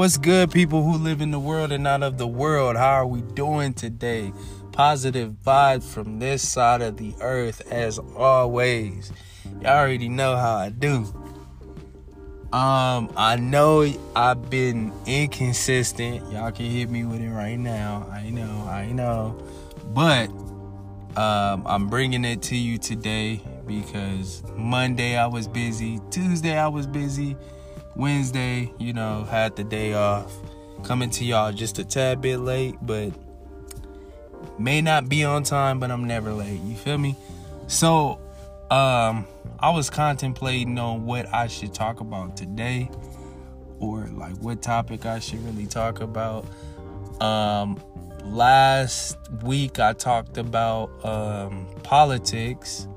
What's 0.00 0.16
good, 0.16 0.50
people 0.50 0.82
who 0.82 0.96
live 0.96 1.20
in 1.20 1.30
the 1.30 1.38
world 1.38 1.72
and 1.72 1.84
not 1.84 2.02
of 2.02 2.16
the 2.16 2.26
world? 2.26 2.74
How 2.74 2.92
are 2.92 3.06
we 3.06 3.20
doing 3.20 3.74
today? 3.74 4.32
Positive 4.72 5.30
vibes 5.44 5.82
from 5.82 6.18
this 6.18 6.40
side 6.48 6.80
of 6.80 6.96
the 6.96 7.12
earth, 7.20 7.70
as 7.70 7.98
always. 7.98 9.12
Y'all 9.60 9.76
already 9.76 10.08
know 10.08 10.36
how 10.36 10.54
I 10.56 10.70
do. 10.70 11.04
Um, 12.50 13.12
I 13.14 13.36
know 13.38 13.92
I've 14.16 14.48
been 14.48 14.90
inconsistent. 15.04 16.32
Y'all 16.32 16.50
can 16.50 16.64
hit 16.64 16.88
me 16.88 17.04
with 17.04 17.20
it 17.20 17.28
right 17.28 17.58
now. 17.58 18.08
I 18.10 18.30
know, 18.30 18.66
I 18.70 18.86
know. 18.92 19.38
But 19.88 20.30
um, 21.14 21.66
I'm 21.66 21.88
bringing 21.88 22.24
it 22.24 22.40
to 22.44 22.56
you 22.56 22.78
today 22.78 23.42
because 23.66 24.42
Monday 24.56 25.18
I 25.18 25.26
was 25.26 25.46
busy, 25.46 26.00
Tuesday 26.10 26.56
I 26.56 26.68
was 26.68 26.86
busy, 26.86 27.36
Wednesday, 28.00 28.72
you 28.78 28.94
know, 28.94 29.24
had 29.24 29.56
the 29.56 29.62
day 29.62 29.92
off. 29.92 30.32
Coming 30.84 31.10
to 31.10 31.24
y'all 31.26 31.52
just 31.52 31.78
a 31.78 31.84
tad 31.84 32.22
bit 32.22 32.38
late, 32.38 32.76
but 32.80 33.12
may 34.58 34.80
not 34.80 35.10
be 35.10 35.22
on 35.22 35.42
time, 35.42 35.78
but 35.78 35.90
I'm 35.90 36.04
never 36.04 36.32
late. 36.32 36.60
You 36.62 36.74
feel 36.76 36.96
me? 36.96 37.14
So, 37.66 38.18
um, 38.70 39.26
I 39.58 39.68
was 39.68 39.90
contemplating 39.90 40.78
on 40.78 41.04
what 41.04 41.32
I 41.34 41.46
should 41.46 41.74
talk 41.74 42.00
about 42.00 42.38
today 42.38 42.90
or 43.80 44.06
like 44.06 44.34
what 44.38 44.62
topic 44.62 45.04
I 45.04 45.18
should 45.18 45.44
really 45.44 45.66
talk 45.66 46.00
about. 46.00 46.46
Um, 47.20 47.78
last 48.24 49.18
week 49.42 49.78
I 49.78 49.92
talked 49.92 50.38
about 50.38 51.04
um, 51.04 51.66
politics 51.82 52.88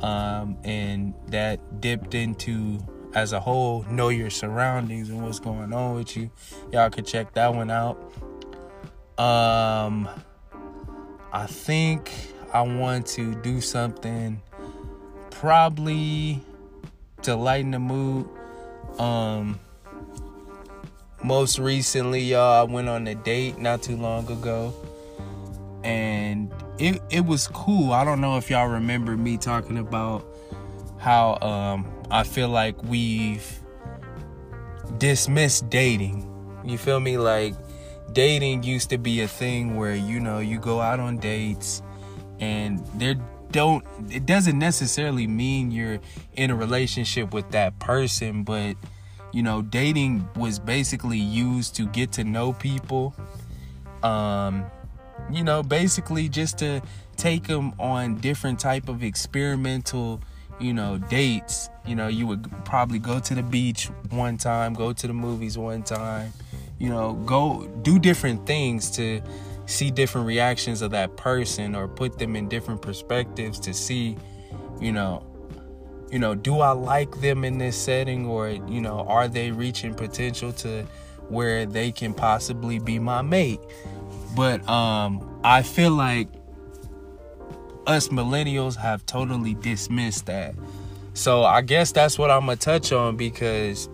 um, 0.00 0.56
and 0.64 1.12
that 1.28 1.82
dipped 1.82 2.14
into 2.14 2.78
as 3.14 3.32
a 3.32 3.40
whole 3.40 3.82
know 3.84 4.08
your 4.08 4.30
surroundings 4.30 5.08
and 5.08 5.22
what's 5.22 5.38
going 5.38 5.72
on 5.72 5.94
with 5.94 6.16
you. 6.16 6.30
Y'all 6.72 6.90
could 6.90 7.06
check 7.06 7.32
that 7.34 7.54
one 7.54 7.70
out. 7.70 7.96
Um 9.18 10.08
i 11.32 11.46
think 11.46 12.10
i 12.52 12.60
want 12.60 13.06
to 13.06 13.34
do 13.36 13.60
something 13.60 14.40
probably 15.30 16.42
to 17.22 17.36
lighten 17.36 17.72
the 17.72 17.78
mood. 17.78 18.28
Um 18.98 19.60
most 21.22 21.58
recently 21.58 22.22
y'all 22.22 22.60
i 22.60 22.72
went 22.72 22.88
on 22.88 23.06
a 23.06 23.14
date 23.14 23.58
not 23.58 23.82
too 23.82 23.96
long 23.96 24.30
ago. 24.30 24.74
And 25.82 26.52
it 26.78 27.00
it 27.10 27.24
was 27.26 27.48
cool. 27.48 27.92
I 27.92 28.04
don't 28.04 28.20
know 28.20 28.36
if 28.38 28.50
y'all 28.50 28.68
remember 28.68 29.16
me 29.16 29.36
talking 29.36 29.78
about 29.78 30.24
how 30.98 31.38
um, 31.40 31.86
I 32.10 32.24
feel 32.24 32.48
like 32.48 32.82
we've 32.82 33.60
dismissed 34.98 35.70
dating. 35.70 36.26
You 36.64 36.78
feel 36.78 37.00
me? 37.00 37.18
Like 37.18 37.54
dating 38.12 38.64
used 38.64 38.90
to 38.90 38.98
be 38.98 39.20
a 39.20 39.28
thing 39.28 39.76
where 39.76 39.94
you 39.94 40.20
know 40.20 40.40
you 40.40 40.58
go 40.58 40.80
out 40.80 40.98
on 40.98 41.18
dates 41.18 41.82
and 42.40 42.84
there 42.96 43.14
don't 43.52 43.84
it 44.10 44.26
doesn't 44.26 44.58
necessarily 44.58 45.26
mean 45.26 45.70
you're 45.70 46.00
in 46.34 46.50
a 46.50 46.54
relationship 46.54 47.32
with 47.32 47.50
that 47.50 47.78
person, 47.78 48.44
but 48.44 48.76
you 49.32 49.42
know, 49.42 49.62
dating 49.62 50.28
was 50.36 50.58
basically 50.58 51.18
used 51.18 51.76
to 51.76 51.86
get 51.86 52.12
to 52.12 52.24
know 52.24 52.52
people. 52.52 53.14
Um, 54.02 54.64
you 55.30 55.44
know, 55.44 55.62
basically 55.62 56.28
just 56.28 56.58
to 56.58 56.82
take 57.16 57.46
them 57.46 57.72
on 57.78 58.16
different 58.16 58.58
type 58.58 58.88
of 58.88 59.02
experimental, 59.02 60.20
you 60.60 60.72
know, 60.72 60.98
dates. 60.98 61.70
You 61.86 61.94
know, 61.94 62.08
you 62.08 62.26
would 62.26 62.50
probably 62.64 62.98
go 62.98 63.18
to 63.18 63.34
the 63.34 63.42
beach 63.42 63.86
one 64.10 64.36
time, 64.36 64.74
go 64.74 64.92
to 64.92 65.06
the 65.06 65.12
movies 65.12 65.58
one 65.58 65.82
time, 65.82 66.32
you 66.78 66.88
know, 66.88 67.14
go 67.14 67.66
do 67.82 67.98
different 67.98 68.46
things 68.46 68.90
to 68.92 69.20
see 69.66 69.90
different 69.90 70.26
reactions 70.26 70.82
of 70.82 70.90
that 70.90 71.16
person 71.16 71.74
or 71.74 71.88
put 71.88 72.18
them 72.18 72.36
in 72.36 72.48
different 72.48 72.82
perspectives 72.82 73.58
to 73.60 73.72
see, 73.72 74.16
you 74.80 74.92
know, 74.92 75.24
you 76.10 76.18
know, 76.18 76.34
do 76.34 76.60
I 76.60 76.70
like 76.70 77.20
them 77.20 77.44
in 77.44 77.58
this 77.58 77.76
setting 77.76 78.26
or, 78.26 78.48
you 78.48 78.80
know, 78.80 79.00
are 79.06 79.28
they 79.28 79.52
reaching 79.52 79.94
potential 79.94 80.52
to 80.54 80.84
where 81.28 81.66
they 81.66 81.92
can 81.92 82.14
possibly 82.14 82.80
be 82.80 82.98
my 82.98 83.22
mate? 83.22 83.60
But 84.34 84.68
um, 84.68 85.40
I 85.44 85.62
feel 85.62 85.92
like 85.92 86.28
us 87.90 88.08
millennials 88.08 88.76
have 88.76 89.04
totally 89.06 89.54
dismissed 89.54 90.26
that. 90.26 90.54
So 91.14 91.44
I 91.44 91.60
guess 91.60 91.92
that's 91.92 92.18
what 92.18 92.30
I'm 92.30 92.46
gonna 92.46 92.56
touch 92.56 92.92
on 92.92 93.16
because 93.16 93.88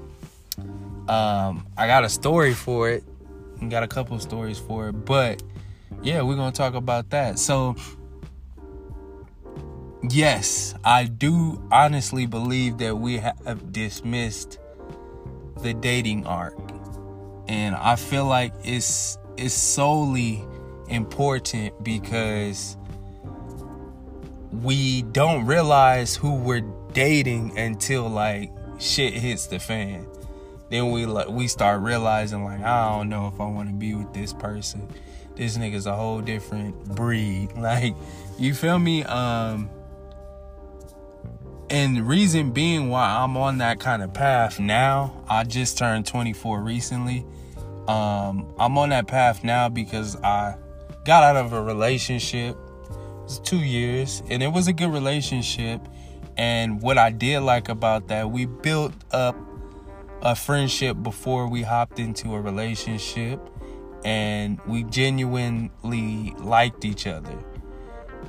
um, 1.09 1.67
I 1.77 1.87
got 1.87 2.05
a 2.05 2.09
story 2.09 2.55
for 2.55 2.91
it. 2.91 3.05
and 3.61 3.71
Got 3.71 3.83
a 3.83 3.89
couple 3.89 4.19
stories 4.19 4.59
for 4.59 4.89
it, 4.89 4.93
but 4.93 5.43
yeah, 6.03 6.23
we're 6.23 6.37
gonna 6.37 6.53
talk 6.53 6.75
about 6.75 7.11
that. 7.11 7.39
So 7.39 7.75
yes, 10.11 10.75
I 10.85 11.05
do 11.05 11.63
honestly 11.73 12.27
believe 12.27 12.79
that 12.79 12.97
we 12.99 13.19
have 13.19 13.73
dismissed 13.73 14.59
the 15.63 15.73
dating 15.75 16.27
arc, 16.27 16.57
and 17.49 17.75
I 17.75 17.97
feel 17.97 18.27
like 18.27 18.53
it's 18.63 19.19
it's 19.37 19.55
solely 19.55 20.45
important 20.89 21.83
because 21.83 22.77
we 24.63 25.03
don't 25.03 25.47
realize 25.47 26.17
who 26.17 26.35
we're 26.35 26.65
dating 26.93 27.59
until 27.59 28.09
like 28.09 28.51
shit 28.79 29.15
hits 29.15 29.47
the 29.47 29.59
fan. 29.59 30.07
Then 30.71 30.91
we 30.91 31.07
like 31.07 31.29
we 31.29 31.49
start 31.49 31.83
realizing 31.83 32.45
like 32.45 32.61
I 32.61 32.89
don't 32.97 33.09
know 33.09 33.29
if 33.33 33.41
I 33.41 33.47
want 33.47 33.69
to 33.69 33.75
be 33.75 33.95
with 33.95 34.13
this 34.13 34.33
person. 34.33 34.89
This 35.35 35.57
nigga's 35.59 35.87
a 35.87 35.95
whole 35.95 36.21
different 36.21 36.95
breed. 36.95 37.53
Like 37.57 37.95
you 38.39 38.55
feel 38.55 38.79
me? 38.79 39.05
Um 39.05 39.71
and 41.69 41.97
the 41.97 42.03
reason 42.03 42.53
being 42.53 42.91
why 42.91 43.09
I'm 43.09 43.37
on 43.37 43.59
that 43.59 43.81
kind 43.81 44.03
of 44.03 44.15
path 44.15 44.61
now, 44.61 45.25
I 45.29 45.43
just 45.43 45.77
turned 45.77 46.07
24 46.07 46.61
recently 46.63 47.25
um, 47.89 48.53
I'm 48.59 48.77
on 48.79 48.89
that 48.89 49.07
path 49.07 49.45
now 49.45 49.69
because 49.69 50.17
I 50.17 50.57
got 51.05 51.23
out 51.23 51.37
of 51.37 51.53
a 51.53 51.63
relationship. 51.63 52.57
Two 53.43 53.59
years, 53.59 54.23
and 54.31 54.43
it 54.43 54.49
was 54.49 54.69
a 54.69 54.73
good 54.73 54.93
relationship. 54.93 55.81
And 56.37 56.81
what 56.81 56.99
I 56.99 57.11
did 57.11 57.41
like 57.41 57.69
about 57.69 58.09
that, 58.09 58.31
we 58.31 58.47
built 58.47 58.93
up 59.11 59.37
a 60.23 60.35
friendship 60.35 61.03
before 61.03 61.49
we 61.49 61.63
hopped 61.63 61.99
into 61.99 62.35
a 62.35 62.41
relationship, 62.41 63.41
and 64.05 64.61
we 64.67 64.85
genuinely 64.85 66.35
liked 66.39 66.85
each 66.85 67.07
other. 67.07 67.37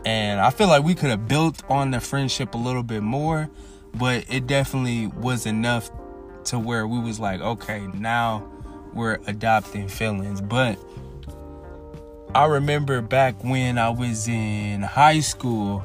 And 0.06 0.40
I 0.40 0.50
feel 0.50 0.68
like 0.68 0.84
we 0.84 0.96
could 0.96 1.10
have 1.10 1.28
built 1.28 1.64
on 1.70 1.92
the 1.92 2.00
friendship 2.00 2.56
a 2.56 2.58
little 2.58 2.84
bit 2.84 3.04
more, 3.04 3.50
but 3.94 4.26
it 4.30 4.48
definitely 4.48 5.08
was 5.08 5.46
enough 5.46 5.92
to 6.46 6.58
where 6.58 6.88
we 6.88 7.00
was 7.00 7.20
like, 7.20 7.42
okay, 7.42 7.88
now 7.94 8.50
we're 8.94 9.20
adopting 9.28 9.88
feelings. 9.88 10.42
But 10.42 10.80
I 12.36 12.46
remember 12.46 13.02
back 13.02 13.44
when 13.44 13.78
I 13.78 13.90
was 13.90 14.28
in 14.28 14.82
high 14.82 15.22
school, 15.22 15.84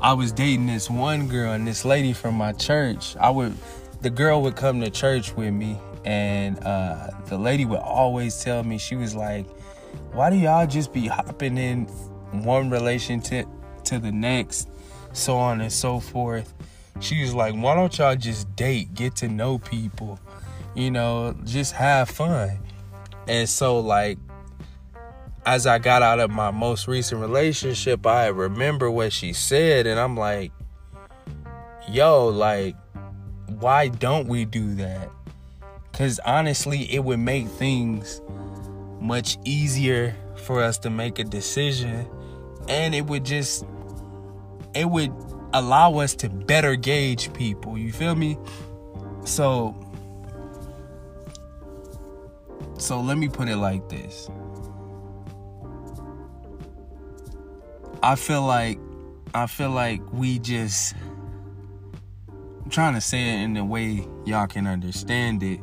I 0.00 0.12
was 0.14 0.32
dating 0.32 0.66
this 0.66 0.90
one 0.90 1.28
girl 1.28 1.52
and 1.52 1.66
this 1.66 1.84
lady 1.84 2.12
from 2.12 2.34
my 2.34 2.52
church. 2.52 3.16
I 3.18 3.30
would 3.30 3.56
the 4.00 4.10
girl 4.10 4.42
would 4.42 4.56
come 4.56 4.80
to 4.80 4.90
church 4.90 5.36
with 5.36 5.52
me 5.52 5.78
and 6.04 6.58
uh, 6.64 7.10
the 7.26 7.36
lady 7.36 7.64
would 7.64 7.80
always 7.80 8.42
tell 8.42 8.62
me 8.62 8.78
she 8.78 8.96
was 8.96 9.14
like 9.14 9.46
why 10.12 10.30
do 10.30 10.36
y'all 10.36 10.66
just 10.66 10.92
be 10.94 11.06
hopping 11.06 11.58
in 11.58 11.84
one 12.42 12.70
relationship 12.70 13.46
to 13.84 13.98
the 13.98 14.10
next 14.10 14.70
so 15.12 15.36
on 15.36 15.60
and 15.60 15.70
so 15.70 16.00
forth 16.00 16.54
she 17.00 17.20
was 17.20 17.34
like 17.34 17.54
why 17.54 17.74
don't 17.74 17.98
y'all 17.98 18.16
just 18.16 18.56
date 18.56 18.94
get 18.94 19.14
to 19.16 19.28
know 19.28 19.58
people 19.58 20.18
you 20.74 20.90
know, 20.90 21.34
just 21.44 21.72
have 21.72 22.08
fun. 22.08 22.58
And 23.26 23.48
so, 23.48 23.80
like, 23.80 24.18
as 25.46 25.66
I 25.66 25.78
got 25.78 26.02
out 26.02 26.20
of 26.20 26.30
my 26.30 26.50
most 26.50 26.86
recent 26.86 27.20
relationship, 27.20 28.06
I 28.06 28.28
remember 28.28 28.90
what 28.90 29.12
she 29.12 29.32
said, 29.32 29.86
and 29.86 29.98
I'm 29.98 30.16
like, 30.16 30.52
yo, 31.88 32.28
like, 32.28 32.76
why 33.58 33.88
don't 33.88 34.28
we 34.28 34.44
do 34.44 34.74
that? 34.76 35.10
Because 35.90 36.20
honestly, 36.20 36.92
it 36.92 37.04
would 37.04 37.18
make 37.18 37.48
things 37.48 38.20
much 39.00 39.38
easier 39.44 40.14
for 40.36 40.62
us 40.62 40.78
to 40.78 40.90
make 40.90 41.18
a 41.18 41.24
decision, 41.24 42.06
and 42.68 42.94
it 42.94 43.06
would 43.06 43.24
just, 43.24 43.64
it 44.74 44.88
would 44.88 45.12
allow 45.52 45.98
us 45.98 46.14
to 46.16 46.28
better 46.28 46.76
gauge 46.76 47.32
people. 47.32 47.76
You 47.78 47.92
feel 47.92 48.14
me? 48.14 48.38
So, 49.24 49.74
so 52.78 53.00
let 53.00 53.18
me 53.18 53.28
put 53.28 53.48
it 53.48 53.56
like 53.56 53.88
this. 53.88 54.30
I 58.02 58.14
feel 58.14 58.42
like 58.42 58.78
I 59.34 59.46
feel 59.46 59.70
like 59.70 60.00
we 60.12 60.38
just 60.38 60.94
I'm 62.64 62.70
trying 62.70 62.94
to 62.94 63.00
say 63.00 63.28
it 63.28 63.42
in 63.42 63.56
a 63.56 63.64
way 63.64 64.06
y'all 64.24 64.46
can 64.46 64.66
understand 64.66 65.42
it. 65.42 65.60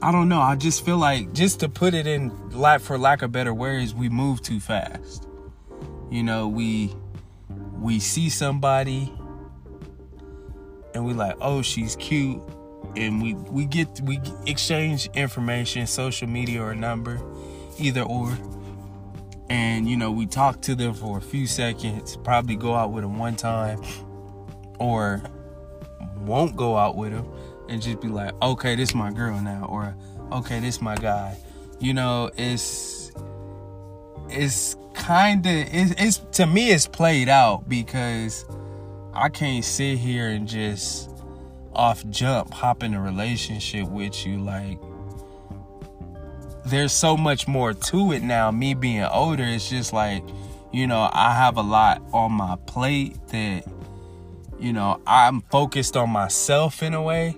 I 0.00 0.12
don't 0.12 0.28
know. 0.28 0.40
I 0.40 0.54
just 0.54 0.84
feel 0.84 0.98
like 0.98 1.32
just 1.32 1.60
to 1.60 1.68
put 1.68 1.94
it 1.94 2.06
in 2.06 2.32
lack 2.50 2.80
for 2.80 2.98
lack 2.98 3.22
of 3.22 3.32
better 3.32 3.52
words, 3.52 3.94
we 3.94 4.08
move 4.08 4.42
too 4.42 4.60
fast. 4.60 5.26
You 6.10 6.22
know, 6.22 6.48
we 6.48 6.94
we 7.80 7.98
see 7.98 8.28
somebody 8.30 9.12
and 10.94 11.04
we 11.04 11.14
like, 11.14 11.36
oh, 11.40 11.62
she's 11.62 11.96
cute, 11.96 12.40
and 12.96 13.22
we 13.22 13.34
we 13.34 13.64
get 13.64 14.00
we 14.02 14.20
exchange 14.46 15.08
information, 15.14 15.86
social 15.86 16.28
media 16.28 16.62
or 16.62 16.74
number, 16.74 17.20
either 17.78 18.02
or, 18.02 18.36
and 19.50 19.88
you 19.88 19.96
know 19.96 20.10
we 20.10 20.26
talk 20.26 20.60
to 20.62 20.74
them 20.74 20.94
for 20.94 21.18
a 21.18 21.22
few 21.22 21.46
seconds, 21.46 22.16
probably 22.18 22.56
go 22.56 22.74
out 22.74 22.92
with 22.92 23.04
them 23.04 23.18
one 23.18 23.36
time, 23.36 23.80
or 24.78 25.22
won't 26.20 26.56
go 26.56 26.76
out 26.76 26.96
with 26.96 27.12
them 27.12 27.28
and 27.68 27.82
just 27.82 28.00
be 28.00 28.08
like, 28.08 28.32
okay, 28.42 28.74
this 28.76 28.90
is 28.90 28.94
my 28.94 29.12
girl 29.12 29.40
now, 29.40 29.66
or 29.68 29.94
okay, 30.32 30.60
this 30.60 30.76
is 30.76 30.82
my 30.82 30.96
guy. 30.96 31.36
You 31.80 31.94
know, 31.94 32.30
it's 32.36 33.12
it's 34.28 34.76
kind 34.94 35.46
of 35.46 35.52
it's, 35.52 35.94
it's 35.98 36.18
to 36.38 36.46
me 36.46 36.70
it's 36.70 36.86
played 36.86 37.28
out 37.28 37.68
because 37.68 38.44
I 39.14 39.28
can't 39.28 39.64
sit 39.64 39.98
here 39.98 40.28
and 40.28 40.46
just 40.46 41.10
off 41.72 42.06
jump 42.10 42.52
hop 42.52 42.82
in 42.82 42.94
a 42.94 43.00
relationship 43.00 43.88
with 43.88 44.26
you 44.26 44.38
like 44.38 44.78
there's 46.70 46.92
so 46.92 47.16
much 47.16 47.48
more 47.48 47.72
to 47.72 48.12
it 48.12 48.22
now 48.22 48.50
me 48.50 48.74
being 48.74 49.02
older 49.02 49.44
it's 49.44 49.68
just 49.68 49.92
like 49.92 50.22
you 50.72 50.86
know 50.86 51.08
i 51.12 51.34
have 51.34 51.56
a 51.56 51.62
lot 51.62 52.02
on 52.12 52.32
my 52.32 52.56
plate 52.66 53.16
that 53.28 53.64
you 54.58 54.72
know 54.72 55.00
i'm 55.06 55.40
focused 55.42 55.96
on 55.96 56.10
myself 56.10 56.82
in 56.82 56.94
a 56.94 57.02
way 57.02 57.36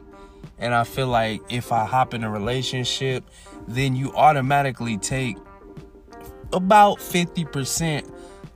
and 0.61 0.75
I 0.75 0.85
feel 0.85 1.09
like 1.09 1.41
if 1.49 1.73
I 1.73 1.87
hop 1.87 2.15
in 2.15 2.23
a 2.23 2.31
relationship, 2.31 3.25
then 3.67 3.97
you 3.97 4.13
automatically 4.13 4.99
take 4.99 5.37
about 6.53 6.99
50% 6.99 8.09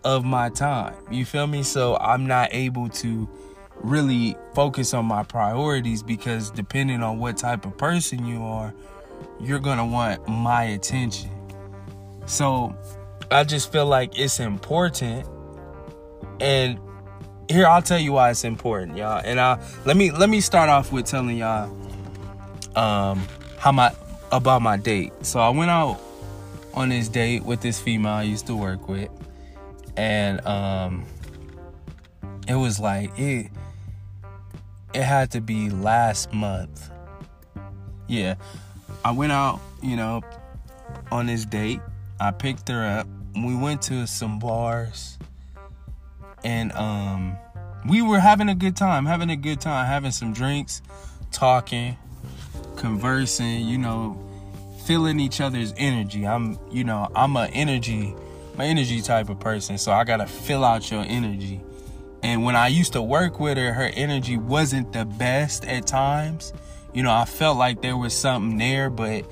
of 0.05 0.25
my 0.25 0.51
time. 0.51 0.95
You 1.11 1.25
feel 1.25 1.47
me? 1.47 1.63
So 1.63 1.97
I'm 1.97 2.27
not 2.27 2.51
able 2.53 2.91
to 2.91 3.29
really 3.77 4.37
focus 4.55 4.93
on 4.93 5.07
my 5.07 5.23
priorities 5.23 6.03
because 6.03 6.51
depending 6.51 7.03
on 7.03 7.19
what 7.19 7.39
type 7.39 7.65
of 7.65 7.77
person 7.79 8.27
you 8.27 8.43
are, 8.43 8.75
you're 9.45 9.61
to 9.79 9.85
want 9.85 10.27
my 10.29 10.65
attention. 10.65 11.31
So 12.27 12.75
I 13.31 13.45
just 13.45 13.71
feel 13.71 13.87
like 13.87 14.19
it's 14.19 14.41
important 14.41 15.27
and 16.41 16.79
here 17.49 17.67
I'll 17.67 17.83
tell 17.83 17.99
you 17.99 18.13
why 18.13 18.31
it's 18.31 18.45
important, 18.45 18.97
y'all. 18.97 19.21
And 19.25 19.39
I 19.39 19.61
let 19.85 19.97
me 19.97 20.11
let 20.11 20.29
me 20.29 20.41
start 20.41 20.69
off 20.69 20.93
with 20.93 21.07
telling 21.07 21.39
y'all 21.39 21.71
um, 22.77 23.23
how 23.59 23.73
my 23.73 23.95
about 24.33 24.63
my 24.63 24.77
date. 24.77 25.13
So 25.23 25.41
I 25.41 25.51
went 25.51 25.71
out 25.71 26.01
on 26.73 26.89
this 26.89 27.09
date 27.09 27.45
with 27.45 27.61
this 27.61 27.81
female 27.81 28.13
I 28.13 28.23
used 28.23 28.47
to 28.47 28.57
work 28.57 28.89
with, 28.89 29.11
and 29.97 30.45
um, 30.47 31.05
it 32.49 32.55
was 32.55 32.81
like 32.81 33.17
it. 33.19 33.51
It 34.95 35.03
had 35.03 35.33
to 35.33 35.41
be 35.41 35.71
last 35.71 36.33
month. 36.33 36.91
Yeah, 38.07 38.37
I 39.05 39.13
went 39.13 39.33
out, 39.33 39.61
you 39.83 39.97
know, 39.97 40.23
on 41.11 41.27
this 41.27 41.45
date. 41.45 41.81
I 42.21 42.31
picked 42.31 42.69
her 42.69 42.85
up. 42.85 43.07
We 43.35 43.55
went 43.55 43.83
to 43.83 44.07
some 44.07 44.39
bars, 44.39 45.19
and 46.45 46.73
um, 46.73 47.37
we 47.89 48.01
were 48.01 48.21
having 48.21 48.49
a 48.49 48.55
good 48.55 48.77
time, 48.77 49.07
having 49.07 49.31
a 49.31 49.37
good 49.37 49.61
time, 49.61 49.87
having 49.87 50.13
some 50.13 50.33
drinks, 50.33 50.83
talking 51.33 51.97
conversing, 52.77 53.67
you 53.67 53.79
know, 53.79 54.21
feeling 54.85 55.19
each 55.19 55.41
other's 55.41 55.73
energy. 55.77 56.27
I'm, 56.27 56.59
you 56.71 56.85
know, 56.85 57.11
I'm 57.15 57.37
a 57.37 57.47
energy, 57.47 58.15
my 58.57 58.67
energy 58.67 59.01
type 59.01 59.31
of 59.31 59.41
person, 59.41 59.79
so 59.79 59.93
I 59.93 60.05
gotta 60.05 60.27
fill 60.27 60.65
out 60.65 60.91
your 60.91 61.05
energy. 61.07 61.61
And 62.23 62.45
when 62.45 62.57
I 62.57 62.69
used 62.69 62.93
to 62.95 63.03
work 63.03 63.41
with 63.41 63.59
her, 63.59 63.73
her 63.73 63.91
energy 63.95 64.37
wasn't 64.37 64.93
the 64.93 65.05
best 65.05 65.65
at 65.65 65.87
times. 65.87 66.53
You 66.95 67.03
know, 67.03 67.13
I 67.13 67.25
felt 67.25 67.59
like 67.59 67.83
there 67.83 67.97
was 67.97 68.15
something 68.17 68.57
there, 68.57 68.89
but 68.89 69.29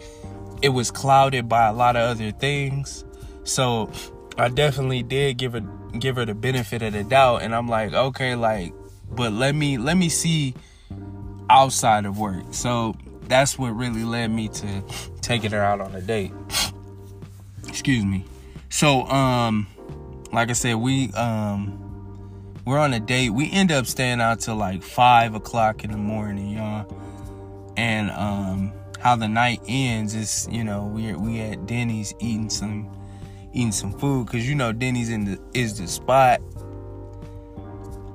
it 0.60 0.70
was 0.70 0.90
clouded 0.90 1.48
by 1.48 1.68
a 1.68 1.72
lot 1.72 1.96
of 1.96 2.02
other 2.02 2.32
things. 2.32 3.04
So 3.44 3.90
I 4.36 4.48
definitely 4.48 5.02
did 5.02 5.38
give 5.38 5.52
her 5.52 5.62
give 5.98 6.16
her 6.16 6.24
the 6.24 6.34
benefit 6.34 6.82
of 6.82 6.92
the 6.92 7.04
doubt, 7.04 7.42
and 7.42 7.54
I'm 7.54 7.68
like, 7.68 7.92
okay, 7.92 8.34
like, 8.34 8.72
but 9.10 9.32
let 9.32 9.54
me 9.54 9.78
let 9.78 9.96
me 9.96 10.08
see 10.08 10.54
outside 11.48 12.04
of 12.04 12.18
work. 12.18 12.44
So 12.50 12.96
that's 13.28 13.58
what 13.58 13.70
really 13.70 14.04
led 14.04 14.28
me 14.28 14.48
to 14.48 14.82
taking 15.20 15.52
her 15.52 15.62
out 15.62 15.80
on 15.80 15.94
a 15.94 16.00
date. 16.00 16.32
Excuse 17.68 18.04
me. 18.04 18.24
So, 18.70 19.02
um, 19.04 19.66
like 20.32 20.50
I 20.50 20.54
said, 20.54 20.76
we 20.76 21.12
um 21.12 21.78
we're 22.64 22.78
on 22.78 22.92
a 22.92 23.00
date. 23.00 23.30
We 23.30 23.50
end 23.50 23.72
up 23.72 23.86
staying 23.86 24.20
out 24.20 24.40
till 24.40 24.56
like 24.56 24.82
five 24.82 25.34
o'clock 25.34 25.84
in 25.84 25.90
the 25.90 25.96
morning, 25.96 26.50
y'all. 26.50 26.86
And 27.76 28.10
um 28.10 28.72
how 28.98 29.16
the 29.16 29.28
night 29.28 29.60
ends 29.66 30.14
is, 30.14 30.48
you 30.50 30.62
know, 30.62 30.84
we 30.84 31.12
we 31.14 31.40
at 31.40 31.66
Denny's 31.66 32.14
eating 32.20 32.48
some 32.50 32.88
eating 33.52 33.72
some 33.72 33.92
food 33.92 34.26
because 34.26 34.48
you 34.48 34.54
know 34.54 34.72
Denny's 34.72 35.10
in 35.10 35.24
the 35.24 35.40
is 35.54 35.78
the 35.78 35.86
spot. 35.86 36.40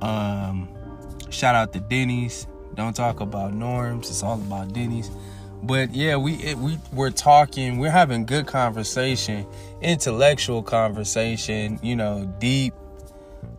Um, 0.00 0.68
shout 1.30 1.54
out 1.54 1.72
to 1.74 1.80
Denny's. 1.80 2.46
Don't 2.74 2.94
talk 2.94 3.20
about 3.20 3.54
norms. 3.54 4.08
It's 4.08 4.22
all 4.22 4.34
about 4.34 4.72
Denny's. 4.72 5.10
But 5.62 5.94
yeah, 5.94 6.16
we 6.16 6.34
it, 6.36 6.56
we 6.56 6.78
we're 6.92 7.10
talking. 7.10 7.78
We're 7.78 7.90
having 7.90 8.24
good 8.24 8.46
conversation, 8.46 9.46
intellectual 9.82 10.62
conversation. 10.62 11.80
You 11.82 11.96
know, 11.96 12.32
deep, 12.38 12.74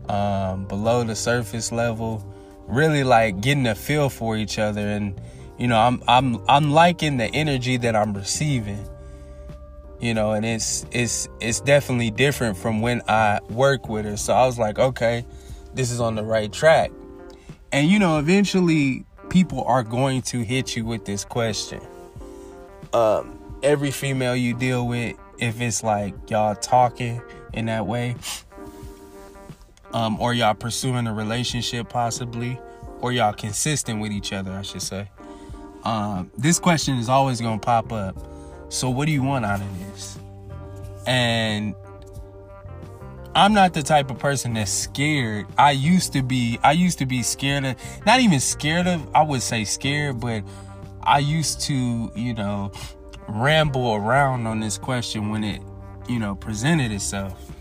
um, 0.08 0.66
below 0.66 1.04
the 1.04 1.16
surface 1.16 1.72
level. 1.72 2.26
Really 2.68 3.04
like 3.04 3.42
getting 3.42 3.66
a 3.68 3.76
feel 3.76 4.10
for 4.10 4.38
each 4.38 4.60
other, 4.60 4.88
and 4.88 5.20
you 5.60 5.68
know, 5.68 5.78
I'm 5.78 6.02
I'm 6.08 6.42
I'm 6.48 6.72
liking 6.72 7.18
the 7.18 7.26
energy 7.26 7.78
that 7.78 7.96
I'm 7.96 8.14
receiving. 8.14 8.84
You 10.00 10.14
know, 10.14 10.32
and 10.32 10.46
it's 10.46 10.86
it's 10.92 11.28
it's 11.42 11.60
definitely 11.60 12.10
different 12.12 12.58
from 12.58 12.82
when 12.82 13.02
I 13.10 13.40
work 13.50 13.90
with 13.90 14.06
her. 14.06 14.16
So 14.16 14.34
I 14.34 14.46
was 14.46 14.58
like, 14.58 14.80
okay, 14.80 15.26
this 15.74 15.92
is 15.92 16.00
on 16.00 16.16
the 16.16 16.24
right 16.24 16.52
track. 16.52 16.92
And 17.74 17.90
you 17.90 18.00
know, 18.00 18.18
eventually 18.18 19.06
people 19.30 19.64
are 19.66 19.84
going 19.84 20.22
to 20.24 20.42
hit 20.42 20.78
you 20.78 20.86
with 20.86 21.04
this 21.04 21.26
question. 21.26 21.82
Um, 22.94 23.38
every 23.62 23.92
female 23.92 24.38
you 24.38 24.54
deal 24.54 24.88
with, 24.88 25.18
if 25.38 25.60
it's 25.60 25.84
like 25.84 26.14
y'all 26.30 26.56
talking 26.56 27.22
in 27.52 27.66
that 27.66 27.86
way, 27.86 28.16
um, 29.92 30.20
or 30.22 30.34
y'all 30.34 30.54
pursuing 30.54 31.06
a 31.06 31.14
relationship 31.14 31.90
possibly, 31.90 32.58
or 33.02 33.12
y'all 33.12 33.34
consistent 33.34 34.00
with 34.00 34.14
each 34.14 34.32
other, 34.32 34.54
I 34.54 34.62
should 34.62 34.82
say. 34.82 35.10
Um, 35.84 36.32
this 36.38 36.60
question 36.60 36.98
is 36.98 37.10
always 37.10 37.42
gonna 37.42 37.60
pop 37.60 37.92
up. 37.92 38.18
So 38.70 38.90
what 38.90 39.06
do 39.06 39.12
you 39.12 39.24
want 39.24 39.46
out 39.46 39.62
of 39.62 39.80
this? 39.80 40.18
And 41.08 41.74
I'm 43.36 43.54
not 43.54 43.74
the 43.74 43.84
type 43.84 44.12
of 44.12 44.20
person 44.20 44.54
that's 44.54 44.72
scared. 44.72 45.46
I 45.58 45.72
used 45.72 46.14
to 46.14 46.22
be 46.22 46.60
I 46.64 46.74
used 46.74 47.00
to 47.00 47.06
be 47.06 47.24
scared 47.24 47.66
of 47.66 47.76
not 48.06 48.20
even 48.20 48.40
scared 48.40 48.88
of, 48.88 49.08
I 49.16 49.24
would 49.24 49.42
say 49.42 49.64
scared, 49.64 50.20
but 50.20 50.44
I 51.02 51.20
used 51.20 51.62
to, 51.62 52.12
you 52.16 52.34
know, 52.34 52.72
ramble 53.28 53.96
around 53.96 54.48
on 54.48 54.60
this 54.60 54.78
question 54.78 55.30
when 55.30 55.44
it, 55.44 55.62
you 56.08 56.20
know, 56.20 56.36
presented 56.36 56.92
itself. 56.92 57.52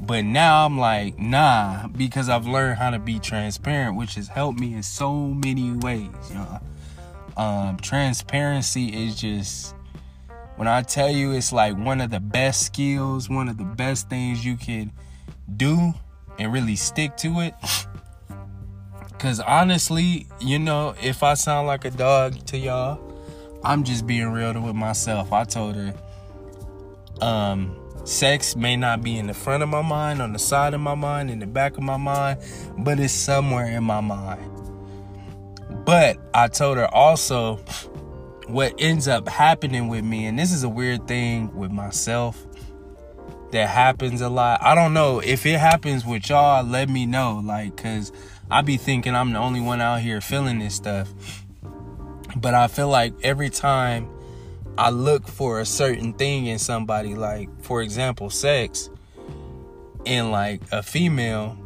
But 0.00 0.24
now 0.24 0.64
I'm 0.64 0.78
like, 0.78 1.18
nah, 1.18 1.88
because 1.88 2.28
I've 2.28 2.46
learned 2.46 2.78
how 2.78 2.90
to 2.90 2.98
be 2.98 3.18
transparent, 3.18 3.96
which 3.96 4.14
has 4.14 4.28
helped 4.28 4.60
me 4.60 4.74
in 4.74 4.82
so 4.82 5.26
many 5.26 5.72
ways, 5.72 6.08
you 6.28 6.36
know. 6.36 6.60
Um, 7.38 7.76
transparency 7.76 8.88
is 8.88 9.14
just 9.14 9.74
when 10.56 10.66
I 10.66 10.82
tell 10.82 11.08
you 11.08 11.32
it's 11.32 11.52
like 11.52 11.78
one 11.78 12.00
of 12.00 12.10
the 12.10 12.18
best 12.18 12.66
skills, 12.66 13.30
one 13.30 13.48
of 13.48 13.56
the 13.56 13.64
best 13.64 14.10
things 14.10 14.44
you 14.44 14.56
can 14.56 14.90
do 15.56 15.94
and 16.36 16.52
really 16.52 16.74
stick 16.74 17.16
to 17.18 17.40
it. 17.40 17.54
Cause 19.20 19.38
honestly, 19.38 20.26
you 20.40 20.58
know, 20.58 20.94
if 21.00 21.22
I 21.22 21.34
sound 21.34 21.68
like 21.68 21.84
a 21.84 21.90
dog 21.90 22.44
to 22.46 22.58
y'all, 22.58 23.00
I'm 23.64 23.84
just 23.84 24.06
being 24.06 24.30
real 24.30 24.60
with 24.60 24.74
myself. 24.74 25.32
I 25.32 25.44
told 25.44 25.76
her, 25.76 25.94
um, 27.20 27.76
sex 28.04 28.56
may 28.56 28.76
not 28.76 29.02
be 29.02 29.16
in 29.16 29.28
the 29.28 29.34
front 29.34 29.62
of 29.62 29.68
my 29.68 29.82
mind, 29.82 30.22
on 30.22 30.32
the 30.32 30.38
side 30.40 30.74
of 30.74 30.80
my 30.80 30.94
mind, 30.94 31.30
in 31.30 31.38
the 31.38 31.46
back 31.46 31.76
of 31.76 31.84
my 31.84 31.96
mind, 31.96 32.40
but 32.78 32.98
it's 32.98 33.12
somewhere 33.12 33.66
in 33.66 33.84
my 33.84 34.00
mind. 34.00 34.57
But 35.84 36.18
I 36.34 36.48
told 36.48 36.76
her 36.76 36.92
also 36.94 37.56
what 38.46 38.74
ends 38.78 39.08
up 39.08 39.28
happening 39.28 39.88
with 39.88 40.04
me, 40.04 40.26
and 40.26 40.38
this 40.38 40.52
is 40.52 40.62
a 40.62 40.68
weird 40.68 41.06
thing 41.06 41.54
with 41.56 41.70
myself 41.70 42.46
that 43.52 43.68
happens 43.68 44.20
a 44.20 44.28
lot. 44.28 44.62
I 44.62 44.74
don't 44.74 44.92
know 44.92 45.20
if 45.20 45.46
it 45.46 45.58
happens 45.58 46.04
with 46.04 46.28
y'all. 46.28 46.64
Let 46.64 46.88
me 46.88 47.06
know, 47.06 47.40
like, 47.44 47.76
cause 47.76 48.12
I 48.50 48.62
be 48.62 48.76
thinking 48.76 49.14
I'm 49.14 49.32
the 49.32 49.38
only 49.38 49.60
one 49.60 49.80
out 49.80 50.00
here 50.00 50.20
feeling 50.20 50.58
this 50.58 50.74
stuff. 50.74 51.12
But 52.36 52.54
I 52.54 52.68
feel 52.68 52.88
like 52.88 53.14
every 53.22 53.50
time 53.50 54.08
I 54.76 54.90
look 54.90 55.26
for 55.26 55.60
a 55.60 55.66
certain 55.66 56.12
thing 56.12 56.46
in 56.46 56.58
somebody, 56.58 57.14
like 57.14 57.48
for 57.62 57.82
example, 57.82 58.30
sex, 58.30 58.90
in 60.04 60.30
like 60.30 60.62
a 60.72 60.82
female, 60.82 61.58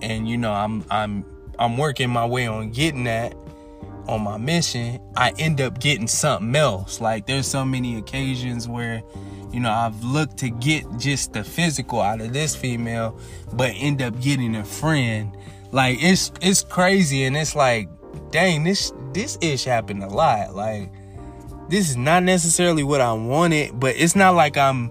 and 0.00 0.28
you 0.28 0.38
know, 0.38 0.52
I'm 0.52 0.84
I'm 0.90 1.24
I'm 1.60 1.76
working 1.76 2.08
my 2.10 2.24
way 2.24 2.46
on 2.46 2.70
getting 2.70 3.04
that 3.04 3.34
on 4.08 4.22
my 4.22 4.36
mission, 4.36 5.00
I 5.16 5.32
end 5.38 5.60
up 5.60 5.78
getting 5.78 6.08
something 6.08 6.54
else. 6.56 7.00
Like 7.00 7.26
there's 7.26 7.46
so 7.46 7.64
many 7.64 7.96
occasions 7.96 8.66
where, 8.66 9.02
you 9.52 9.60
know, 9.60 9.70
I've 9.70 10.02
looked 10.02 10.38
to 10.38 10.50
get 10.50 10.84
just 10.98 11.32
the 11.32 11.44
physical 11.44 12.00
out 12.00 12.20
of 12.20 12.32
this 12.32 12.56
female, 12.56 13.18
but 13.52 13.72
end 13.76 14.02
up 14.02 14.20
getting 14.20 14.56
a 14.56 14.64
friend. 14.64 15.36
Like 15.70 15.98
it's 16.00 16.32
it's 16.40 16.62
crazy 16.62 17.24
and 17.24 17.36
it's 17.36 17.54
like, 17.54 17.88
dang, 18.30 18.64
this 18.64 18.92
this 19.12 19.38
ish 19.40 19.64
happened 19.64 20.02
a 20.02 20.08
lot. 20.08 20.54
Like 20.54 20.90
this 21.68 21.90
is 21.90 21.96
not 21.96 22.24
necessarily 22.24 22.82
what 22.82 23.00
I 23.00 23.12
wanted, 23.12 23.78
but 23.78 23.94
it's 23.96 24.16
not 24.16 24.34
like 24.34 24.56
I'm, 24.56 24.90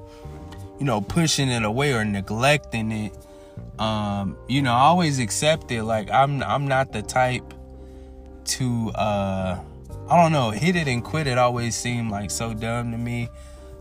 you 0.79 0.85
know, 0.85 1.01
pushing 1.01 1.49
it 1.49 1.63
away 1.63 1.93
or 1.93 2.05
neglecting 2.05 2.91
it. 2.91 3.13
Um, 3.79 4.37
you 4.47 4.61
know, 4.61 4.73
I 4.73 4.81
always 4.81 5.19
accept 5.19 5.71
it. 5.71 5.83
Like 5.83 6.11
I'm 6.11 6.43
I'm 6.43 6.67
not 6.67 6.91
the 6.91 7.01
type 7.01 7.53
to 8.45 8.89
uh 8.91 9.59
I 10.09 10.21
don't 10.21 10.31
know, 10.31 10.49
hit 10.51 10.75
it 10.75 10.87
and 10.87 11.03
quit 11.03 11.27
it 11.27 11.37
always 11.37 11.75
seemed 11.75 12.11
like 12.11 12.29
so 12.29 12.53
dumb 12.53 12.91
to 12.91 12.97
me. 12.97 13.29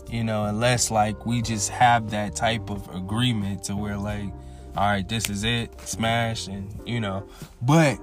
You 0.08 0.24
know, 0.24 0.44
unless 0.44 0.90
like 0.90 1.26
we 1.26 1.42
just 1.42 1.70
have 1.70 2.10
that 2.10 2.36
type 2.36 2.70
of 2.70 2.88
agreement 2.94 3.64
to 3.64 3.76
where 3.76 3.98
like, 3.98 4.30
all 4.76 4.88
right, 4.88 5.06
this 5.06 5.28
is 5.28 5.44
it, 5.44 5.78
smash, 5.80 6.46
and 6.46 6.80
you 6.86 7.00
know. 7.00 7.28
But 7.60 7.98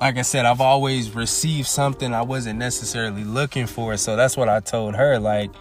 like 0.00 0.18
I 0.18 0.22
said, 0.22 0.44
I've 0.44 0.60
always 0.60 1.14
received 1.14 1.68
something 1.68 2.12
I 2.12 2.22
wasn't 2.22 2.58
necessarily 2.58 3.22
looking 3.22 3.68
for. 3.68 3.96
So 3.96 4.16
that's 4.16 4.36
what 4.36 4.48
I 4.48 4.58
told 4.58 4.96
her. 4.96 5.20
Like, 5.20 5.52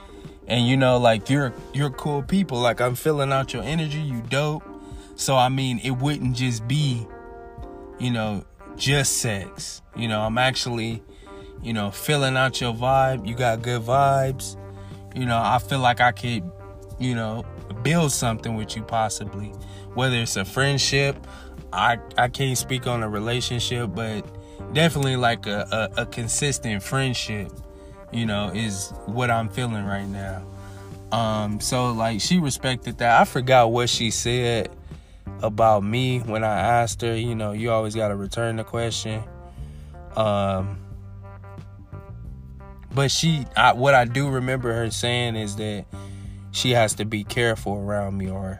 and 0.47 0.67
you 0.67 0.75
know, 0.75 0.97
like 0.97 1.29
you're 1.29 1.53
you're 1.73 1.91
cool 1.91 2.23
people. 2.23 2.59
Like 2.59 2.81
I'm 2.81 2.95
filling 2.95 3.31
out 3.31 3.53
your 3.53 3.63
energy, 3.63 3.99
you 3.99 4.21
dope. 4.21 4.63
So 5.21 5.37
I 5.37 5.49
mean, 5.49 5.77
it 5.83 5.91
wouldn't 5.91 6.35
just 6.35 6.67
be, 6.67 7.05
you 7.99 8.09
know, 8.09 8.43
just 8.75 9.17
sex. 9.17 9.83
You 9.95 10.07
know, 10.07 10.19
I'm 10.21 10.39
actually, 10.39 11.03
you 11.61 11.73
know, 11.73 11.91
filling 11.91 12.35
out 12.35 12.59
your 12.59 12.73
vibe. 12.73 13.27
You 13.27 13.35
got 13.35 13.61
good 13.61 13.83
vibes. 13.83 14.57
You 15.15 15.27
know, 15.27 15.37
I 15.37 15.59
feel 15.59 15.77
like 15.77 16.01
I 16.01 16.11
could, 16.11 16.49
you 16.97 17.13
know, 17.13 17.45
build 17.83 18.11
something 18.11 18.55
with 18.55 18.75
you 18.75 18.81
possibly. 18.81 19.49
Whether 19.93 20.15
it's 20.15 20.37
a 20.37 20.43
friendship, 20.43 21.15
I 21.71 21.99
I 22.17 22.27
can't 22.27 22.57
speak 22.57 22.87
on 22.87 23.03
a 23.03 23.09
relationship, 23.09 23.91
but 23.93 24.25
definitely 24.73 25.17
like 25.17 25.45
a, 25.45 25.91
a, 25.97 26.01
a 26.01 26.05
consistent 26.07 26.81
friendship, 26.81 27.51
you 28.11 28.25
know, 28.25 28.49
is 28.55 28.91
what 29.05 29.29
I'm 29.29 29.49
feeling 29.49 29.85
right 29.85 30.07
now. 30.07 30.47
Um, 31.11 31.59
so 31.59 31.91
like 31.91 32.21
she 32.21 32.39
respected 32.39 32.97
that. 32.97 33.21
I 33.21 33.25
forgot 33.25 33.71
what 33.71 33.87
she 33.87 34.09
said 34.09 34.75
about 35.41 35.83
me 35.83 36.19
when 36.19 36.43
I 36.43 36.59
asked 36.59 37.01
her, 37.01 37.15
you 37.15 37.35
know, 37.35 37.51
you 37.51 37.71
always 37.71 37.95
gotta 37.95 38.15
return 38.15 38.57
the 38.57 38.63
question. 38.63 39.23
Um 40.15 40.77
but 42.93 43.09
she 43.09 43.45
I, 43.55 43.73
what 43.73 43.93
I 43.93 44.05
do 44.05 44.29
remember 44.29 44.73
her 44.73 44.91
saying 44.91 45.35
is 45.35 45.55
that 45.55 45.85
she 46.51 46.71
has 46.71 46.95
to 46.95 47.05
be 47.05 47.23
careful 47.23 47.75
around 47.77 48.17
me 48.17 48.29
or 48.29 48.59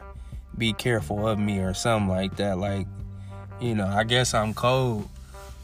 be 0.56 0.72
careful 0.72 1.26
of 1.26 1.38
me 1.38 1.58
or 1.58 1.74
something 1.74 2.08
like 2.08 2.36
that. 2.36 2.58
Like, 2.58 2.86
you 3.60 3.74
know, 3.74 3.86
I 3.86 4.04
guess 4.04 4.34
I'm 4.34 4.54
cold. 4.54 5.08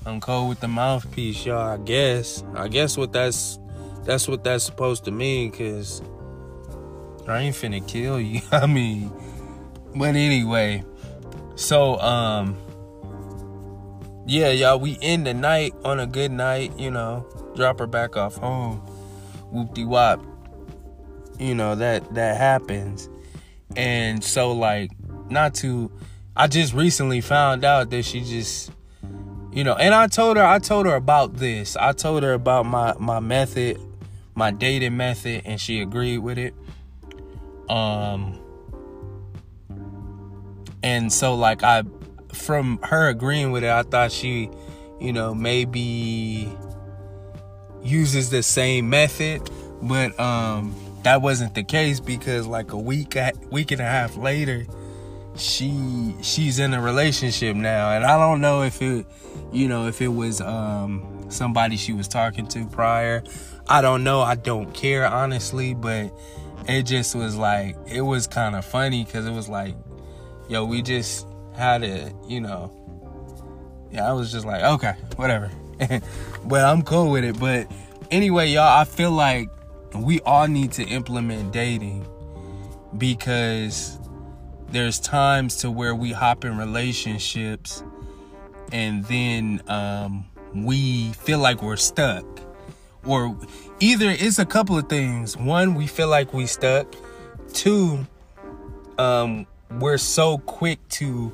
I'm 0.07 0.21
cold 0.21 0.49
with 0.49 0.61
the 0.61 0.69
mouthpiece, 0.69 1.45
y'all. 1.45 1.59
I 1.59 1.77
guess. 1.79 2.45
I 2.55 2.69
guess 2.69 2.97
what 2.97 3.13
that's 3.13 3.59
that's 4.05 4.29
what 4.29 4.45
that's 4.45 4.65
supposed 4.65 5.05
to 5.05 5.11
mean, 5.11 5.51
cause 5.51 6.03
I 7.27 7.41
ain't 7.41 7.57
finna 7.57 7.87
kill 7.87 8.21
you. 8.21 8.41
I 8.53 8.67
mean, 8.67 9.13
but 9.95 10.15
anyway, 10.15 10.85
so 11.59 11.99
um, 11.99 12.57
yeah, 14.27 14.51
y'all, 14.51 14.79
we 14.79 14.97
end 15.03 15.27
the 15.27 15.35
night 15.35 15.75
on 15.85 15.99
a 15.99 16.07
good 16.07 16.31
night. 16.31 16.79
You 16.79 16.91
know, 16.93 17.27
drop 17.57 17.81
her 17.81 17.87
back 17.87 18.17
off 18.17 18.37
home. 18.37 18.79
Whoop 19.51 19.75
de 19.75 19.85
wop. 19.85 20.25
You 21.39 21.55
know 21.55 21.75
that 21.75 22.15
that 22.15 22.37
happens, 22.37 23.09
and 23.77 24.23
so 24.23 24.53
like 24.53 24.93
not 25.29 25.55
to. 25.57 25.91
I 26.37 26.47
just 26.47 26.73
recently 26.73 27.21
found 27.21 27.65
out 27.65 27.91
that 27.91 28.05
she 28.05 28.21
just 28.21 28.71
you 29.53 29.65
know 29.65 29.75
and 29.75 29.95
i 29.95 30.07
told 30.07 30.37
her 30.37 30.45
i 30.45 30.59
told 30.59 30.87
her 30.87 30.95
about 30.95 31.37
this 31.37 31.77
i 31.77 31.91
told 31.91 32.23
her 32.23 32.33
about 32.33 32.67
my 32.67 32.95
my 32.99 33.19
method 33.19 33.81
my 34.35 34.51
dating 34.51 34.97
method 34.97 35.43
and 35.45 35.61
she 35.61 35.81
agreed 35.81 36.19
with 36.19 36.39
it 36.39 36.55
um 37.69 38.38
and 40.83 41.13
so 41.13 41.35
like 41.35 41.63
i 41.63 41.83
from 42.33 42.79
her 42.83 43.09
agreeing 43.09 43.51
with 43.53 43.65
it 43.65 43.71
i 43.71 43.83
thought 43.83 44.13
she 44.13 44.51
you 45.01 45.13
know 45.13 45.35
maybe 45.35 46.53
uses 47.83 48.31
the 48.31 48.43
same 48.43 48.91
method. 48.91 49.51
But 49.83 50.19
um 50.19 50.75
that 51.03 51.23
wasn't 51.23 51.55
the 51.55 51.63
case 51.63 52.01
because 52.01 52.47
like 52.47 52.73
a 52.73 52.79
week 52.79 53.17
week 53.51 53.71
and 53.71 53.81
a 53.81 53.85
half 53.85 54.17
later 54.17 54.67
she 55.37 56.17
she's 56.21 56.59
in 56.59 56.75
a 56.75 56.81
relationship 56.81 57.55
now. 57.55 57.93
And 57.93 58.05
i 58.05 58.19
don't 58.19 58.41
know 58.41 58.63
if 58.63 58.83
it 58.83 59.07
you 59.53 59.69
know 59.69 59.87
if 59.87 60.03
it 60.03 60.09
was 60.09 60.41
um 60.41 61.27
somebody 61.29 61.77
she 61.77 61.93
was 61.93 62.09
talking 62.09 62.47
to 62.49 62.67
prior. 62.67 63.23
I 63.71 63.83
don't 63.83 64.03
know. 64.03 64.23
I 64.23 64.35
don't 64.35 64.73
care 64.73 65.07
honestly. 65.07 65.75
But 65.75 66.13
it 66.67 66.83
just 66.83 67.15
was 67.15 67.37
like 67.37 67.77
it 67.87 68.01
was 68.03 68.27
kind 68.27 68.57
of 68.57 68.65
funny 68.65 69.05
because 69.05 69.27
it 69.27 69.33
was 69.33 69.49
like 69.49 69.77
yo 70.49 70.65
we 70.65 70.83
just 70.83 71.27
had 71.55 71.83
it 71.83 72.13
you 72.27 72.41
know. 72.41 72.73
Yeah 73.91 74.09
i 74.09 74.13
was 74.13 74.31
just 74.33 74.47
like 74.47 74.63
okay 74.63 74.95
whatever. 75.17 75.51
But 76.45 76.65
i'm 76.65 76.83
cool 76.83 77.11
with 77.11 77.25
it 77.25 77.39
but 77.39 77.71
anyway 78.11 78.49
y'all 78.49 78.81
i 78.81 78.85
feel 78.85 79.11
like 79.13 79.49
we 79.95 80.21
all 80.21 80.49
need 80.49 80.73
to 80.73 80.85
implement 80.85 81.53
dating 81.53 82.07
because 82.97 83.99
there's 84.71 84.99
times 84.99 85.57
to 85.57 85.71
where 85.71 85.95
we 85.95 86.13
hop 86.13 86.45
in 86.45 86.57
relationships 86.57 87.83
and 88.73 89.05
then 89.07 89.63
um, 89.69 90.27
we 90.55 91.13
feel 91.13 91.39
like 91.39 91.63
we're 91.63 91.77
stuck. 91.77 92.25
Or 93.05 93.37
either 93.81 94.11
it's 94.11 94.39
a 94.39 94.47
couple 94.47 94.77
of 94.77 94.89
things. 94.89 95.37
One 95.37 95.75
we 95.75 95.87
feel 95.87 96.09
like 96.09 96.35
we 96.35 96.47
stuck. 96.47 96.95
Two 97.53 98.07
um, 98.99 99.47
we're 99.73 99.99
so 99.99 100.39
quick 100.39 100.87
to 100.89 101.33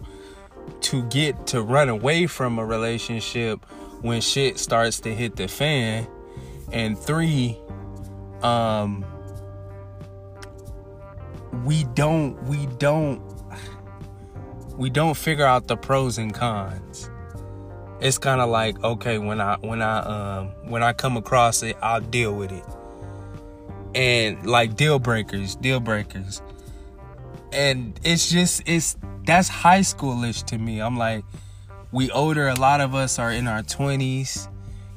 to 0.80 1.02
get 1.04 1.46
to 1.48 1.62
run 1.62 1.88
away 1.88 2.26
from 2.26 2.58
a 2.58 2.64
relationship 2.64 3.64
when 4.02 4.20
shit 4.20 4.58
starts 4.58 5.00
to 5.00 5.14
hit 5.14 5.36
the 5.36 5.48
fan. 5.48 6.06
And 6.72 6.98
three 6.98 7.58
um 8.42 9.04
we 11.64 11.84
don't 11.94 12.42
we 12.44 12.66
don't 12.78 13.22
we 14.76 14.90
don't 14.90 15.16
figure 15.16 15.46
out 15.46 15.68
the 15.68 15.76
pros 15.76 16.18
and 16.18 16.34
cons. 16.34 17.10
It's 18.00 18.18
kind 18.18 18.40
of 18.40 18.50
like 18.50 18.82
okay 18.82 19.18
when 19.18 19.40
i 19.40 19.56
when 19.60 19.80
i 19.80 19.98
um 20.00 20.48
when 20.68 20.82
i 20.82 20.92
come 20.92 21.16
across 21.16 21.62
it 21.62 21.76
i'll 21.80 22.00
deal 22.00 22.34
with 22.34 22.52
it. 22.52 22.64
And 23.94 24.44
like 24.44 24.74
deal 24.74 24.98
breakers 24.98 25.54
deal 25.56 25.80
breakers 25.80 26.42
and 27.54 27.98
it's 28.04 28.30
just 28.30 28.62
it's 28.66 28.96
that's 29.24 29.48
high 29.48 29.80
schoolish 29.80 30.44
to 30.44 30.58
me 30.58 30.80
i'm 30.80 30.98
like 30.98 31.24
we 31.92 32.10
older 32.10 32.48
a 32.48 32.54
lot 32.54 32.80
of 32.80 32.94
us 32.94 33.18
are 33.18 33.30
in 33.30 33.46
our 33.46 33.62
20s 33.62 34.48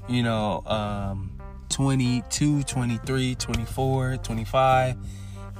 you 0.09 0.23
know 0.23 0.63
um 0.65 1.31
22 1.69 2.63
23 2.63 3.35
24 3.35 4.17
25 4.17 4.97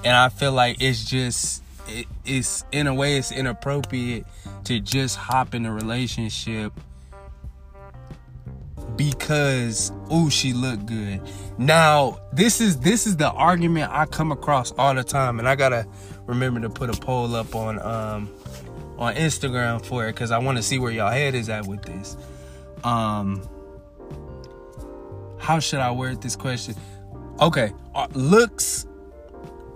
and 0.04 0.16
I 0.16 0.30
feel 0.30 0.52
like 0.52 0.82
it's 0.82 1.04
just 1.04 1.64
it, 1.88 2.06
it's 2.26 2.66
in 2.72 2.88
a 2.88 2.94
way 2.94 3.18
it's 3.18 3.32
inappropriate 3.32 4.26
to 4.66 4.80
just 4.80 5.18
hop 5.18 5.56
in 5.56 5.66
a 5.66 5.72
relationship 5.72 6.74
because 8.96 9.92
oh 10.10 10.30
she 10.30 10.54
looked 10.54 10.86
good. 10.86 11.22
Now 11.58 12.20
this 12.34 12.62
is 12.62 12.80
this 12.80 13.08
is 13.08 13.18
the 13.18 13.30
argument 13.32 13.92
I 13.92 14.06
come 14.06 14.32
across 14.32 14.72
all 14.74 14.94
the 14.94 15.04
time, 15.04 15.40
and 15.40 15.48
I 15.48 15.56
gotta 15.56 15.88
remember 16.28 16.60
to 16.62 16.70
put 16.70 16.90
a 16.90 17.00
poll 17.00 17.36
up 17.36 17.56
on 17.56 17.82
um 17.82 18.30
on 18.98 19.16
Instagram 19.16 19.84
for 19.84 20.08
it 20.08 20.14
because 20.14 20.32
I 20.32 20.38
want 20.38 20.58
to 20.58 20.64
see 20.64 20.80
where 20.80 20.92
y'all 20.92 21.12
head 21.12 21.36
is 21.36 21.50
at 21.50 21.66
with 21.66 21.82
this. 21.84 22.18
Um, 22.84 23.48
how 25.40 25.60
should 25.60 25.80
I 25.80 25.92
word 25.92 26.22
this 26.22 26.36
question? 26.36 26.76
Okay, 27.40 27.72
uh, 27.96 28.08
looks 28.14 28.86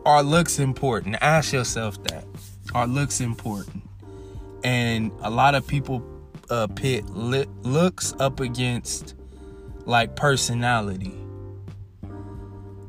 are 0.06 0.24
looks 0.24 0.60
important? 0.60 1.18
Ask 1.22 1.54
yourself 1.54 2.02
that. 2.06 2.26
Are 2.74 2.88
looks 2.88 3.22
important? 3.22 3.84
And 4.64 5.12
a 5.22 5.30
lot 5.30 5.56
of 5.56 5.66
people 5.66 6.04
uh, 6.50 6.68
pit 6.68 7.08
looks 7.10 8.14
up 8.20 8.40
against 8.40 9.16
like 9.86 10.16
personality. 10.16 11.14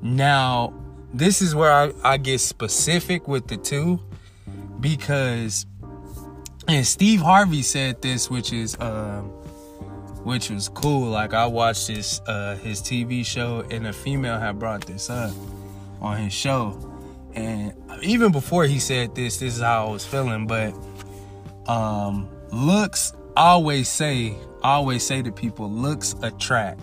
Now, 0.02 0.75
this 1.14 1.42
is 1.42 1.54
where 1.54 1.73
I, 1.73 1.92
I 2.02 2.16
get 2.16 2.40
specific 2.40 3.28
with 3.28 3.47
the 3.49 3.57
two 3.57 4.00
because 4.81 5.66
and 6.69 6.87
Steve 6.87 7.21
Harvey 7.21 7.62
said 7.62 8.00
this, 8.02 8.31
which 8.31 8.52
is 8.52 8.76
um 8.81 9.25
which 10.25 10.50
was 10.50 10.69
cool. 10.69 11.09
Like 11.11 11.35
I 11.35 11.47
watched 11.47 11.88
this 11.88 12.21
uh 12.26 12.57
his 12.57 12.81
TV 12.81 13.25
show 13.25 13.64
and 13.71 13.87
a 13.87 13.92
female 13.92 14.38
had 14.38 14.59
brought 14.59 14.87
this 14.87 15.11
up 15.11 15.33
on 16.00 16.16
his 16.19 16.33
show. 16.33 16.88
And 17.35 17.75
even 18.02 18.31
before 18.33 18.64
he 18.64 18.78
said 18.78 19.14
this, 19.14 19.38
this 19.38 19.57
is 19.57 19.62
how 19.62 19.88
I 19.88 19.90
was 19.90 20.07
feeling, 20.07 20.47
but 20.47 20.75
um 21.66 22.28
looks 22.52 23.12
always 23.37 23.88
say 23.88 24.37
always 24.62 25.04
say 25.04 25.23
to 25.23 25.33
people, 25.33 25.69
looks 25.71 26.14
attract. 26.23 26.81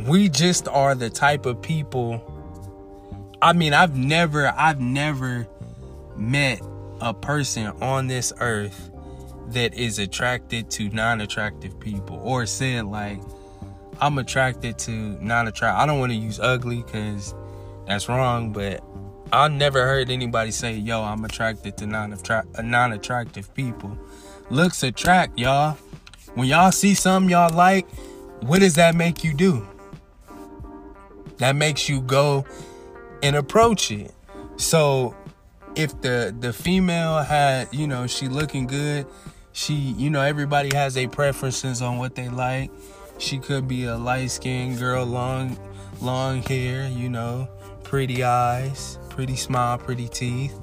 We 0.00 0.28
just 0.28 0.68
are 0.68 0.94
the 0.94 1.10
type 1.10 1.46
of 1.46 1.62
people 1.62 2.22
I 3.40 3.52
mean, 3.52 3.74
I've 3.74 3.96
never 3.96 4.48
I've 4.48 4.80
never 4.80 5.46
met 6.16 6.60
a 7.00 7.12
person 7.12 7.66
on 7.82 8.06
this 8.06 8.32
earth 8.40 8.90
that 9.48 9.74
is 9.74 9.98
attracted 9.98 10.70
to 10.70 10.88
non-attractive 10.88 11.78
people 11.78 12.18
or 12.22 12.46
said 12.46 12.86
like 12.86 13.20
I'm 14.00 14.18
attracted 14.18 14.78
to 14.80 14.90
non-attractive. 14.90 15.78
I 15.78 15.86
don't 15.86 15.98
want 15.98 16.12
to 16.12 16.18
use 16.18 16.40
ugly 16.40 16.82
cuz 16.82 17.34
that's 17.86 18.08
wrong, 18.08 18.52
but 18.52 18.82
I 19.32 19.48
never 19.48 19.84
heard 19.86 20.10
anybody 20.10 20.50
say, 20.50 20.74
"Yo, 20.74 21.02
I'm 21.02 21.24
attracted 21.24 21.76
to 21.78 21.86
non-attractive 21.86 22.64
non-attractive 22.64 23.54
people." 23.54 23.96
Looks 24.50 24.82
attract, 24.82 25.38
y'all. 25.38 25.76
When 26.34 26.48
y'all 26.48 26.72
see 26.72 26.94
something 26.94 27.30
y'all 27.30 27.54
like, 27.54 27.88
what 28.42 28.60
does 28.60 28.74
that 28.74 28.94
make 28.94 29.24
you 29.24 29.34
do? 29.34 29.66
That 31.38 31.56
makes 31.56 31.88
you 31.88 32.00
go 32.00 32.44
and 33.22 33.36
approach 33.36 33.90
it. 33.90 34.12
So 34.56 35.14
if 35.74 36.00
the 36.00 36.34
the 36.38 36.52
female 36.52 37.22
had, 37.22 37.68
you 37.72 37.86
know, 37.86 38.06
she 38.06 38.28
looking 38.28 38.66
good, 38.66 39.06
she, 39.52 39.74
you 39.74 40.10
know, 40.10 40.22
everybody 40.22 40.74
has 40.74 40.94
their 40.94 41.08
preferences 41.08 41.82
on 41.82 41.98
what 41.98 42.14
they 42.14 42.28
like. 42.28 42.70
She 43.18 43.38
could 43.38 43.66
be 43.66 43.84
a 43.84 43.96
light 43.96 44.30
skinned 44.30 44.78
girl, 44.78 45.04
long 45.04 45.58
long 46.00 46.42
hair, 46.42 46.88
you 46.88 47.08
know, 47.08 47.48
pretty 47.82 48.22
eyes, 48.22 48.98
pretty 49.08 49.36
smile, 49.36 49.78
pretty 49.78 50.08
teeth, 50.08 50.58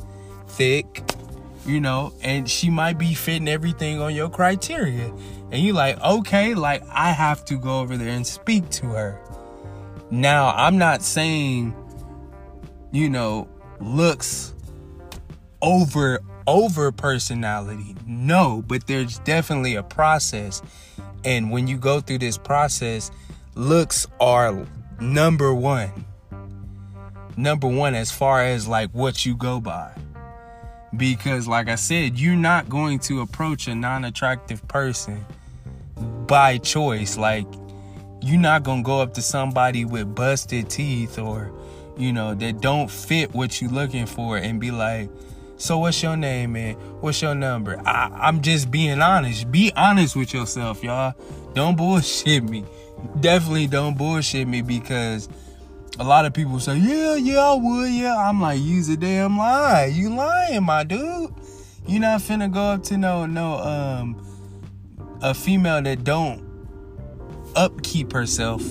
thick, 0.48 1.02
you 1.66 1.80
know, 1.80 2.14
and 2.22 2.50
she 2.50 2.70
might 2.70 2.98
be 2.98 3.14
fitting 3.14 3.48
everything 3.48 4.00
on 4.00 4.14
your 4.14 4.30
criteria. 4.30 5.12
And 5.52 5.62
you 5.62 5.74
like, 5.74 6.02
okay, 6.02 6.54
like 6.54 6.84
I 6.90 7.12
have 7.12 7.46
to 7.46 7.58
go 7.58 7.80
over 7.80 7.98
there 7.98 8.10
and 8.10 8.26
speak 8.26 8.70
to 8.72 8.88
her. 8.88 9.20
Now, 10.14 10.54
I'm 10.56 10.78
not 10.78 11.02
saying, 11.02 11.74
you 12.92 13.10
know, 13.10 13.48
looks 13.80 14.54
over 15.60 16.20
over 16.46 16.92
personality. 16.92 17.96
No, 18.06 18.64
but 18.68 18.86
there's 18.86 19.18
definitely 19.20 19.74
a 19.74 19.82
process. 19.82 20.62
And 21.26 21.50
when 21.50 21.68
you 21.68 21.78
go 21.78 22.00
through 22.00 22.20
this 22.20 22.38
process, 22.38 23.10
looks 23.56 24.06
are 24.20 24.68
number 25.00 25.52
1. 25.52 26.06
Number 27.36 27.68
1 27.68 27.96
as 27.96 28.12
far 28.12 28.44
as 28.44 28.68
like 28.68 28.92
what 28.92 29.26
you 29.26 29.36
go 29.36 29.60
by. 29.60 29.96
Because 30.96 31.48
like 31.48 31.70
I 31.70 31.76
said, 31.76 32.20
you're 32.20 32.36
not 32.36 32.70
going 32.70 33.00
to 33.00 33.22
approach 33.22 33.68
a 33.68 33.74
non-attractive 33.74 34.68
person 34.68 35.26
by 36.28 36.60
choice. 36.60 37.18
Like 37.18 37.48
you're 38.24 38.40
not 38.40 38.64
to 38.64 38.82
go 38.82 39.02
up 39.02 39.14
to 39.14 39.22
somebody 39.22 39.86
with 39.86 40.16
busted 40.16 40.70
teeth 40.70 41.20
or 41.20 41.52
you 41.98 42.14
know 42.14 42.34
that 42.34 42.62
don't 42.62 42.90
fit 42.90 43.34
what 43.34 43.62
you're 43.62 43.70
looking 43.70 44.06
for 44.06 44.38
and 44.38 44.60
be 44.60 44.72
like 44.72 45.10
so 45.58 45.78
what's 45.78 46.02
your 46.04 46.18
name, 46.18 46.54
man? 46.54 46.74
What's 47.00 47.22
your 47.22 47.36
number? 47.36 47.82
I, 47.86 48.10
I'm 48.14 48.42
just 48.42 48.70
being 48.70 49.02
honest. 49.02 49.50
Be 49.50 49.72
honest 49.78 50.14
with 50.14 50.34
yourself, 50.34 50.84
y'all. 50.84 51.14
Don't 51.54 51.78
bullshit 51.78 52.44
me. 52.44 52.66
Definitely 53.22 53.68
don't 53.68 53.98
bullshit 53.98 54.46
me 54.46 54.62
because 54.62 55.30
a 56.00 56.04
lot 56.04 56.26
of 56.26 56.34
people 56.34 56.60
say, 56.60 56.76
yeah, 56.76 57.16
yeah, 57.16 57.40
I 57.40 57.54
would, 57.54 57.92
yeah. 57.92 58.18
I'm 58.18 58.42
like, 58.42 58.60
use 58.60 58.90
a 58.90 58.98
damn 58.98 59.38
lie. 59.38 59.86
You 59.86 60.14
lying, 60.14 60.64
my 60.64 60.84
dude. 60.84 61.34
you're 61.88 62.02
not 62.02 62.20
finna 62.20 62.52
go 62.52 62.62
up 62.62 62.84
to 62.84 62.98
no, 62.98 63.26
no, 63.26 63.54
um, 63.60 65.18
a 65.22 65.34
female 65.34 65.82
that 65.82 66.04
don't 66.04 66.53
upkeep 67.56 68.14
herself, 68.14 68.64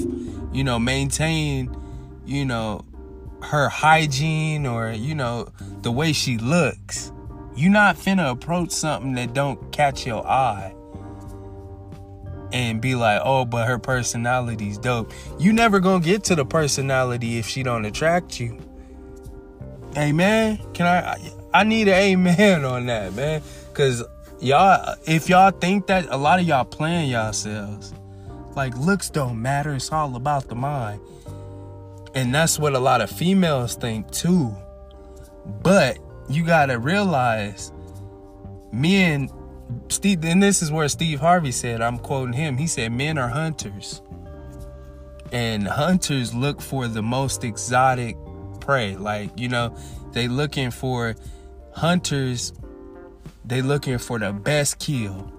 you 0.52 0.64
know, 0.64 0.78
maintain, 0.78 1.74
you 2.24 2.44
know, 2.44 2.84
her 3.42 3.68
hygiene 3.68 4.66
or 4.66 4.92
you 4.92 5.14
know 5.14 5.48
the 5.82 5.90
way 5.90 6.12
she 6.12 6.38
looks. 6.38 7.12
You 7.54 7.68
not 7.68 7.96
finna 7.96 8.30
approach 8.30 8.70
something 8.70 9.14
that 9.14 9.34
don't 9.34 9.72
catch 9.72 10.06
your 10.06 10.26
eye 10.26 10.74
and 12.52 12.80
be 12.80 12.94
like 12.94 13.20
oh 13.24 13.44
but 13.44 13.66
her 13.66 13.78
personality's 13.78 14.78
dope. 14.78 15.12
You 15.38 15.52
never 15.52 15.80
gonna 15.80 16.04
get 16.04 16.24
to 16.24 16.34
the 16.34 16.44
personality 16.44 17.38
if 17.38 17.46
she 17.46 17.62
don't 17.62 17.84
attract 17.84 18.40
you. 18.40 18.58
Amen? 19.96 20.58
Can 20.72 20.86
i 20.86 21.18
i 21.52 21.64
need 21.64 21.88
an 21.88 21.94
amen 21.94 22.64
on 22.64 22.86
that 22.86 23.14
man. 23.14 23.42
Because 23.68 24.04
y'all 24.40 24.96
if 25.06 25.28
y'all 25.28 25.50
think 25.50 25.88
that 25.88 26.06
a 26.10 26.16
lot 26.16 26.38
of 26.38 26.46
y'all 26.46 26.64
playing 26.64 27.10
yourselves 27.10 27.92
like 28.54 28.76
looks 28.76 29.10
don't 29.10 29.40
matter 29.40 29.74
it's 29.74 29.92
all 29.92 30.16
about 30.16 30.48
the 30.48 30.54
mind 30.54 31.00
and 32.14 32.34
that's 32.34 32.58
what 32.58 32.74
a 32.74 32.78
lot 32.78 33.00
of 33.00 33.10
females 33.10 33.74
think 33.74 34.10
too. 34.10 34.54
But 35.62 35.98
you 36.28 36.44
gotta 36.44 36.78
realize 36.78 37.72
men 38.72 39.30
Steve 39.88 40.24
and 40.24 40.42
this 40.42 40.60
is 40.60 40.70
where 40.70 40.88
Steve 40.88 41.20
Harvey 41.20 41.52
said, 41.52 41.80
I'm 41.80 41.98
quoting 41.98 42.34
him, 42.34 42.58
he 42.58 42.66
said 42.66 42.92
men 42.92 43.16
are 43.16 43.28
hunters. 43.28 44.02
And 45.32 45.66
hunters 45.66 46.34
look 46.34 46.60
for 46.60 46.88
the 46.88 47.02
most 47.02 47.42
exotic 47.42 48.16
prey. 48.60 48.96
Like, 48.96 49.30
you 49.38 49.48
know, 49.48 49.74
they 50.12 50.28
looking 50.28 50.70
for 50.70 51.16
hunters, 51.74 52.52
they 53.42 53.62
looking 53.62 53.96
for 53.96 54.18
the 54.18 54.32
best 54.32 54.78
kill. 54.78 55.32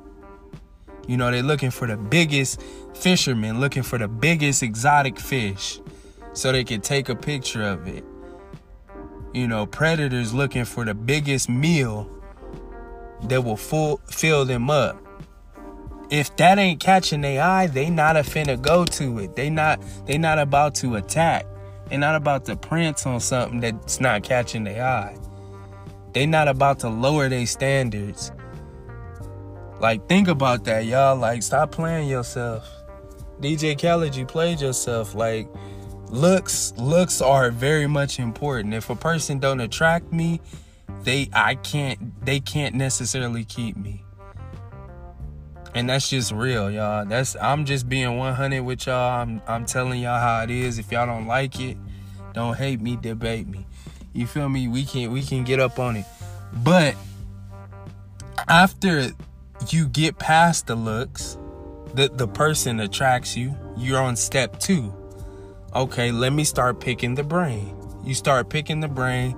You 1.07 1.17
know, 1.17 1.29
they 1.29 1.43
looking 1.43 1.69
for 1.69 1.85
the 1.85 1.97
biggest 1.97 2.59
fishermen, 2.93 3.59
looking 3.59 3.83
for 3.83 3.97
the 3.97 4.07
biggest 4.07 4.63
exotic 4.63 5.19
fish 5.19 5.79
so 6.33 6.51
they 6.51 6.63
can 6.63 6.81
take 6.81 7.09
a 7.09 7.15
picture 7.15 7.63
of 7.63 7.87
it. 7.87 8.03
You 9.33 9.47
know, 9.47 9.65
predators 9.65 10.33
looking 10.33 10.65
for 10.65 10.85
the 10.85 10.93
biggest 10.93 11.49
meal 11.49 12.09
that 13.23 13.43
will 13.43 13.57
full, 13.57 13.97
fill 14.07 14.45
them 14.45 14.69
up. 14.69 14.99
If 16.09 16.35
that 16.37 16.59
ain't 16.59 16.79
catching 16.79 17.21
their 17.21 17.41
eye, 17.41 17.67
they 17.67 17.89
not 17.89 18.15
a 18.15 18.19
finna 18.19 18.61
go 18.61 18.85
to 18.85 19.19
it. 19.19 19.35
They 19.35 19.49
not 19.49 19.81
they 20.05 20.17
not 20.17 20.37
about 20.37 20.75
to 20.75 20.95
attack. 20.95 21.47
They 21.89 21.97
not 21.97 22.15
about 22.15 22.45
to 22.45 22.55
prance 22.55 23.05
on 23.05 23.19
something 23.19 23.59
that's 23.59 23.99
not 23.99 24.23
catching 24.23 24.63
their 24.63 24.85
eye. 24.85 25.17
They 26.13 26.27
not 26.27 26.47
about 26.47 26.79
to 26.79 26.89
lower 26.89 27.29
their 27.29 27.47
standards. 27.47 28.31
Like 29.79 30.07
think 30.07 30.27
about 30.27 30.65
that, 30.65 30.85
y'all. 30.85 31.15
Like 31.15 31.41
stop 31.41 31.71
playing 31.71 32.07
yourself. 32.07 32.69
DJ 33.41 33.79
Khaled, 33.79 34.15
you 34.15 34.25
played 34.25 34.61
yourself. 34.61 35.15
Like 35.15 35.47
looks 36.09 36.73
looks 36.77 37.21
are 37.21 37.51
very 37.51 37.87
much 37.87 38.19
important. 38.19 38.73
If 38.73 38.89
a 38.89 38.95
person 38.95 39.39
don't 39.39 39.59
attract 39.59 40.11
me 40.13 40.39
they 41.03 41.29
i 41.33 41.55
can't 41.55 42.25
they 42.25 42.39
can't 42.39 42.75
necessarily 42.75 43.43
keep 43.43 43.75
me. 43.75 44.03
And 45.75 45.89
that's 45.89 46.09
just 46.09 46.31
real 46.31 46.69
y'all. 46.69 47.05
That's 47.05 47.35
i'm 47.41 47.65
just 47.65 47.89
being 47.89 48.17
100 48.17 48.61
with 48.61 48.85
y'all. 48.85 49.21
I'm, 49.21 49.41
I'm 49.47 49.65
telling 49.65 50.01
y'all 50.01 50.19
how 50.19 50.43
it 50.43 50.51
is. 50.51 50.77
If 50.77 50.91
y'all 50.91 51.07
don't 51.07 51.27
like 51.27 51.59
it 51.59 51.77
don't 52.33 52.57
hate 52.57 52.81
me 52.81 52.95
debate 52.95 53.47
me. 53.47 53.65
You 54.13 54.27
feel 54.27 54.49
me? 54.49 54.67
We 54.67 54.85
can 54.85 55.11
we 55.11 55.23
can 55.23 55.43
get 55.43 55.59
up 55.59 55.79
on 55.79 55.97
it. 55.97 56.05
But 56.63 56.95
after 58.47 59.11
you 59.69 59.87
get 59.87 60.19
past 60.19 60.67
the 60.67 60.75
looks 60.75 61.37
the 61.93 62.09
the 62.09 62.27
person 62.27 62.79
attracts 62.79 63.35
you 63.35 63.55
you're 63.77 64.01
on 64.01 64.15
step 64.15 64.59
two 64.59 64.93
okay, 65.75 66.11
let 66.11 66.33
me 66.33 66.43
start 66.43 66.79
picking 66.79 67.15
the 67.15 67.23
brain. 67.23 67.75
You 68.03 68.13
start 68.13 68.49
picking 68.49 68.79
the 68.79 68.87
brain, 68.87 69.37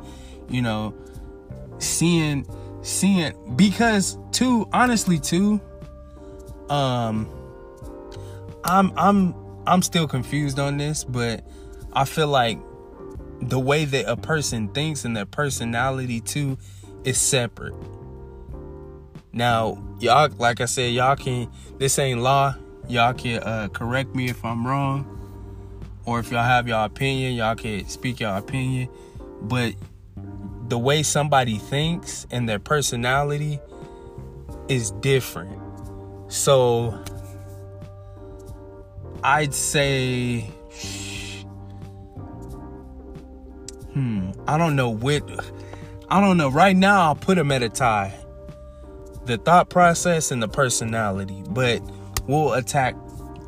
you 0.50 0.62
know, 0.62 0.94
seeing 1.80 2.46
seeing 2.82 3.34
because 3.56 4.18
two, 4.32 4.68
honestly 4.72 5.20
too 5.20 5.60
um 6.70 7.30
I'm 8.64 8.92
I'm 8.98 9.36
I'm 9.68 9.82
still 9.82 10.08
confused 10.08 10.60
on 10.60 10.78
this, 10.78 11.04
but 11.04 11.44
I 11.94 12.06
feel 12.06 12.28
like 12.28 12.60
the 13.42 13.60
way 13.60 13.86
that 13.86 14.10
a 14.10 14.16
person 14.16 14.70
thinks 14.70 15.06
and 15.06 15.16
their 15.16 15.26
personality 15.26 16.22
too 16.22 16.58
is 17.04 17.20
separate. 17.20 17.76
Now, 19.36 19.84
y'all, 20.00 20.30
like 20.40 20.62
I 20.62 20.66
said, 20.66 20.94
y'all 20.94 21.16
can. 21.16 21.52
This 21.78 22.00
ain't 22.00 22.22
law. 22.22 22.56
Y'all 22.88 23.14
can 23.14 23.44
uh, 23.44 23.68
correct 23.68 24.16
me 24.16 24.30
if 24.30 24.44
I'm 24.46 24.66
wrong 24.66 25.12
or 26.06 26.20
if 26.20 26.32
y'all 26.32 26.44
have 26.44 26.68
your 26.68 26.86
opinion, 26.86 27.34
y'all 27.34 27.56
can 27.56 27.88
speak 27.88 28.20
your 28.20 28.38
opinion. 28.38 28.90
But 29.42 29.74
the 30.68 30.78
way 30.78 31.04
somebody 31.04 31.58
thinks 31.58 32.26
and 32.32 32.48
their 32.48 32.60
personality 32.60 33.60
is 34.70 34.92
different. 34.92 35.60
So 36.28 36.98
I'd 39.24 39.54
say 39.54 40.42
hmm, 43.94 44.32
I 44.48 44.58
don't 44.58 44.76
know 44.76 44.90
what 44.90 45.24
I 46.10 46.22
don't 46.22 46.38
know. 46.38 46.50
Right 46.50 46.76
now 46.76 47.02
I'll 47.02 47.16
put 47.16 47.36
them 47.36 47.52
at 47.52 47.64
a 47.64 47.70
tie. 47.70 48.14
The 49.26 49.38
thought 49.38 49.70
process 49.70 50.32
and 50.32 50.42
the 50.42 50.48
personality, 50.48 51.44
but 51.50 51.82
we'll 52.28 52.54
attack 52.54 52.96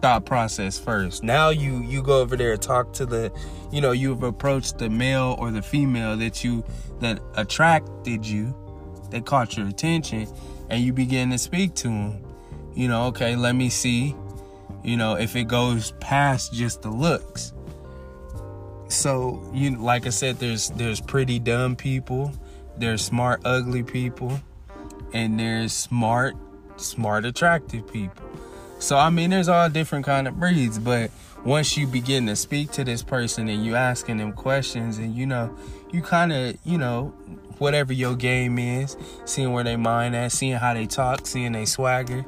thought 0.02 0.26
process 0.26 0.78
first. 0.78 1.24
Now 1.24 1.50
you 1.50 1.82
you 1.84 2.02
go 2.02 2.22
over 2.22 2.36
there 2.36 2.56
talk 2.58 2.94
to 2.94 3.06
the 3.06 3.32
you 3.72 3.82
know, 3.82 3.92
you've 3.92 4.24
approached 4.24 4.78
the 4.78 4.90
male 4.90 5.36
or 5.40 5.52
the 5.52 5.62
female 5.62 6.16
that 6.18 6.44
you 6.44 6.64
that 7.00 7.20
attracted 7.36 8.26
you, 8.26 8.56
that 9.12 9.26
caught 9.26 9.58
your 9.58 9.68
attention, 9.68 10.28
and 10.70 10.82
you 10.82 10.94
begin 10.94 11.30
to 11.32 11.38
speak 11.38 11.76
to 11.76 11.88
them. 11.88 12.24
You 12.74 12.88
know, 12.88 13.06
okay, 13.08 13.36
let 13.36 13.56
me 13.56 13.70
see, 13.70 14.16
you 14.84 14.98
know, 14.98 15.16
if 15.16 15.36
it 15.36 15.48
goes 15.48 15.92
past 16.00 16.54
just 16.54 16.82
the 16.82 16.90
looks. 16.90 17.54
So, 18.88 19.50
you 19.54 19.76
like 19.76 20.06
I 20.06 20.12
said, 20.12 20.40
there's 20.40 20.70
there's 20.70 21.02
pretty 21.02 21.40
dumb 21.40 21.76
people, 21.76 22.32
there's 22.78 23.04
smart 23.04 23.42
ugly 23.44 23.84
people, 23.84 24.40
and 25.14 25.40
there's 25.40 25.74
smart, 25.74 26.36
smart 26.78 27.26
attractive 27.26 27.92
people. 27.92 28.24
So 28.80 28.98
I 28.98 29.10
mean 29.10 29.32
there's 29.32 29.50
all 29.50 29.70
different 29.70 30.06
kind 30.06 30.28
of 30.28 30.40
breeds, 30.40 30.78
but 30.78 31.12
once 31.44 31.78
you 31.78 31.88
begin 31.88 32.26
to 32.28 32.36
speak 32.36 32.72
to 32.72 32.84
this 32.84 33.02
person 33.02 33.48
and 33.48 33.66
you 33.66 33.76
asking 33.76 34.18
them 34.18 34.34
questions 34.34 34.98
and 34.98 35.16
you 35.16 35.26
know 35.26 35.56
you 35.92 36.02
kind 36.02 36.34
of 36.34 36.58
you 36.64 36.78
know 36.78 37.14
whatever 37.58 37.94
your 37.94 38.16
game 38.16 38.60
is 38.60 38.98
seeing 39.26 39.54
where 39.54 39.64
they 39.64 39.76
mind 39.76 40.16
at 40.16 40.32
seeing 40.32 40.58
how 40.58 40.74
they 40.74 40.86
talk 40.86 41.26
seeing 41.26 41.54
they 41.54 41.66
swagger 41.66 42.26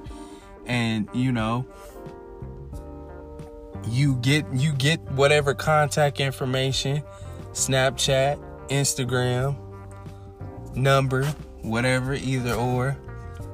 and 0.66 1.10
you 1.14 1.32
know 1.32 1.66
you 3.88 4.16
get 4.18 4.46
you 4.54 4.72
get 4.74 5.00
whatever 5.12 5.54
contact 5.54 6.20
information 6.20 7.04
snapchat 7.52 8.40
instagram 8.70 9.56
number 10.76 11.32
whatever 11.62 12.14
either 12.14 12.54
or 12.54 12.98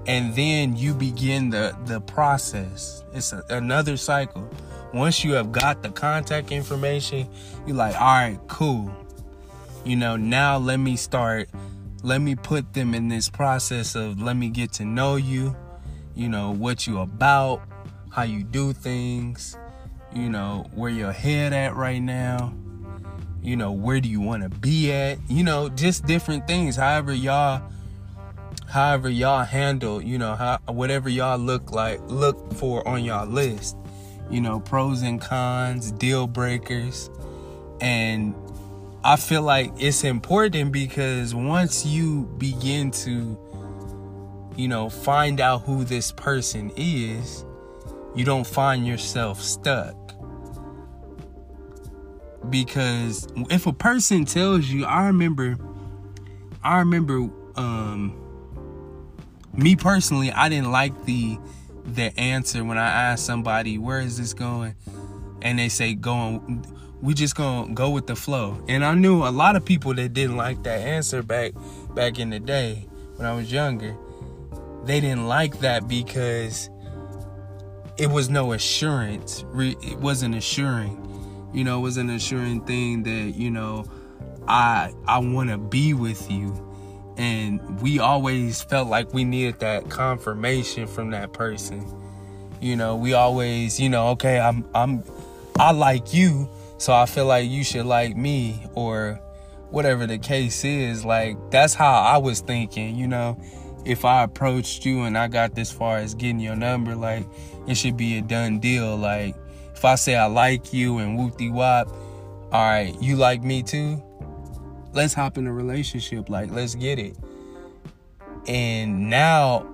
and 0.07 0.35
then 0.35 0.75
you 0.75 0.93
begin 0.93 1.49
the 1.49 1.75
the 1.85 1.99
process. 2.01 3.03
It's 3.13 3.33
a, 3.33 3.43
another 3.49 3.97
cycle. 3.97 4.49
Once 4.93 5.23
you 5.23 5.33
have 5.33 5.51
got 5.51 5.83
the 5.83 5.89
contact 5.89 6.51
information 6.51 7.27
you're 7.65 7.75
like 7.75 7.95
all 7.95 8.07
right 8.07 8.39
cool. 8.47 8.93
You 9.83 9.95
know 9.95 10.15
now 10.15 10.57
let 10.57 10.77
me 10.77 10.95
start 10.95 11.49
let 12.03 12.21
me 12.21 12.35
put 12.35 12.73
them 12.73 12.93
in 12.93 13.07
this 13.07 13.29
process 13.29 13.95
of 13.95 14.21
let 14.21 14.35
me 14.37 14.49
get 14.49 14.73
to 14.73 14.85
know 14.85 15.15
you 15.15 15.55
you 16.15 16.29
know 16.29 16.51
what 16.51 16.87
you 16.87 16.99
about 16.99 17.61
how 18.11 18.23
you 18.23 18.43
do 18.43 18.71
things 18.71 19.57
you 20.13 20.29
know 20.29 20.65
where 20.73 20.91
your 20.91 21.11
head 21.11 21.51
at 21.51 21.75
right 21.75 22.01
now 22.01 22.53
you 23.45 23.55
know 23.55 23.71
where 23.71 23.99
do 23.99 24.09
you 24.09 24.19
want 24.19 24.41
to 24.41 24.49
be 24.49 24.91
at? 24.91 25.19
You 25.29 25.43
know 25.43 25.69
just 25.69 26.05
different 26.05 26.47
things. 26.47 26.75
However 26.75 27.13
y'all 27.13 27.61
however 28.75 29.09
y'all 29.09 29.45
handle 29.45 30.01
you 30.01 30.17
know 30.17 30.35
how 30.35 30.59
whatever 30.67 31.07
y'all 31.07 31.37
look 31.37 31.71
like 31.71 31.97
look 32.09 32.53
for 32.55 32.85
on 32.85 33.05
y'all 33.05 33.25
list. 33.25 33.77
You 34.29 34.41
know 34.41 34.59
pros 34.59 35.01
and 35.01 35.21
cons 35.21 35.93
deal 35.93 36.27
breakers. 36.27 37.09
And 37.79 38.35
i 39.01 39.15
feel 39.15 39.43
like 39.43 39.71
it's 39.77 40.03
important 40.03 40.73
because 40.73 41.33
once 41.33 41.85
you 41.85 42.25
begin 42.37 42.91
to 42.91 43.39
you 44.57 44.67
know 44.67 44.89
find 44.89 45.39
out 45.39 45.61
who 45.61 45.85
this 45.85 46.11
person 46.11 46.69
is 46.75 47.45
you 48.13 48.25
don't 48.25 48.47
find 48.47 48.85
yourself 48.85 49.41
stuck. 49.41 49.95
Because 52.49 53.27
if 53.49 53.67
a 53.67 53.73
person 53.73 54.25
tells 54.25 54.67
you 54.67 54.83
i 54.83 55.07
remember 55.07 55.57
i 56.61 56.79
remember 56.79 57.29
um 57.55 58.21
me 59.57 59.75
personally, 59.75 60.31
I 60.31 60.49
didn't 60.49 60.71
like 60.71 61.05
the 61.05 61.37
the 61.85 62.17
answer 62.19 62.63
when 62.63 62.77
I 62.77 62.87
asked 62.87 63.25
somebody, 63.25 63.77
"Where 63.77 63.99
is 63.99 64.17
this 64.17 64.33
going?" 64.33 64.75
and 65.41 65.59
they 65.59 65.69
say, 65.69 65.93
"Going." 65.93 66.65
We 67.01 67.13
just 67.13 67.35
gonna 67.35 67.73
go 67.73 67.91
with 67.91 68.07
the 68.07 68.15
flow. 68.15 68.63
And 68.67 68.83
I 68.83 68.95
knew 68.95 69.23
a 69.23 69.29
lot 69.29 69.55
of 69.55 69.63
people 69.63 69.93
that 69.93 70.13
didn't 70.13 70.37
like 70.37 70.63
that 70.63 70.79
answer 70.79 71.21
back 71.21 71.53
back 71.93 72.17
in 72.17 72.31
the 72.31 72.39
day 72.39 72.87
when 73.17 73.27
I 73.27 73.35
was 73.35 73.51
younger. 73.51 73.95
They 74.85 75.01
didn't 75.01 75.27
like 75.27 75.59
that 75.59 75.87
because 75.87 76.69
it 77.97 78.09
was 78.09 78.29
no 78.29 78.53
assurance. 78.53 79.45
It 79.55 79.99
wasn't 79.99 80.35
assuring. 80.35 81.01
You 81.53 81.63
know, 81.63 81.79
it 81.79 81.81
was 81.81 81.97
an 81.97 82.09
assuring 82.09 82.61
thing 82.61 83.03
that 83.03 83.35
you 83.35 83.51
know 83.51 83.85
I 84.47 84.91
I 85.07 85.19
want 85.19 85.49
to 85.49 85.57
be 85.57 85.93
with 85.93 86.29
you 86.31 86.53
and 87.17 87.81
we 87.81 87.99
always 87.99 88.61
felt 88.61 88.87
like 88.87 89.13
we 89.13 89.23
needed 89.23 89.59
that 89.59 89.89
confirmation 89.89 90.87
from 90.87 91.11
that 91.11 91.33
person. 91.33 91.85
You 92.61 92.75
know 92.75 92.95
we 92.95 93.13
always 93.13 93.79
you 93.79 93.89
know 93.89 94.09
okay 94.09 94.39
i'm 94.39 94.65
i'm 94.73 95.03
i 95.59 95.71
like 95.71 96.13
you 96.13 96.49
so 96.77 96.93
i 96.93 97.05
feel 97.05 97.25
like 97.25 97.49
you 97.49 97.63
should 97.63 97.85
like 97.85 98.15
me 98.15 98.65
or 98.73 99.19
whatever 99.69 100.07
the 100.07 100.17
case 100.17 100.63
is. 100.63 101.05
Like 101.05 101.37
that's 101.51 101.73
how 101.73 101.93
i 101.93 102.17
was 102.17 102.41
thinking 102.41 102.95
you 102.95 103.07
know. 103.07 103.39
If 103.85 104.03
i 104.03 104.23
approached 104.23 104.85
you 104.85 105.03
and 105.03 105.17
i 105.17 105.27
got 105.27 105.53
this 105.53 105.71
far 105.71 105.97
as 105.97 106.15
getting 106.15 106.39
your 106.39 106.55
number 106.55 106.95
like 106.95 107.25
it 107.67 107.75
should 107.75 107.97
be 107.97 108.17
a 108.17 108.21
done 108.21 108.59
deal. 108.59 108.95
Like 108.97 109.35
if 109.75 109.85
i 109.85 109.95
say 109.95 110.15
i 110.15 110.25
like 110.25 110.73
you 110.73 110.97
and 110.99 111.19
whoopty 111.19 111.51
wop 111.51 111.87
all 112.51 112.63
right 112.63 112.95
you 113.01 113.15
like 113.15 113.43
me 113.43 113.61
too 113.61 114.01
let's 114.95 115.13
hop 115.13 115.37
in 115.37 115.45
a 115.45 115.53
relationship. 115.53 116.29
Like, 116.29 116.51
let's 116.51 116.75
get 116.75 116.97
it. 116.97 117.17
And 118.47 119.09
now 119.09 119.67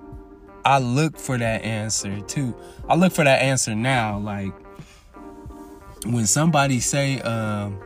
I 0.64 0.78
look 0.78 1.18
for 1.18 1.38
that 1.38 1.62
answer 1.62 2.20
too. 2.22 2.54
I 2.88 2.94
look 2.94 3.12
for 3.12 3.24
that 3.24 3.42
answer 3.42 3.74
now. 3.74 4.18
Like 4.18 4.52
when 6.06 6.26
somebody 6.26 6.80
say, 6.80 7.20
um, 7.20 7.80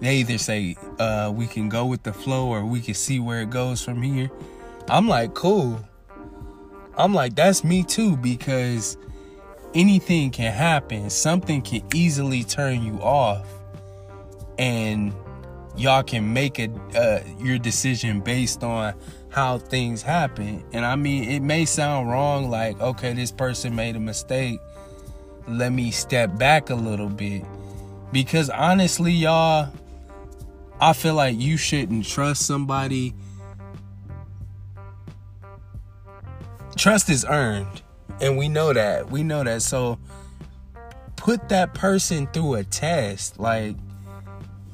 they 0.00 0.16
either 0.16 0.38
say, 0.38 0.76
uh, 0.98 1.32
we 1.34 1.46
can 1.46 1.68
go 1.68 1.86
with 1.86 2.02
the 2.02 2.12
flow 2.12 2.48
or 2.48 2.64
we 2.64 2.80
can 2.80 2.94
see 2.94 3.20
where 3.20 3.42
it 3.42 3.50
goes 3.50 3.82
from 3.82 4.02
here. 4.02 4.30
I'm 4.88 5.08
like, 5.08 5.34
cool. 5.34 5.80
I'm 6.96 7.14
like, 7.14 7.34
that's 7.34 7.64
me 7.64 7.82
too, 7.82 8.16
because 8.16 8.96
anything 9.74 10.30
can 10.30 10.52
happen. 10.52 11.10
Something 11.10 11.62
can 11.62 11.82
easily 11.94 12.44
turn 12.44 12.82
you 12.82 13.00
off. 13.00 13.46
And 14.58 15.12
y'all 15.76 16.02
can 16.02 16.32
make 16.32 16.58
a 16.58 16.70
uh, 16.96 17.20
your 17.38 17.58
decision 17.58 18.20
based 18.20 18.62
on 18.62 18.94
how 19.30 19.58
things 19.58 20.02
happen. 20.02 20.64
And 20.72 20.84
I 20.84 20.96
mean, 20.96 21.24
it 21.24 21.40
may 21.40 21.64
sound 21.64 22.08
wrong, 22.08 22.50
like 22.50 22.80
okay, 22.80 23.12
this 23.12 23.32
person 23.32 23.74
made 23.74 23.96
a 23.96 24.00
mistake. 24.00 24.60
Let 25.46 25.72
me 25.72 25.90
step 25.90 26.38
back 26.38 26.70
a 26.70 26.74
little 26.74 27.08
bit, 27.08 27.44
because 28.12 28.48
honestly, 28.48 29.12
y'all, 29.12 29.70
I 30.80 30.92
feel 30.92 31.14
like 31.14 31.38
you 31.38 31.56
shouldn't 31.56 32.06
trust 32.06 32.46
somebody. 32.46 33.14
Trust 36.76 37.08
is 37.10 37.24
earned, 37.28 37.82
and 38.20 38.38
we 38.38 38.48
know 38.48 38.72
that. 38.72 39.10
We 39.10 39.22
know 39.22 39.44
that. 39.44 39.62
So 39.62 39.98
put 41.16 41.48
that 41.50 41.74
person 41.74 42.26
through 42.28 42.54
a 42.54 42.64
test, 42.64 43.38
like 43.38 43.76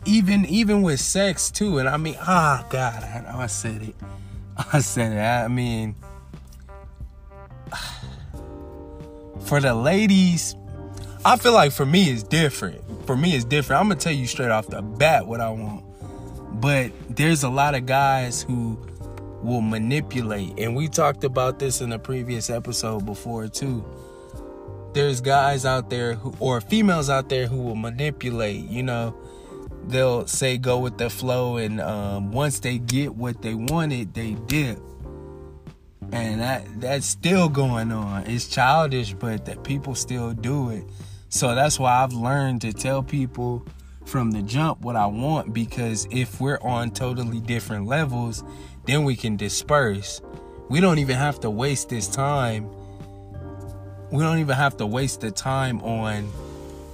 even 0.05 0.47
even 0.47 0.83
with 0.83 1.01
sex 1.01 1.51
too. 1.51 1.79
And 1.79 1.89
I 1.89 1.97
mean, 1.97 2.17
ah, 2.21 2.63
oh 2.65 2.67
God, 2.71 3.03
I, 3.03 3.43
I 3.43 3.47
said 3.47 3.83
it. 3.83 3.95
I 4.73 4.81
said 4.81 5.13
it. 5.13 5.21
I 5.21 5.49
mean, 5.49 5.95
for 9.45 9.61
the 9.61 9.75
ladies, 9.75 10.55
I 11.25 11.37
feel 11.37 11.53
like 11.53 11.73
for 11.73 11.87
me 11.87 12.11
it's 12.11 12.23
different. 12.23 12.81
For 13.07 13.17
me 13.17 13.35
it's 13.35 13.45
different. 13.45 13.81
I'm 13.81 13.89
gonna 13.89 14.01
tell 14.01 14.13
you 14.13 14.27
straight 14.27 14.51
off 14.51 14.69
the 14.69 14.83
bat 14.83 15.27
what 15.27 15.41
I 15.41 15.51
want. 15.51 15.85
But 16.61 16.93
there's 17.09 17.43
a 17.43 17.49
lot 17.49 17.75
of 17.75 17.87
guys 17.87 18.43
who 18.43 18.79
will 19.43 19.63
manipulate, 19.63 20.59
and 20.59 20.77
we 20.77 20.89
talked 20.89 21.25
about 21.25 21.59
this 21.59 21.81
in 21.81 21.93
a 21.93 21.99
previous 21.99 22.51
episode 22.51 23.07
before 23.07 23.49
too. 23.49 23.85
There's 24.93 25.21
guys 25.21 25.65
out 25.65 25.89
there 25.89 26.15
who, 26.15 26.35
or 26.41 26.61
females 26.61 27.09
out 27.09 27.29
there 27.29 27.47
who 27.47 27.63
will 27.63 27.77
manipulate, 27.77 28.69
you 28.69 28.83
know, 28.83 29.15
they'll 29.87 30.27
say 30.27 30.59
go 30.59 30.79
with 30.79 30.99
the 30.99 31.11
flow 31.11 31.57
and 31.57 31.81
um, 31.81 32.33
once 32.33 32.61
they 32.61 32.79
get 32.79 33.15
what 33.15 33.43
they 33.43 33.55
wanted 33.55 34.13
they 34.15 34.35
dip 34.47 34.79
and 36.13 36.41
that 36.41 36.65
that's 36.81 37.07
still 37.07 37.49
going 37.49 37.93
on 37.93 38.27
it's 38.27 38.49
childish 38.49 39.15
but 39.15 39.45
that 39.45 39.63
people 39.65 39.95
still 39.95 40.33
do 40.33 40.71
it 40.71 40.85
so 41.29 41.55
that's 41.55 41.79
why 41.79 42.03
i've 42.03 42.13
learned 42.13 42.61
to 42.61 42.73
tell 42.73 43.03
people 43.03 43.65
from 44.11 44.33
the 44.33 44.43
jump 44.43 44.81
what 44.81 44.97
I 44.97 45.07
want 45.07 45.55
because 45.55 46.09
if 46.11 46.41
we're 46.41 46.59
on 46.63 46.91
totally 46.91 47.41
different 47.41 47.87
levels, 47.87 48.43
then 48.87 49.05
we 49.05 49.15
can 49.15 49.37
disperse. 49.37 50.21
We 50.69 50.81
don't 50.81 50.99
even 50.99 51.17
have 51.17 51.41
to 51.41 51.51
waste 51.51 51.89
this 51.89 52.09
time. 52.09 52.69
We 54.11 54.23
don't 54.23 54.39
even 54.39 54.57
have 54.57 54.77
to 54.79 54.87
waste 54.87 55.21
the 55.21 55.31
time 55.31 55.81
on, 55.83 56.29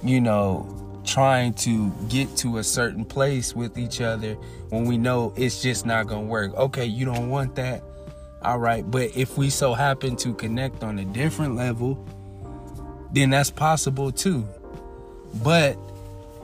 you 0.03 0.21
know, 0.21 0.67
trying 1.07 1.53
to 1.53 1.89
get 2.09 2.35
to 2.37 2.57
a 2.57 2.63
certain 2.63 3.05
place 3.05 3.55
with 3.55 3.77
each 3.77 4.01
other 4.01 4.33
when 4.69 4.85
we 4.85 4.97
know 4.97 5.33
it's 5.35 5.61
just 5.61 5.85
not 5.85 6.09
to 6.09 6.19
work. 6.19 6.53
Okay, 6.55 6.85
you 6.85 7.05
don't 7.05 7.29
want 7.29 7.55
that. 7.55 7.81
All 8.43 8.59
right, 8.59 8.89
but 8.89 9.15
if 9.17 9.37
we 9.37 9.49
so 9.49 9.73
happen 9.73 10.15
to 10.17 10.33
connect 10.33 10.83
on 10.83 10.99
a 10.99 11.05
different 11.05 11.55
level, 11.55 12.05
then 13.11 13.31
that's 13.31 13.49
possible 13.49 14.11
too. 14.11 14.47
But 15.43 15.77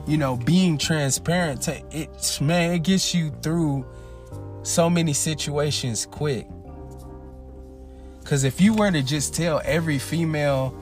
you 0.06 0.16
know, 0.18 0.36
being 0.36 0.76
transparent 0.76 1.62
to 1.62 1.80
it, 1.90 2.40
man, 2.40 2.72
it 2.72 2.82
gets 2.82 3.14
you 3.14 3.30
through 3.42 3.86
so 4.62 4.90
many 4.90 5.12
situations 5.12 6.06
quick. 6.06 6.46
Cause 8.24 8.44
if 8.44 8.60
you 8.60 8.72
were 8.72 8.90
to 8.90 9.02
just 9.02 9.34
tell 9.34 9.60
every 9.64 9.98
female 9.98 10.74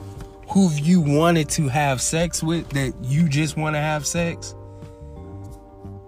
who 0.52 0.70
you 0.72 1.00
wanted 1.00 1.48
to 1.50 1.68
have 1.68 2.00
sex 2.00 2.42
with 2.42 2.68
that 2.70 2.94
you 3.02 3.28
just 3.28 3.56
want 3.56 3.74
to 3.74 3.80
have 3.80 4.06
sex, 4.06 4.54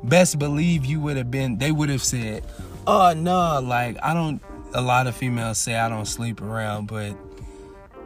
best 0.02 0.38
believe 0.38 0.84
you 0.84 1.00
would 1.00 1.16
have 1.16 1.30
been. 1.30 1.58
They 1.58 1.72
would 1.72 1.88
have 1.88 2.02
said, 2.02 2.44
"Oh 2.86 3.12
no, 3.14 3.60
like 3.60 3.96
I 4.02 4.14
don't." 4.14 4.42
A 4.74 4.80
lot 4.80 5.06
of 5.06 5.14
females 5.14 5.58
say 5.58 5.76
I 5.76 5.88
don't 5.88 6.04
sleep 6.06 6.40
around, 6.40 6.86
but 6.86 7.16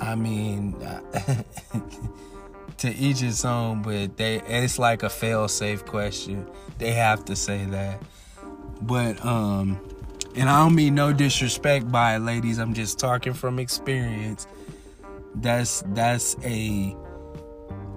I 0.01 0.15
mean. 0.15 0.77
to 2.79 2.95
each 2.95 3.19
his 3.19 3.45
own, 3.45 3.83
but 3.83 4.17
they 4.17 4.41
it's 4.47 4.79
like 4.79 5.03
a 5.03 5.11
fail 5.11 5.49
safe 5.49 5.85
question. 5.85 6.47
They 6.79 6.93
have 6.93 7.25
to 7.27 7.37
say 7.37 7.65
that. 7.67 8.01
But 8.81 9.25
um 9.25 9.81
and 10.35 10.49
I 10.49 10.63
don't 10.63 10.75
mean 10.75 10.95
no 10.95 11.13
disrespect 11.13 11.91
by 11.91 12.17
it, 12.17 12.21
ladies. 12.21 12.59
I'm 12.59 12.75
just 12.75 12.99
talking 12.99 13.33
from 13.33 13.59
experience. 13.59 14.47
That's 15.35 15.83
that's 15.89 16.37
a 16.45 16.97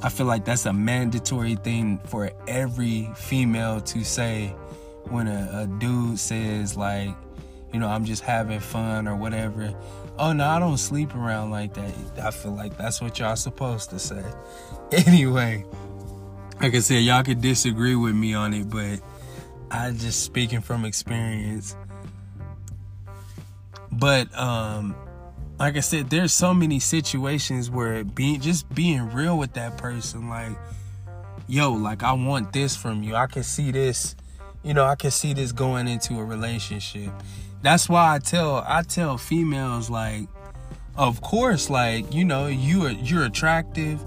I 0.04 0.10
feel 0.10 0.26
like 0.26 0.46
that's 0.46 0.65
a 0.65 0.74
mandatory 0.74 1.56
thing 1.56 2.00
for 2.06 2.32
every 2.48 3.10
female 3.15 3.82
to 3.82 4.04
say 4.04 4.48
when 5.06 5.28
a, 5.28 5.63
a 5.63 5.67
dude 5.80 6.17
says 6.17 6.76
like, 6.76 7.15
you 7.72 7.80
know, 7.80 7.88
I'm 7.88 8.06
just 8.06 8.24
having 8.24 8.60
fun 8.60 9.08
or 9.08 9.15
whatever. 9.15 9.74
Oh 10.17 10.34
no, 10.34 10.46
I 10.46 10.60
don't 10.60 10.78
sleep 10.78 11.15
around 11.15 11.52
like 11.52 11.74
that. 11.76 11.94
I 12.22 12.32
feel 12.32 12.56
like 12.56 12.78
that's 12.78 13.00
what 13.02 13.20
y'all 13.20 13.36
supposed 13.36 13.89
to 13.91 14.00
say. 14.00 14.24
Anyway, 15.08 15.63
like 16.62 16.76
I 16.76 16.80
said, 16.80 17.04
y'all 17.04 17.24
could 17.24 17.39
disagree 17.39 17.96
with 17.96 18.13
me 18.13 18.34
on 18.34 18.54
it, 18.54 18.70
but 18.70 19.00
I 19.72 19.91
just 19.91 20.24
speaking 20.24 20.60
from 20.60 20.84
experience. 20.84 21.78
But 23.89 24.38
um 24.38 24.94
like 25.62 25.78
I 25.78 25.82
said, 25.82 26.10
there's 26.10 26.34
so 26.34 26.54
many 26.54 26.80
situations 26.80 27.69
where 27.69 28.04
being 28.04 28.41
just 28.41 28.74
being 28.74 29.12
real 29.12 29.38
with 29.38 29.54
that 29.54 29.78
person, 29.78 30.30
like, 30.30 30.52
yo, 31.47 31.71
like 31.71 32.04
I 32.04 32.13
want 32.13 32.54
this 32.54 32.76
from 32.76 33.04
you. 33.04 33.15
I 33.15 33.28
can 33.28 33.43
see 33.43 33.71
this, 33.71 34.15
you 34.63 34.74
know, 34.74 34.86
I 34.86 34.95
can 34.95 35.12
see 35.12 35.34
this 35.34 35.52
going 35.52 35.88
into 35.88 36.19
a 36.19 36.24
relationship 36.24 37.12
that's 37.62 37.88
why 37.88 38.15
I 38.15 38.19
tell 38.19 38.63
I 38.67 38.82
tell 38.84 39.17
females 39.17 39.89
like, 39.89 40.28
of 40.95 41.21
course, 41.21 41.69
like 41.69 42.13
you 42.13 42.26
know 42.26 42.47
you 42.47 42.86
are 42.86 42.91
you're 42.91 43.26
attractive. 43.26 44.02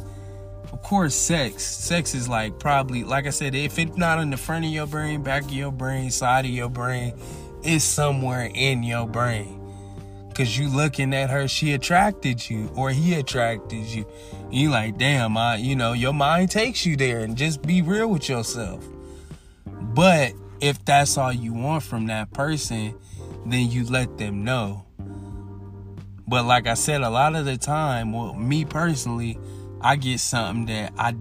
Of 0.72 0.82
course, 0.82 1.14
sex 1.14 1.62
sex 1.62 2.14
is 2.14 2.28
like 2.28 2.58
probably 2.58 3.04
like 3.04 3.26
I 3.26 3.30
said, 3.30 3.54
if 3.54 3.78
it's 3.78 3.96
not 3.96 4.18
in 4.18 4.30
the 4.30 4.36
front 4.36 4.64
of 4.64 4.70
your 4.70 4.86
brain, 4.86 5.22
back 5.22 5.44
of 5.44 5.52
your 5.52 5.72
brain, 5.72 6.10
side 6.10 6.44
of 6.44 6.50
your 6.50 6.68
brain, 6.68 7.14
it's 7.62 7.84
somewhere 7.84 8.50
in 8.52 8.82
your 8.82 9.06
brain. 9.06 9.60
Cause 10.35 10.59
you 10.59 10.68
looking 10.68 11.14
at 11.14 11.31
her, 11.31 11.47
she 11.47 11.73
attracted 11.73 12.51
you, 12.51 12.70
or 12.75 12.90
he 12.90 13.14
attracted 13.14 13.87
you. 13.87 14.05
You 14.51 14.70
like, 14.70 14.99
damn, 14.99 15.37
I, 15.37 15.57
you 15.57 15.77
know, 15.77 15.92
your 15.92 16.12
mind 16.12 16.51
takes 16.51 16.85
you 16.85 16.97
there, 16.97 17.20
and 17.20 17.37
just 17.37 17.62
be 17.62 17.83
real 17.83 18.11
with 18.11 18.29
yourself. 18.29 18.85
But 19.64 20.33
if 20.61 20.85
that's 20.85 21.16
all 21.16 21.33
you 21.33 21.53
want 21.53 21.85
from 21.85 22.07
that 22.07 22.33
person, 22.33 22.94
then 23.47 23.70
you 23.70 23.85
let 23.85 24.18
them 24.18 24.44
know. 24.44 24.85
But 26.27 26.47
like 26.47 26.66
I 26.66 26.75
said, 26.75 27.03
a 27.03 27.11
lot 27.11 27.37
of 27.37 27.44
the 27.44 27.57
time, 27.57 28.12
well, 28.12 28.35
me 28.35 28.64
personally, 28.64 29.38
I 29.81 29.97
get 29.97 30.18
something 30.18 30.66
that 30.66 30.92
I 30.99 31.14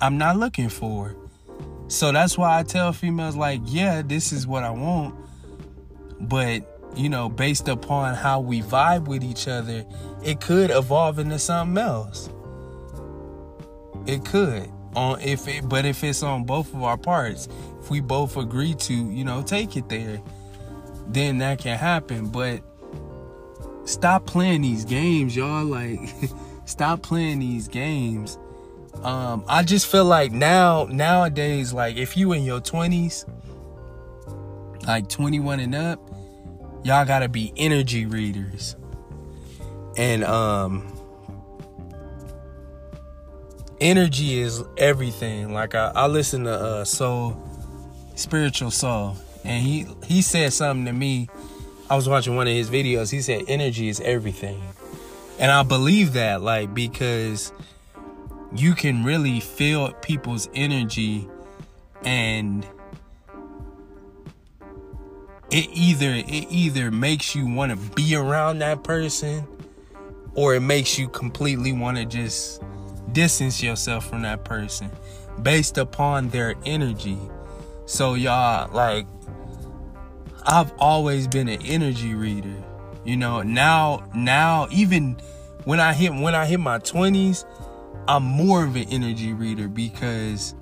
I'm 0.00 0.18
not 0.18 0.36
looking 0.36 0.68
for. 0.68 1.16
So 1.88 2.12
that's 2.12 2.36
why 2.36 2.58
I 2.58 2.62
tell 2.64 2.92
females 2.92 3.36
like, 3.36 3.60
yeah, 3.64 4.02
this 4.02 4.32
is 4.32 4.46
what 4.46 4.64
I 4.64 4.70
want. 4.70 5.14
But, 6.20 6.75
you 6.96 7.08
know, 7.08 7.28
based 7.28 7.68
upon 7.68 8.14
how 8.14 8.40
we 8.40 8.62
vibe 8.62 9.06
with 9.06 9.22
each 9.22 9.48
other, 9.48 9.84
it 10.24 10.40
could 10.40 10.70
evolve 10.70 11.18
into 11.18 11.38
something 11.38 11.82
else. 11.82 12.30
It 14.06 14.24
could. 14.24 14.70
On 14.94 15.20
if 15.20 15.46
it 15.46 15.68
but 15.68 15.84
if 15.84 16.02
it's 16.02 16.22
on 16.22 16.44
both 16.44 16.72
of 16.72 16.82
our 16.82 16.96
parts, 16.96 17.48
if 17.80 17.90
we 17.90 18.00
both 18.00 18.36
agree 18.36 18.74
to, 18.74 18.94
you 18.94 19.24
know, 19.24 19.42
take 19.42 19.76
it 19.76 19.88
there 19.88 20.22
then 21.08 21.38
that 21.38 21.58
can 21.58 21.78
happen. 21.78 22.28
But 22.28 22.62
stop 23.84 24.26
playing 24.26 24.62
these 24.62 24.84
games, 24.84 25.36
y'all. 25.36 25.64
Like, 25.64 25.98
stop 26.64 27.02
playing 27.02 27.40
these 27.40 27.68
games. 27.68 28.38
Um, 29.02 29.44
I 29.48 29.62
just 29.62 29.86
feel 29.86 30.04
like 30.04 30.32
now, 30.32 30.88
nowadays, 30.90 31.72
like 31.72 31.96
if 31.96 32.16
you 32.16 32.32
in 32.32 32.44
your 32.44 32.60
20s, 32.60 33.24
like 34.86 35.08
21 35.08 35.60
and 35.60 35.74
up, 35.74 36.05
y'all 36.84 37.04
gotta 37.04 37.28
be 37.28 37.52
energy 37.56 38.06
readers. 38.06 38.76
And 39.96 40.24
um 40.24 40.92
energy 43.80 44.40
is 44.40 44.62
everything. 44.76 45.52
Like 45.52 45.74
I, 45.74 45.92
I 45.94 46.06
listen 46.06 46.44
to 46.44 46.52
uh 46.52 46.84
soul 46.84 47.42
spiritual 48.14 48.70
soul 48.70 49.16
and 49.44 49.62
he 49.62 49.86
he 50.04 50.22
said 50.22 50.52
something 50.52 50.86
to 50.86 50.92
me. 50.92 51.28
I 51.88 51.96
was 51.96 52.08
watching 52.08 52.34
one 52.34 52.48
of 52.48 52.52
his 52.52 52.68
videos. 52.68 53.10
He 53.10 53.20
said 53.20 53.44
energy 53.48 53.88
is 53.88 54.00
everything. 54.00 54.60
And 55.38 55.50
I 55.50 55.62
believe 55.62 56.14
that 56.14 56.42
like 56.42 56.74
because 56.74 57.52
you 58.54 58.74
can 58.74 59.04
really 59.04 59.40
feel 59.40 59.92
people's 59.92 60.48
energy 60.54 61.28
and 62.04 62.66
it 65.56 65.70
either 65.72 66.10
it 66.10 66.46
either 66.50 66.90
makes 66.90 67.34
you 67.34 67.46
want 67.46 67.70
to 67.70 67.94
be 67.94 68.14
around 68.14 68.58
that 68.58 68.84
person 68.84 69.46
or 70.34 70.54
it 70.54 70.60
makes 70.60 70.98
you 70.98 71.08
completely 71.08 71.72
want 71.72 71.96
to 71.96 72.04
just 72.04 72.62
distance 73.12 73.62
yourself 73.62 74.06
from 74.06 74.20
that 74.20 74.44
person 74.44 74.90
based 75.40 75.78
upon 75.78 76.28
their 76.28 76.54
energy. 76.66 77.18
So 77.86 78.14
y'all 78.14 78.70
like 78.74 79.06
I've 80.44 80.72
always 80.78 81.26
been 81.26 81.48
an 81.48 81.62
energy 81.62 82.14
reader. 82.14 82.62
You 83.06 83.16
know, 83.16 83.40
now 83.40 84.06
now 84.14 84.68
even 84.70 85.16
when 85.64 85.80
I 85.80 85.94
hit 85.94 86.12
when 86.12 86.34
I 86.34 86.44
hit 86.44 86.60
my 86.60 86.80
20s, 86.80 87.46
I'm 88.06 88.24
more 88.24 88.64
of 88.64 88.76
an 88.76 88.88
energy 88.90 89.32
reader 89.32 89.68
because 89.68 90.54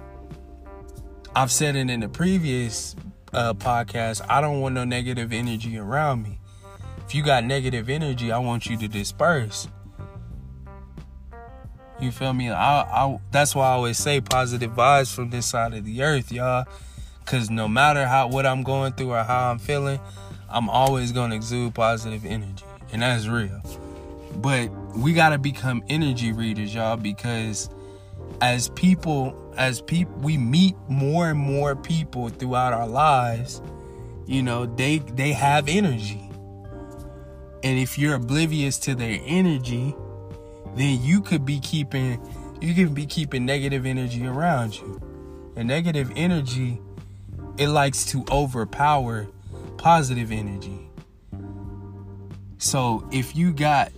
I've 1.35 1.50
said 1.50 1.74
it 1.74 1.90
in 1.90 1.98
the 1.98 2.09
previous 2.09 2.94
uh, 3.35 3.55
podcast. 3.55 4.25
I 4.29 4.40
don't 4.40 4.61
want 4.61 4.75
no 4.75 4.85
negative 4.85 5.33
energy 5.33 5.77
around 5.77 6.23
me. 6.23 6.38
If 7.07 7.14
you 7.14 7.23
got 7.23 7.44
negative 7.44 7.90
energy, 7.90 8.33
I 8.33 8.38
want 8.38 8.66
you 8.66 8.79
to 8.79 8.88
disperse. 8.88 9.68
You 12.01 12.11
feel 12.11 12.33
me? 12.33 12.51
I, 12.51 12.83
I 12.83 13.18
that's 13.31 13.55
why 13.55 13.68
I 13.68 13.73
always 13.73 13.99
say 13.99 14.20
positive 14.20 14.73
vibes 14.73 15.14
from 15.14 15.31
this 15.31 15.47
side 15.47 15.75
of 15.75 15.85
the 15.85 16.03
earth, 16.03 16.33
y'all. 16.33 16.64
Cause 17.25 17.51
no 17.51 17.68
matter 17.68 18.07
how 18.07 18.29
what 18.29 18.47
I'm 18.47 18.62
going 18.62 18.92
through 18.92 19.12
or 19.12 19.23
how 19.23 19.51
I'm 19.51 19.59
feeling, 19.59 20.01
I'm 20.49 20.68
always 20.68 21.12
gonna 21.12 21.35
exude 21.35 21.75
positive 21.75 22.25
energy. 22.25 22.64
And 22.92 23.03
that's 23.03 23.27
real. 23.27 23.62
But 24.37 24.70
we 24.97 25.12
gotta 25.14 25.38
become 25.38 25.83
energy 25.88 26.33
readers, 26.33 26.75
y'all, 26.75 26.97
because 26.97 27.70
as 28.40 28.68
people, 28.70 29.53
as 29.57 29.81
people 29.81 30.14
we 30.16 30.37
meet 30.37 30.77
more 30.88 31.31
and 31.31 31.38
more 31.38 31.77
people 31.77 32.29
throughout 32.29 32.73
our 32.73 32.88
lives, 32.88 33.62
you 34.27 34.42
know, 34.42 34.66
they 34.66 34.99
they 34.99 35.33
have 35.33 35.68
energy. 35.68 36.20
And 37.62 37.79
if 37.79 37.99
you're 37.99 38.14
oblivious 38.14 38.79
to 38.81 38.94
their 38.94 39.20
energy, 39.25 39.94
then 40.77 41.03
you 41.03 41.20
could 41.20 41.44
be 41.44 41.61
keeping 41.61 42.20
you 42.61 42.75
can 42.75 42.94
be 42.94 43.07
keeping 43.07 43.44
negative 43.44 43.87
energy 43.87 44.27
around 44.27 44.77
you. 44.77 45.01
And 45.57 45.68
negative 45.68 46.12
energy 46.16 46.81
it 47.57 47.68
likes 47.68 48.05
to 48.07 48.25
overpower 48.31 49.29
positive 49.77 50.33
energy. 50.33 50.90
So 52.59 53.07
if 53.12 53.37
you 53.37 53.53
got 53.53 53.92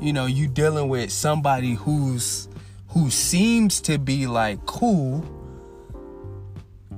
you 0.00 0.12
know, 0.12 0.26
you 0.26 0.46
dealing 0.46 0.88
with 0.88 1.10
somebody 1.10 1.74
who's 1.74 2.48
who 2.96 3.10
seems 3.10 3.82
to 3.82 3.98
be 3.98 4.26
like 4.26 4.64
cool, 4.64 5.24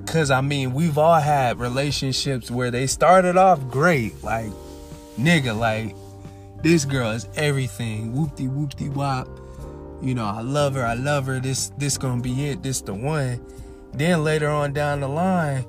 Cause 0.07 0.31
I 0.31 0.41
mean, 0.41 0.73
we've 0.73 0.97
all 0.97 1.21
had 1.21 1.59
relationships 1.59 2.51
where 2.51 2.71
they 2.71 2.87
started 2.87 3.37
off 3.37 3.69
great, 3.69 4.23
like 4.25 4.51
nigga, 5.19 5.55
like 5.55 5.95
this 6.63 6.87
girl 6.87 7.11
is 7.11 7.29
everything. 7.37 8.15
Whoopty 8.15 8.49
whoopty 8.49 8.89
wop. 8.89 9.29
You 10.01 10.15
know, 10.15 10.25
I 10.25 10.41
love 10.41 10.77
her, 10.77 10.87
I 10.87 10.95
love 10.95 11.27
her. 11.27 11.41
This 11.41 11.73
this 11.77 11.99
gonna 11.99 12.23
be 12.23 12.47
it. 12.47 12.63
This 12.63 12.81
the 12.81 12.95
one. 12.95 13.45
Then 13.93 14.25
later 14.25 14.49
on 14.49 14.73
down 14.73 15.01
the 15.01 15.09
line, 15.09 15.67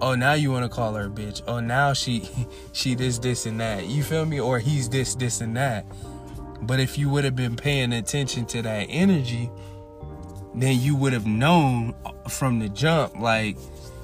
oh 0.00 0.14
now 0.14 0.34
you 0.34 0.52
wanna 0.52 0.68
call 0.68 0.94
her 0.94 1.06
a 1.06 1.10
bitch. 1.10 1.42
Oh 1.48 1.58
now 1.58 1.92
she 1.92 2.28
she 2.72 2.94
this, 2.94 3.18
this 3.18 3.46
and 3.46 3.58
that. 3.58 3.86
You 3.86 4.04
feel 4.04 4.26
me? 4.26 4.38
Or 4.38 4.60
he's 4.60 4.88
this, 4.88 5.16
this 5.16 5.40
and 5.40 5.56
that. 5.56 5.86
But 6.62 6.80
if 6.80 6.98
you 6.98 7.08
would 7.10 7.24
have 7.24 7.36
been 7.36 7.56
paying 7.56 7.92
attention 7.92 8.46
to 8.46 8.62
that 8.62 8.86
energy, 8.88 9.50
then 10.54 10.80
you 10.80 10.96
would 10.96 11.12
have 11.12 11.26
known 11.26 11.94
from 12.28 12.58
the 12.58 12.68
jump, 12.68 13.16
like, 13.16 13.56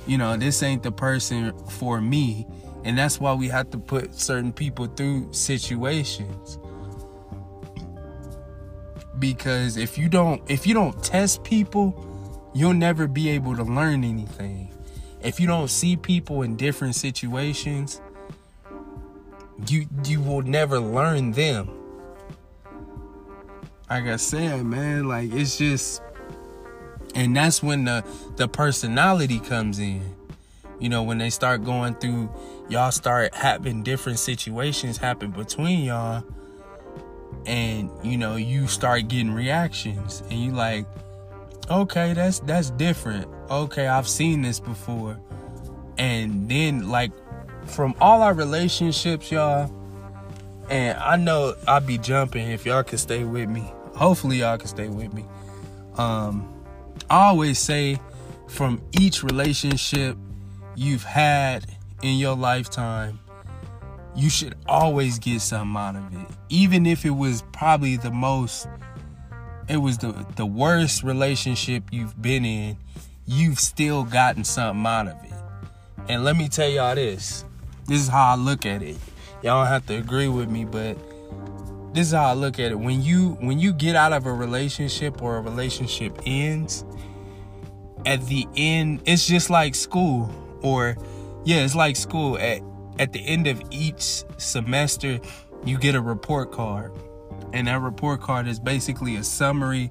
you 0.07 0.17
know, 0.17 0.37
this 0.37 0.63
ain't 0.63 0.83
the 0.83 0.93
person 0.93 1.53
for 1.69 2.01
me. 2.01 2.47
And 2.85 2.97
that's 2.97 3.19
why 3.19 3.35
we 3.35 3.49
have 3.49 3.71
to 3.71 3.79
put 3.79 4.15
certain 4.15 4.53
people 4.53 4.87
through 4.87 5.33
situations. 5.33 6.59
Because 9.19 9.77
if 9.77 9.99
you 9.99 10.09
don't 10.09 10.43
if 10.49 10.67
you 10.67 10.75
don't 10.75 11.03
test 11.03 11.43
people, 11.43 12.51
you'll 12.55 12.75
never 12.75 13.09
be 13.09 13.29
able 13.31 13.57
to 13.57 13.65
learn 13.65 14.05
anything. 14.05 14.73
If 15.21 15.41
you 15.41 15.47
don't 15.47 15.69
see 15.69 15.97
people 15.97 16.43
in 16.43 16.57
different 16.57 16.95
situations, 16.95 18.01
you 19.67 19.87
you 20.05 20.21
will 20.21 20.43
never 20.43 20.79
learn 20.79 21.33
them. 21.33 21.71
Like 23.89 24.07
I 24.07 24.17
said, 24.17 24.65
man, 24.67 25.07
like 25.07 25.33
it's 25.33 25.59
just 25.59 26.03
and 27.15 27.37
that's 27.37 27.63
when 27.63 27.85
the 27.85 28.05
the 28.37 28.49
personality 28.49 29.39
comes 29.39 29.79
in. 29.79 30.03
You 30.81 30.89
know 30.89 31.05
when 31.05 31.19
they 31.19 31.31
start 31.31 31.65
going 31.65 31.95
through 31.95 32.29
y'all 32.69 32.91
start 32.91 33.33
having 33.35 33.83
different 33.85 34.19
situations 34.19 34.99
happen 34.99 35.31
between 35.31 35.85
y'all 35.85 36.25
and 37.47 37.91
you 38.03 38.19
know 38.19 38.35
you 38.35 38.67
start 38.67 39.07
getting 39.07 39.31
reactions 39.31 40.23
and 40.31 40.41
you 40.41 40.51
like 40.51 40.85
okay 41.71 42.13
that's 42.13 42.41
that's 42.41 42.71
different. 42.71 43.29
Okay 43.51 43.87
i've 43.87 44.09
seen 44.09 44.43
this 44.43 44.59
before. 44.59 45.19
And 45.97 46.49
then 46.49 46.91
like 46.91 47.13
from 47.67 47.95
all 48.01 48.21
our 48.23 48.35
relationships 48.35 49.31
y'all 49.31 49.73
and 50.69 50.99
i 50.99 51.17
know 51.17 51.55
i'll 51.67 51.81
be 51.81 51.99
jumping 51.99 52.51
if 52.51 52.67
y'all 52.67 52.83
can 52.83 52.99
stay 52.99 53.25
with 53.25 53.49
me 53.49 53.73
hopefully 53.97 54.39
y'all 54.39 54.59
can 54.59 54.69
stay 54.69 54.89
with 54.89 55.13
me 55.13 55.25
um 55.97 56.53
I 57.09 57.27
always 57.27 57.59
say 57.59 58.01
from 58.49 58.81
each 58.99 59.23
relationship 59.23 60.17
you've 60.75 61.05
had 61.05 61.67
in 62.03 62.19
your 62.19 62.37
lifetime, 62.37 63.19
you 64.15 64.31
should 64.31 64.55
always 64.67 65.19
get 65.19 65.41
something 65.41 65.77
out 65.77 65.97
of 65.97 66.13
it. 66.13 66.27
Even 66.49 66.87
if 66.87 67.05
it 67.05 67.11
was 67.11 67.43
probably 67.53 67.97
the 67.97 68.11
most 68.11 68.67
it 69.69 69.79
was 69.79 69.99
the 69.99 70.27
the 70.37 70.47
worst 70.47 71.03
relationship 71.03 71.85
you've 71.91 72.21
been 72.21 72.45
in, 72.45 72.77
you've 73.27 73.59
still 73.59 74.05
gotten 74.05 74.45
something 74.45 74.87
out 74.87 75.09
of 75.09 75.25
it. 75.25 75.33
And 76.09 76.25
let 76.25 76.37
me 76.37 76.49
tell 76.49 76.69
y'all 76.69 76.95
this. 76.95 77.45
This 77.87 78.01
is 78.01 78.09
how 78.09 78.33
I 78.33 78.37
look 78.37 78.65
at 78.67 78.83
it. 78.83 78.97
Y'all 79.43 79.63
don't 79.63 79.67
have 79.67 79.87
to 79.87 79.97
agree 79.97 80.29
with 80.29 80.49
me, 80.49 80.65
but 80.65 80.97
this 81.97 82.09
is 82.09 82.13
how 82.13 82.27
I 82.27 82.35
look 82.35 82.59
at 82.59 82.73
it. 82.73 82.79
When 82.79 83.03
you 83.03 83.39
when 83.41 83.59
you 83.59 83.73
get 83.73 83.97
out 83.97 84.13
of 84.13 84.27
a 84.27 84.33
relationship 84.33 85.23
or 85.23 85.39
a 85.39 85.41
relationship 85.41 86.21
ends, 86.27 86.85
at 88.05 88.25
the 88.27 88.47
end, 88.55 89.03
it's 89.07 89.27
just 89.27 89.49
like 89.49 89.75
school, 89.75 90.31
or 90.63 90.97
yeah, 91.45 91.65
it's 91.65 91.75
like 91.75 91.97
school. 91.97 92.37
At 92.39 92.61
at 92.99 93.15
the 93.15 93.27
end 93.27 93.47
of 93.47 93.63
each 93.71 94.25
semester, 94.37 95.21
you 95.65 95.79
get 95.79 95.95
a 95.95 96.01
report 96.01 96.53
card, 96.53 96.93
and 97.55 97.67
that 97.67 97.81
report 97.81 98.21
card 98.21 98.47
is 98.47 98.61
basically 98.61 99.17
a 99.17 99.25
summary 99.25 99.91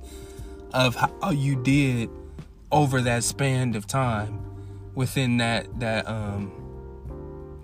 of 0.74 0.96
how 0.96 1.32
you 1.32 1.62
did 1.63 2.10
over 2.72 3.02
that 3.02 3.24
span 3.24 3.76
of 3.76 3.88
time 3.88 4.39
within 4.94 5.38
that 5.38 5.80
that 5.80 6.08
um 6.08 6.52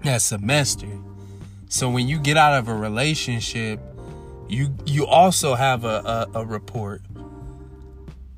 that 0.04 0.22
semester. 0.22 0.90
So 1.70 1.90
when 1.90 2.08
you 2.08 2.20
get 2.20 2.38
out 2.38 2.56
of 2.56 2.68
a 2.68 2.76
relationship, 2.76 3.80
you 4.52 4.76
you 4.86 5.08
also 5.08 5.56
have 5.56 5.86
a, 5.86 6.28
a, 6.34 6.40
a 6.42 6.46
report 6.46 7.02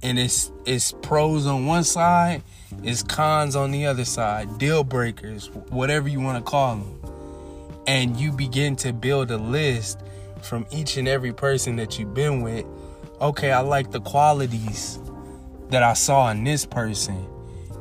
and 0.04 0.20
it's 0.20 0.52
it's 0.66 0.92
pros 1.02 1.48
on 1.48 1.66
one 1.66 1.84
side, 1.84 2.44
it's 2.84 3.02
cons 3.02 3.56
on 3.56 3.72
the 3.72 3.86
other 3.88 4.06
side, 4.06 4.58
deal 4.60 4.84
breakers, 4.84 5.50
whatever 5.70 6.08
you 6.08 6.20
want 6.20 6.38
to 6.38 6.44
call 6.44 6.76
them. 6.76 7.00
And 7.88 8.16
you 8.18 8.32
begin 8.32 8.76
to 8.78 8.94
build 8.94 9.32
a 9.32 9.38
list 9.38 10.00
from 10.42 10.66
each 10.72 10.98
and 10.98 11.08
every 11.08 11.34
person 11.34 11.78
that 11.78 11.98
you've 11.98 12.14
been 12.14 12.42
with. 12.42 12.66
Okay, 13.20 13.52
I 13.52 13.60
like 13.62 13.92
the 13.92 14.00
qualities 14.02 15.00
that 15.70 15.84
I 15.84 15.94
saw 15.94 16.30
in 16.32 16.44
this 16.44 16.66
person, 16.66 17.26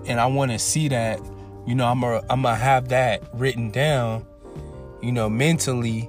and 0.06 0.20
I 0.20 0.26
want 0.26 0.52
to 0.52 0.58
see 0.58 0.88
that. 0.88 1.20
You 1.66 1.74
know, 1.74 1.86
I'm 1.86 2.00
gonna 2.00 2.22
I'm 2.30 2.42
have 2.44 2.88
that 2.88 3.22
written 3.34 3.70
down. 3.70 4.26
You 5.02 5.12
know, 5.12 5.28
mentally. 5.28 6.08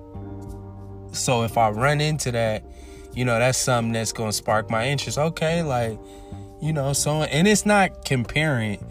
So 1.13 1.43
if 1.43 1.57
I 1.57 1.69
run 1.69 2.01
into 2.01 2.31
that, 2.31 2.63
you 3.13 3.25
know, 3.25 3.37
that's 3.37 3.57
something 3.57 3.93
that's 3.93 4.11
gonna 4.11 4.33
spark 4.33 4.69
my 4.69 4.87
interest. 4.87 5.17
Okay, 5.17 5.61
like, 5.63 5.99
you 6.61 6.73
know, 6.73 6.93
so 6.93 7.23
and 7.23 7.47
it's 7.47 7.65
not 7.65 8.05
comparing. 8.05 8.83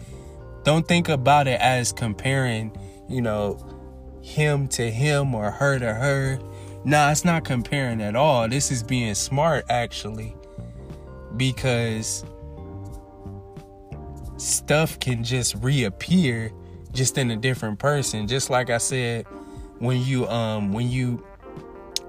Don't 0.63 0.87
think 0.87 1.09
about 1.09 1.47
it 1.47 1.59
as 1.59 1.91
comparing, 1.91 2.75
you 3.09 3.21
know, 3.21 3.59
him 4.21 4.67
to 4.69 4.89
him 4.89 5.35
or 5.35 5.51
her 5.51 5.77
to 5.77 5.93
her. 5.93 6.39
Nah, 6.85 7.11
it's 7.11 7.25
not 7.25 7.43
comparing 7.43 8.01
at 8.01 8.15
all. 8.15 8.47
This 8.47 8.71
is 8.71 8.81
being 8.83 9.13
smart 9.15 9.65
actually. 9.69 10.35
Because 11.35 12.23
stuff 14.37 14.99
can 14.99 15.23
just 15.23 15.55
reappear 15.55 16.51
just 16.93 17.17
in 17.17 17.31
a 17.31 17.35
different 17.35 17.79
person. 17.79 18.27
Just 18.27 18.49
like 18.49 18.69
I 18.69 18.77
said, 18.77 19.25
when 19.79 20.01
you 20.01 20.27
um 20.27 20.71
when 20.71 20.89
you 20.89 21.25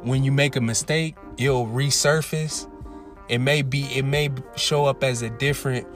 when 0.04 0.22
you 0.22 0.32
make 0.32 0.56
a 0.56 0.60
mistake, 0.60 1.16
it'll 1.38 1.66
resurface. 1.66 2.70
It 3.28 3.38
may 3.38 3.62
be 3.62 3.84
it 3.84 4.04
may 4.04 4.30
show 4.56 4.84
up 4.84 5.02
as 5.02 5.22
a 5.22 5.30
different 5.30 5.86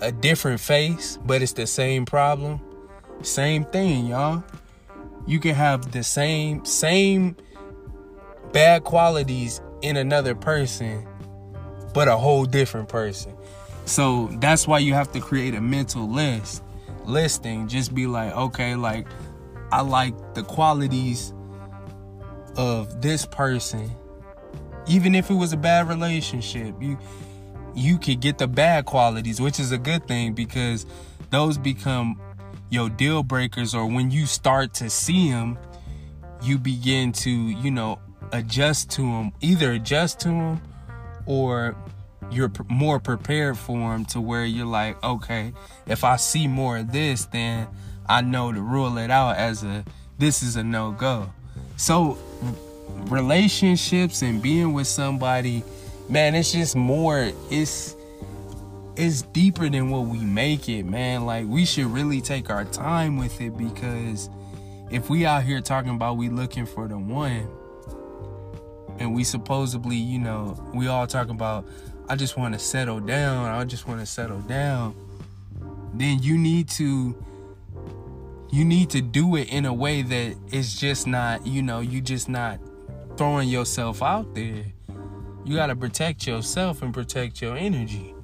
a 0.00 0.12
different 0.12 0.60
face, 0.60 1.18
but 1.24 1.42
it's 1.42 1.52
the 1.52 1.66
same 1.66 2.06
problem. 2.06 2.60
Same 3.22 3.64
thing, 3.64 4.06
y'all. 4.06 4.42
You 5.26 5.40
can 5.40 5.54
have 5.54 5.92
the 5.92 6.02
same 6.02 6.64
same 6.64 7.36
bad 8.52 8.84
qualities 8.84 9.60
in 9.82 9.96
another 9.96 10.34
person, 10.34 11.06
but 11.92 12.08
a 12.08 12.16
whole 12.16 12.44
different 12.44 12.88
person. 12.88 13.34
So 13.84 14.28
that's 14.40 14.68
why 14.68 14.78
you 14.78 14.94
have 14.94 15.10
to 15.12 15.20
create 15.20 15.54
a 15.54 15.60
mental 15.60 16.08
list. 16.08 16.62
Listing, 17.04 17.66
just 17.66 17.92
be 17.94 18.06
like, 18.06 18.32
okay, 18.36 18.76
like 18.76 19.06
I 19.72 19.80
like 19.80 20.34
the 20.34 20.44
qualities 20.44 21.32
of 22.56 23.00
this 23.00 23.26
person 23.26 23.90
even 24.88 25.14
if 25.14 25.30
it 25.30 25.34
was 25.34 25.52
a 25.52 25.56
bad 25.56 25.88
relationship 25.88 26.74
you 26.80 26.98
you 27.74 27.98
could 27.98 28.20
get 28.20 28.38
the 28.38 28.48
bad 28.48 28.84
qualities 28.84 29.40
which 29.40 29.60
is 29.60 29.72
a 29.72 29.78
good 29.78 30.06
thing 30.08 30.32
because 30.32 30.86
those 31.30 31.56
become 31.56 32.20
your 32.70 32.88
deal 32.88 33.22
breakers 33.22 33.74
or 33.74 33.86
when 33.86 34.10
you 34.10 34.26
start 34.26 34.74
to 34.74 34.90
see 34.90 35.30
them 35.30 35.58
you 36.42 36.58
begin 36.58 37.12
to 37.12 37.30
you 37.30 37.70
know 37.70 37.98
adjust 38.32 38.90
to 38.90 39.02
them 39.02 39.32
either 39.40 39.72
adjust 39.72 40.20
to 40.20 40.28
them 40.28 40.60
or 41.26 41.76
you're 42.30 42.50
more 42.68 43.00
prepared 43.00 43.58
for 43.58 43.78
them 43.78 44.04
to 44.04 44.20
where 44.20 44.44
you're 44.44 44.66
like 44.66 45.02
okay 45.02 45.52
if 45.86 46.04
i 46.04 46.16
see 46.16 46.46
more 46.46 46.78
of 46.78 46.92
this 46.92 47.26
then 47.26 47.66
i 48.08 48.20
know 48.20 48.52
to 48.52 48.60
rule 48.60 48.98
it 48.98 49.10
out 49.10 49.36
as 49.36 49.62
a 49.64 49.84
this 50.18 50.42
is 50.42 50.56
a 50.56 50.62
no-go 50.62 51.30
so 51.80 52.18
relationships 53.08 54.20
and 54.20 54.42
being 54.42 54.74
with 54.74 54.86
somebody, 54.86 55.64
man, 56.10 56.34
it's 56.34 56.52
just 56.52 56.76
more 56.76 57.32
it's 57.50 57.96
it's 58.96 59.22
deeper 59.22 59.66
than 59.70 59.88
what 59.88 60.02
we 60.02 60.18
make 60.18 60.68
it, 60.68 60.84
man. 60.84 61.24
Like 61.24 61.46
we 61.46 61.64
should 61.64 61.86
really 61.86 62.20
take 62.20 62.50
our 62.50 62.66
time 62.66 63.16
with 63.16 63.40
it 63.40 63.56
because 63.56 64.28
if 64.90 65.08
we 65.08 65.24
out 65.24 65.42
here 65.44 65.62
talking 65.62 65.94
about 65.94 66.18
we 66.18 66.28
looking 66.28 66.66
for 66.66 66.86
the 66.86 66.98
one 66.98 67.48
and 68.98 69.14
we 69.14 69.24
supposedly, 69.24 69.96
you 69.96 70.18
know, 70.18 70.62
we 70.74 70.86
all 70.86 71.06
talking 71.06 71.34
about 71.34 71.64
I 72.10 72.16
just 72.16 72.36
want 72.36 72.52
to 72.52 72.60
settle 72.60 73.00
down, 73.00 73.46
I 73.46 73.64
just 73.64 73.88
want 73.88 74.00
to 74.00 74.06
settle 74.06 74.40
down, 74.42 74.94
then 75.94 76.22
you 76.22 76.36
need 76.36 76.68
to 76.70 77.16
you 78.52 78.64
need 78.64 78.90
to 78.90 79.00
do 79.00 79.36
it 79.36 79.48
in 79.52 79.64
a 79.64 79.72
way 79.72 80.02
that 80.02 80.36
it's 80.48 80.74
just 80.78 81.06
not, 81.06 81.46
you 81.46 81.62
know, 81.62 81.80
you 81.80 82.00
just 82.00 82.28
not 82.28 82.58
throwing 83.16 83.48
yourself 83.48 84.02
out 84.02 84.34
there. 84.34 84.64
You 85.44 85.56
got 85.56 85.68
to 85.68 85.76
protect 85.76 86.26
yourself 86.26 86.82
and 86.82 86.92
protect 86.92 87.40
your 87.40 87.56
energy. 87.56 88.14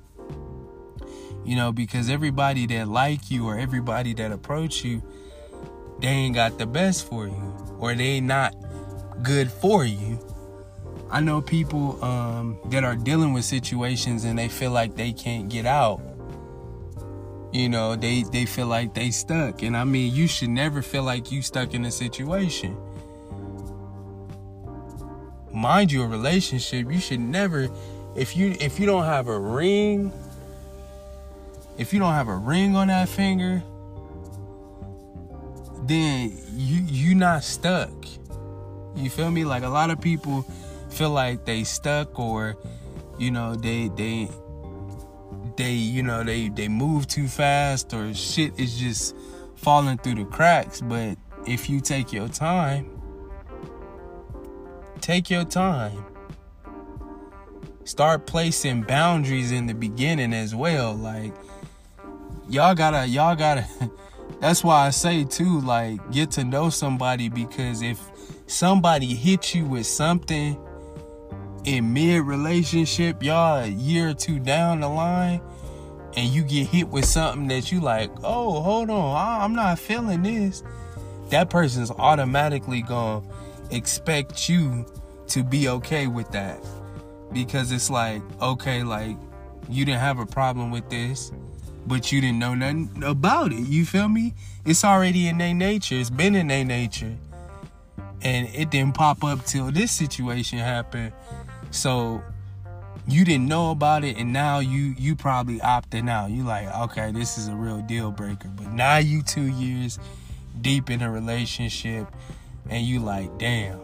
You 1.44 1.54
know, 1.54 1.70
because 1.70 2.10
everybody 2.10 2.66
that 2.66 2.88
like 2.88 3.30
you 3.30 3.46
or 3.46 3.56
everybody 3.56 4.14
that 4.14 4.32
approach 4.32 4.84
you, 4.84 5.02
they 6.00 6.08
ain't 6.08 6.34
got 6.34 6.58
the 6.58 6.66
best 6.66 7.06
for 7.08 7.28
you 7.28 7.76
or 7.78 7.94
they 7.94 8.20
not 8.20 8.54
good 9.22 9.50
for 9.50 9.84
you. 9.84 10.18
I 11.08 11.20
know 11.20 11.40
people 11.40 12.02
um, 12.04 12.58
that 12.66 12.82
are 12.82 12.96
dealing 12.96 13.32
with 13.32 13.44
situations 13.44 14.24
and 14.24 14.36
they 14.36 14.48
feel 14.48 14.72
like 14.72 14.96
they 14.96 15.12
can't 15.12 15.48
get 15.48 15.66
out. 15.66 16.00
You 17.56 17.70
know, 17.70 17.96
they 17.96 18.22
they 18.22 18.44
feel 18.44 18.66
like 18.66 18.92
they 18.92 19.10
stuck. 19.10 19.62
And 19.62 19.74
I 19.74 19.84
mean, 19.84 20.14
you 20.14 20.26
should 20.26 20.50
never 20.50 20.82
feel 20.82 21.04
like 21.04 21.32
you 21.32 21.40
stuck 21.40 21.72
in 21.72 21.86
a 21.86 21.90
situation. 21.90 22.76
Mind 25.54 25.90
you, 25.90 26.02
a 26.02 26.06
relationship, 26.06 26.92
you 26.92 26.98
should 26.98 27.20
never 27.20 27.70
if 28.14 28.36
you 28.36 28.54
if 28.60 28.78
you 28.78 28.84
don't 28.84 29.04
have 29.04 29.28
a 29.28 29.38
ring 29.38 30.12
if 31.78 31.94
you 31.94 31.98
don't 31.98 32.12
have 32.12 32.28
a 32.28 32.36
ring 32.36 32.76
on 32.76 32.88
that 32.88 33.08
finger, 33.08 33.62
then 35.84 36.36
you 36.52 36.82
you 36.86 37.14
not 37.14 37.42
stuck. 37.42 37.90
You 38.94 39.08
feel 39.08 39.30
me? 39.30 39.46
Like 39.46 39.62
a 39.62 39.68
lot 39.68 39.90
of 39.90 39.98
people 39.98 40.42
feel 40.90 41.10
like 41.10 41.46
they 41.46 41.64
stuck 41.64 42.18
or 42.18 42.56
you 43.18 43.30
know 43.30 43.54
they 43.54 43.88
they 43.88 44.28
they 45.56 45.72
you 45.72 46.02
know 46.02 46.22
they 46.22 46.48
they 46.48 46.68
move 46.68 47.06
too 47.06 47.28
fast 47.28 47.92
or 47.94 48.12
shit 48.14 48.58
is 48.58 48.78
just 48.78 49.16
falling 49.54 49.98
through 49.98 50.16
the 50.16 50.24
cracks. 50.24 50.80
But 50.80 51.18
if 51.46 51.70
you 51.70 51.80
take 51.80 52.12
your 52.12 52.28
time 52.28 52.96
take 55.06 55.30
your 55.30 55.44
time. 55.44 56.04
Start 57.84 58.26
placing 58.26 58.82
boundaries 58.82 59.52
in 59.52 59.66
the 59.66 59.74
beginning 59.74 60.32
as 60.32 60.52
well. 60.54 60.94
Like 60.94 61.32
y'all 62.48 62.74
gotta 62.74 63.06
y'all 63.06 63.36
gotta 63.36 63.64
that's 64.40 64.62
why 64.62 64.86
i 64.86 64.90
say 64.90 65.24
too 65.24 65.60
like 65.62 65.98
get 66.12 66.30
to 66.30 66.44
know 66.44 66.70
somebody 66.70 67.28
because 67.28 67.82
if 67.82 67.98
somebody 68.46 69.14
hits 69.14 69.52
you 69.52 69.64
with 69.64 69.84
something 69.84 70.56
in 71.66 71.92
mid 71.92 72.22
relationship 72.22 73.22
y'all 73.22 73.62
a 73.62 73.66
year 73.66 74.10
or 74.10 74.14
two 74.14 74.38
down 74.38 74.80
the 74.80 74.88
line 74.88 75.40
and 76.16 76.28
you 76.30 76.42
get 76.42 76.66
hit 76.68 76.88
with 76.88 77.04
something 77.04 77.48
that 77.48 77.70
you 77.70 77.80
like 77.80 78.10
oh 78.24 78.60
hold 78.62 78.88
on 78.88 79.42
i'm 79.42 79.54
not 79.54 79.78
feeling 79.78 80.22
this 80.22 80.62
that 81.28 81.50
person's 81.50 81.90
automatically 81.90 82.82
gonna 82.82 83.24
expect 83.70 84.48
you 84.48 84.86
to 85.26 85.42
be 85.42 85.68
okay 85.68 86.06
with 86.06 86.30
that 86.30 86.64
because 87.32 87.72
it's 87.72 87.90
like 87.90 88.22
okay 88.40 88.82
like 88.82 89.16
you 89.68 89.84
didn't 89.84 90.00
have 90.00 90.18
a 90.18 90.26
problem 90.26 90.70
with 90.70 90.88
this 90.88 91.32
but 91.86 92.10
you 92.10 92.20
didn't 92.20 92.38
know 92.38 92.54
nothing 92.54 93.02
about 93.04 93.52
it. 93.52 93.60
You 93.60 93.84
feel 93.86 94.08
me? 94.08 94.34
It's 94.64 94.84
already 94.84 95.28
in 95.28 95.38
their 95.38 95.54
nature. 95.54 95.94
It's 95.94 96.10
been 96.10 96.34
in 96.34 96.48
their 96.48 96.64
nature. 96.64 97.16
And 98.22 98.48
it 98.54 98.70
didn't 98.70 98.94
pop 98.94 99.22
up 99.22 99.44
till 99.44 99.70
this 99.70 99.92
situation 99.92 100.58
happened. 100.58 101.12
So 101.76 102.22
you 103.06 103.24
didn't 103.24 103.46
know 103.46 103.70
about 103.70 104.02
it 104.04 104.16
and 104.16 104.32
now 104.32 104.58
you 104.58 104.94
you 104.98 105.14
probably 105.14 105.58
opting 105.60 106.10
out. 106.10 106.30
You 106.30 106.42
like, 106.42 106.74
okay, 106.74 107.12
this 107.12 107.38
is 107.38 107.48
a 107.48 107.54
real 107.54 107.80
deal 107.82 108.10
breaker. 108.10 108.48
But 108.48 108.72
now 108.72 108.98
you 108.98 109.22
two 109.22 109.46
years 109.46 109.98
deep 110.60 110.90
in 110.90 111.02
a 111.02 111.10
relationship 111.10 112.08
and 112.68 112.84
you 112.84 113.00
like, 113.00 113.38
damn. 113.38 113.80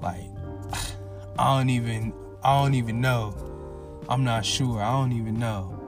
Like 0.00 0.26
I 1.38 1.58
don't 1.58 1.70
even 1.70 2.12
I 2.42 2.62
don't 2.62 2.74
even 2.74 3.00
know. 3.00 3.36
I'm 4.08 4.24
not 4.24 4.44
sure. 4.44 4.82
I 4.82 4.90
don't 4.90 5.12
even 5.12 5.38
know 5.38 5.78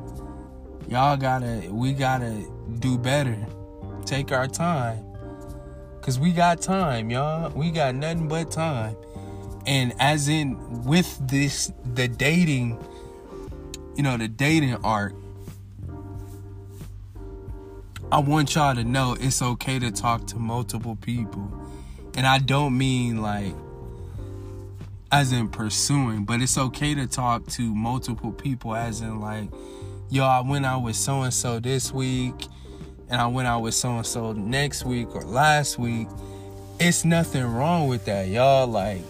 y'all 0.88 1.16
gotta 1.16 1.66
we 1.70 1.92
gotta 1.92 2.44
do 2.78 2.98
better 2.98 3.38
take 4.04 4.32
our 4.32 4.46
time 4.46 5.02
because 5.96 6.18
we 6.18 6.30
got 6.30 6.60
time 6.60 7.10
y'all 7.10 7.50
we 7.50 7.70
got 7.70 7.94
nothing 7.94 8.28
but 8.28 8.50
time 8.50 8.94
and 9.66 9.92
as 9.98 10.28
in 10.28 10.84
with 10.84 11.18
this 11.28 11.72
the 11.94 12.08
dating 12.08 12.78
you 13.96 14.02
know 14.02 14.16
the 14.16 14.28
dating 14.28 14.74
art 14.84 15.14
i 18.12 18.18
want 18.18 18.54
y'all 18.54 18.74
to 18.74 18.84
know 18.84 19.16
it's 19.20 19.40
okay 19.40 19.78
to 19.78 19.90
talk 19.90 20.26
to 20.26 20.36
multiple 20.36 20.96
people 20.96 21.50
and 22.16 22.26
i 22.26 22.38
don't 22.38 22.76
mean 22.76 23.22
like 23.22 23.54
as 25.12 25.32
in 25.32 25.48
pursuing 25.48 26.24
but 26.24 26.40
it's 26.40 26.58
okay 26.58 26.94
to 26.94 27.06
talk 27.06 27.46
to 27.46 27.74
multiple 27.74 28.32
people 28.32 28.74
as 28.74 29.00
in 29.00 29.20
like 29.20 29.48
yo, 30.14 30.24
I 30.24 30.40
went 30.40 30.64
out 30.64 30.82
with 30.82 30.96
so 30.96 31.22
and 31.22 31.34
so 31.34 31.58
this 31.58 31.92
week, 31.92 32.46
and 33.08 33.20
I 33.20 33.26
went 33.26 33.48
out 33.48 33.62
with 33.62 33.74
so 33.74 33.96
and 33.96 34.06
so 34.06 34.32
next 34.32 34.84
week 34.84 35.14
or 35.14 35.22
last 35.22 35.78
week. 35.78 36.08
It's 36.78 37.04
nothing 37.04 37.44
wrong 37.44 37.88
with 37.88 38.04
that, 38.06 38.28
y'all. 38.28 38.66
Like, 38.66 39.02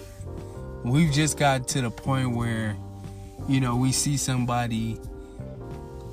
we've 0.85 1.13
just 1.13 1.39
got 1.39 1.67
to 1.69 1.81
the 1.81 1.91
point 1.91 2.37
where, 2.37 2.77
you 3.49 3.61
know, 3.61 3.77
we 3.77 3.91
see 3.91 4.17
somebody, 4.17 4.99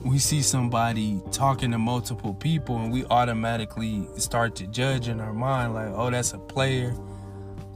we 0.04 0.18
see 0.18 0.42
somebody 0.42 1.22
talking 1.32 1.72
to 1.72 1.78
multiple 1.78 2.34
people, 2.34 2.78
and 2.78 2.92
we 2.92 3.06
automatically 3.06 4.08
start 4.18 4.56
to 4.56 4.68
judge 4.68 5.08
in 5.08 5.20
our 5.20 5.34
mind, 5.34 5.74
like, 5.74 5.90
oh, 5.90 6.10
that's 6.10 6.34
a 6.34 6.40
player. 6.40 6.96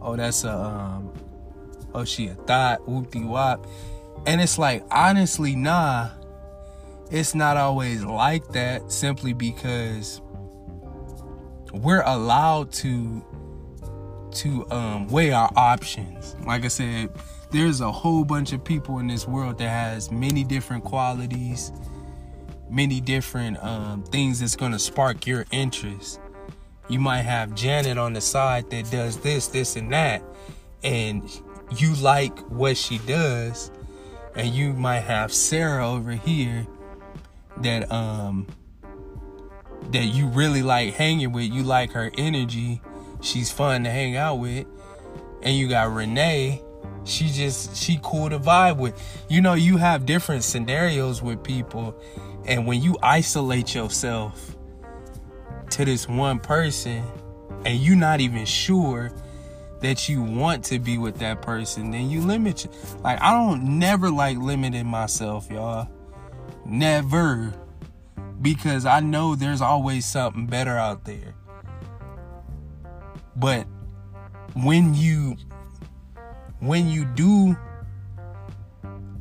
Oh, 0.01 0.15
that's 0.15 0.43
a, 0.43 0.53
um, 0.53 1.11
oh, 1.93 2.05
she 2.05 2.27
a 2.27 2.33
thought, 2.33 2.85
de 3.11 3.19
wop. 3.23 3.67
And 4.25 4.41
it's 4.41 4.57
like, 4.57 4.83
honestly, 4.89 5.55
nah 5.55 6.09
it's 7.11 7.35
not 7.35 7.57
always 7.57 8.03
like 8.03 8.47
that 8.49 8.91
simply 8.91 9.33
because 9.33 10.21
we're 11.71 12.01
allowed 12.01 12.71
to 12.71 13.23
to 14.35 14.69
um, 14.71 15.07
weigh 15.07 15.31
our 15.31 15.51
options. 15.55 16.35
Like 16.45 16.65
I 16.65 16.69
said, 16.69 17.09
there's 17.51 17.81
a 17.81 17.91
whole 17.91 18.25
bunch 18.25 18.53
of 18.53 18.63
people 18.63 18.99
in 18.99 19.07
this 19.07 19.27
world 19.27 19.57
that 19.59 19.69
has 19.69 20.11
many 20.11 20.43
different 20.43 20.83
qualities, 20.83 21.71
many 22.69 22.99
different 22.99 23.63
um, 23.63 24.03
things 24.03 24.39
that's 24.39 24.55
going 24.55 24.71
to 24.71 24.79
spark 24.79 25.25
your 25.25 25.45
interest. 25.51 26.19
You 26.87 26.99
might 26.99 27.21
have 27.21 27.55
Janet 27.55 27.97
on 27.97 28.13
the 28.13 28.21
side 28.21 28.69
that 28.69 28.91
does 28.91 29.17
this, 29.17 29.47
this, 29.47 29.75
and 29.75 29.91
that, 29.91 30.23
and 30.83 31.23
you 31.77 31.95
like 31.95 32.37
what 32.49 32.77
she 32.77 32.99
does, 32.99 33.71
and 34.35 34.49
you 34.49 34.73
might 34.73 34.99
have 35.01 35.33
Sarah 35.33 35.89
over 35.89 36.11
here 36.11 36.67
that 37.61 37.89
um 37.91 38.47
that 39.91 40.05
you 40.05 40.27
really 40.27 40.61
like 40.61 40.93
hanging 40.93 41.31
with. 41.31 41.45
You 41.51 41.63
like 41.63 41.91
her 41.91 42.11
energy. 42.17 42.81
She's 43.25 43.51
fun 43.51 43.83
to 43.85 43.89
hang 43.89 44.15
out 44.15 44.35
with. 44.35 44.67
And 45.41 45.57
you 45.57 45.67
got 45.67 45.91
Renee. 45.91 46.61
She 47.05 47.29
just 47.29 47.75
she 47.75 47.99
cool 48.03 48.29
to 48.29 48.37
vibe 48.37 48.77
with. 48.77 49.01
You 49.29 49.41
know, 49.41 49.53
you 49.53 49.77
have 49.77 50.05
different 50.05 50.43
scenarios 50.43 51.23
with 51.23 51.43
people. 51.43 51.99
And 52.45 52.67
when 52.67 52.81
you 52.81 52.97
isolate 53.01 53.73
yourself 53.73 54.55
to 55.71 55.85
this 55.85 56.07
one 56.07 56.39
person 56.39 57.03
and 57.65 57.79
you're 57.79 57.95
not 57.95 58.21
even 58.21 58.45
sure 58.45 59.11
that 59.81 60.07
you 60.07 60.21
want 60.21 60.63
to 60.65 60.77
be 60.77 60.99
with 60.99 61.17
that 61.17 61.41
person, 61.41 61.89
then 61.89 62.11
you 62.11 62.21
limit. 62.21 62.67
Like 63.03 63.19
I 63.21 63.31
don't 63.31 63.79
never 63.79 64.11
like 64.11 64.37
limiting 64.37 64.85
myself, 64.85 65.49
y'all. 65.49 65.89
Never. 66.63 67.53
Because 68.39 68.85
I 68.85 68.99
know 68.99 69.35
there's 69.35 69.61
always 69.61 70.05
something 70.05 70.45
better 70.45 70.77
out 70.77 71.05
there. 71.05 71.33
But 73.35 73.67
when 74.53 74.93
you 74.93 75.35
when 76.59 76.87
you 76.87 77.05
do 77.05 77.55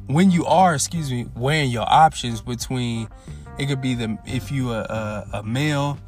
when 0.06 0.30
you 0.30 0.44
are, 0.46 0.74
excuse 0.74 1.10
me, 1.10 1.26
weighing 1.34 1.70
your 1.70 1.90
options 1.90 2.40
between 2.40 3.08
it 3.58 3.66
could 3.66 3.80
be 3.80 3.94
the 3.94 4.18
if 4.26 4.50
you 4.50 4.72
a, 4.72 5.26
a, 5.32 5.42
male, 5.42 5.98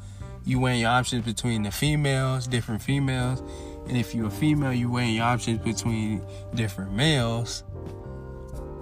you 0.45 0.61
weighing 0.61 0.81
your 0.81 0.91
options 0.91 1.25
between 1.25 1.63
the 1.63 1.71
females, 1.71 2.47
different 2.47 2.83
females, 2.83 3.43
and 3.89 3.97
if 3.97 4.15
you're 4.15 4.27
a 4.27 4.31
female, 4.31 4.73
you 4.73 4.91
weighing 4.91 5.15
your 5.15 5.25
options 5.25 5.59
between 5.61 6.23
different 6.55 6.93
males. 6.93 7.65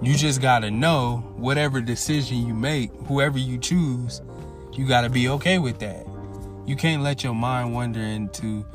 You 0.01 0.15
just 0.15 0.41
gotta 0.41 0.69
know 0.69 1.17
whatever 1.37 1.79
decision 1.79 2.45
you 2.45 2.53
make, 2.53 2.91
whoever 3.07 3.37
you 3.37 3.57
choose, 3.57 4.21
you 4.73 4.87
gotta 4.87 5.09
be 5.09 5.29
okay 5.29 5.57
with 5.59 5.79
that. 5.79 6.05
You 6.65 6.75
can't 6.75 7.03
let 7.03 7.23
your 7.23 7.35
mind 7.35 7.73
wander 7.73 8.01
into 8.01 8.65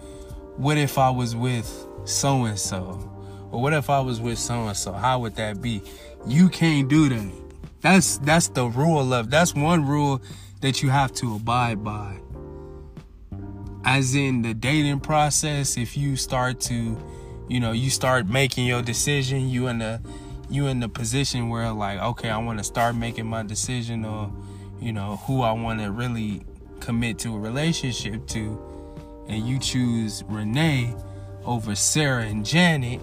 what 0.56 0.78
if 0.78 0.98
I 0.98 1.10
was 1.10 1.34
with 1.34 1.86
so 2.04 2.44
and 2.44 2.58
so? 2.58 3.06
Or 3.50 3.60
what 3.60 3.72
if 3.72 3.90
I 3.90 4.00
was 4.00 4.20
with 4.20 4.38
so 4.38 4.66
and 4.66 4.76
so? 4.76 4.92
How 4.92 5.18
would 5.20 5.36
that 5.36 5.60
be? 5.60 5.82
You 6.26 6.48
can't 6.48 6.88
do 6.88 7.08
that. 7.08 7.32
That's 7.80 8.18
that's 8.18 8.48
the 8.48 8.66
rule 8.66 9.12
of 9.14 9.30
that's 9.30 9.54
one 9.54 9.86
rule 9.86 10.20
that 10.60 10.82
you 10.82 10.90
have 10.90 11.12
to 11.14 11.36
abide 11.36 11.82
by. 11.82 12.16
As 13.84 14.14
in 14.14 14.42
the 14.42 14.52
dating 14.52 15.00
process, 15.00 15.78
if 15.78 15.96
you 15.96 16.16
start 16.16 16.60
to, 16.62 16.98
you 17.48 17.60
know, 17.60 17.72
you 17.72 17.88
start 17.88 18.28
making 18.28 18.66
your 18.66 18.82
decision, 18.82 19.48
you 19.48 19.68
in 19.68 19.78
the 19.78 20.00
you 20.50 20.66
in 20.66 20.80
the 20.80 20.88
position 20.88 21.48
where 21.48 21.70
like 21.70 22.00
okay 22.00 22.28
i 22.28 22.36
want 22.36 22.58
to 22.58 22.64
start 22.64 22.96
making 22.96 23.24
my 23.24 23.40
decision 23.40 24.04
or 24.04 24.32
you 24.80 24.92
know, 24.92 25.16
who 25.26 25.42
I 25.42 25.52
want 25.52 25.80
to 25.80 25.90
really 25.90 26.42
commit 26.80 27.18
to 27.20 27.36
a 27.36 27.38
relationship 27.38 28.26
to, 28.28 28.58
and 29.30 29.46
you 29.46 29.58
choose 29.60 30.24
Renee 30.26 30.94
over 31.44 31.74
Sarah 31.74 32.24
and 32.24 32.44
Janet, 32.44 33.00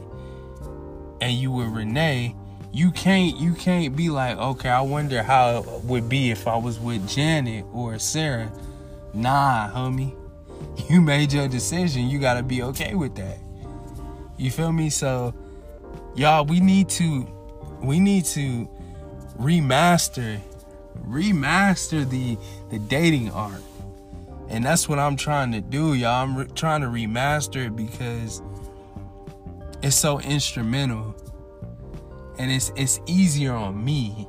and 1.22 1.34
you 1.34 1.52
with 1.52 1.70
Renee, 1.70 2.36
you 2.74 2.92
can't 2.92 3.38
you 3.38 3.54
can't 3.54 3.96
be 3.96 4.10
like, 4.10 4.38
okay, 4.38 4.70
I 4.70 4.82
wonder 4.82 5.24
how 5.24 5.60
it 5.60 5.84
would 5.86 6.10
be 6.10 6.30
if 6.30 6.46
I 6.46 6.58
was 6.58 6.80
with 6.80 7.08
Janet 7.08 7.66
or 7.74 7.98
Sarah. 7.98 8.52
Nah, 9.14 9.72
homie. 9.72 10.16
You 10.90 11.02
made 11.02 11.34
your 11.34 11.48
decision. 11.48 12.08
You 12.08 12.20
gotta 12.20 12.44
be 12.44 12.62
okay 12.64 12.96
with 12.96 13.16
that. 13.16 13.38
You 14.38 14.52
feel 14.52 14.72
me? 14.72 14.90
So 14.90 15.34
y'all, 16.16 16.46
we 16.46 16.60
need 16.60 16.90
to 16.90 17.28
we 17.82 18.00
need 18.00 18.26
to 18.26 18.68
remaster 19.40 20.40
remaster 21.08 22.10
the 22.10 22.38
the 22.70 22.80
dating 22.80 23.32
art. 23.32 23.62
And 24.50 24.64
that's 24.64 24.88
what 24.88 25.00
I'm 25.00 25.16
trying 25.16 25.52
to 25.52 25.62
do, 25.62 25.94
y'all. 25.94 26.24
I'm 26.24 26.38
re- 26.38 26.48
trying 26.56 26.82
to 26.82 26.88
remaster 26.88 27.68
it 27.68 27.76
because 27.76 28.42
it's 29.82 29.96
so 29.96 30.20
instrumental 30.20 31.16
and 32.40 32.52
it's 32.52 32.72
it's 32.76 33.00
easier 33.06 33.54
on 33.54 33.84
me. 33.84 34.28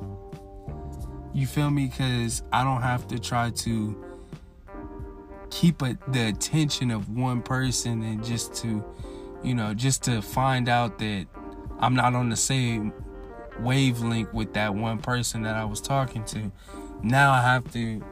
You 1.33 1.47
feel 1.47 1.69
me? 1.69 1.87
Because 1.87 2.43
I 2.51 2.63
don't 2.63 2.81
have 2.81 3.07
to 3.07 3.19
try 3.19 3.51
to 3.51 4.05
keep 5.51 5.81
a, 5.81 5.97
the 6.09 6.27
attention 6.27 6.91
of 6.91 7.09
one 7.09 7.41
person 7.41 8.03
and 8.03 8.23
just 8.23 8.53
to, 8.55 8.83
you 9.43 9.53
know, 9.53 9.73
just 9.73 10.03
to 10.03 10.21
find 10.21 10.67
out 10.67 10.99
that 10.99 11.27
I'm 11.79 11.95
not 11.95 12.13
on 12.13 12.29
the 12.29 12.35
same 12.35 12.93
wavelength 13.59 14.33
with 14.33 14.53
that 14.53 14.73
one 14.75 14.99
person 14.99 15.43
that 15.43 15.55
I 15.55 15.65
was 15.65 15.81
talking 15.81 16.23
to. 16.25 16.51
Now 17.03 17.31
I 17.31 17.41
have 17.41 17.71
to 17.73 18.03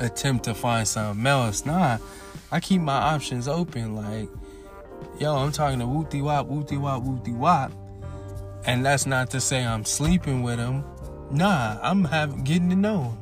attempt 0.00 0.44
to 0.44 0.54
find 0.54 0.86
something 0.86 1.26
else. 1.26 1.66
Nah, 1.66 1.98
I 2.50 2.60
keep 2.60 2.80
my 2.80 2.96
options 2.96 3.48
open. 3.48 3.94
Like, 3.94 4.28
yo, 5.18 5.36
I'm 5.36 5.52
talking 5.52 5.78
to 5.80 5.86
Wooty 5.86 6.22
Wop, 6.22 6.46
Wooty 6.46 6.76
Wop, 6.76 7.02
Wooty 7.02 7.32
Wop. 7.32 7.72
And 8.64 8.84
that's 8.84 9.06
not 9.06 9.30
to 9.30 9.40
say 9.40 9.64
I'm 9.64 9.84
sleeping 9.84 10.42
with 10.42 10.58
him. 10.58 10.84
Nah, 11.30 11.78
I'm 11.82 12.04
having 12.04 12.44
getting 12.44 12.70
to 12.70 12.76
know 12.76 13.02
him. 13.02 13.18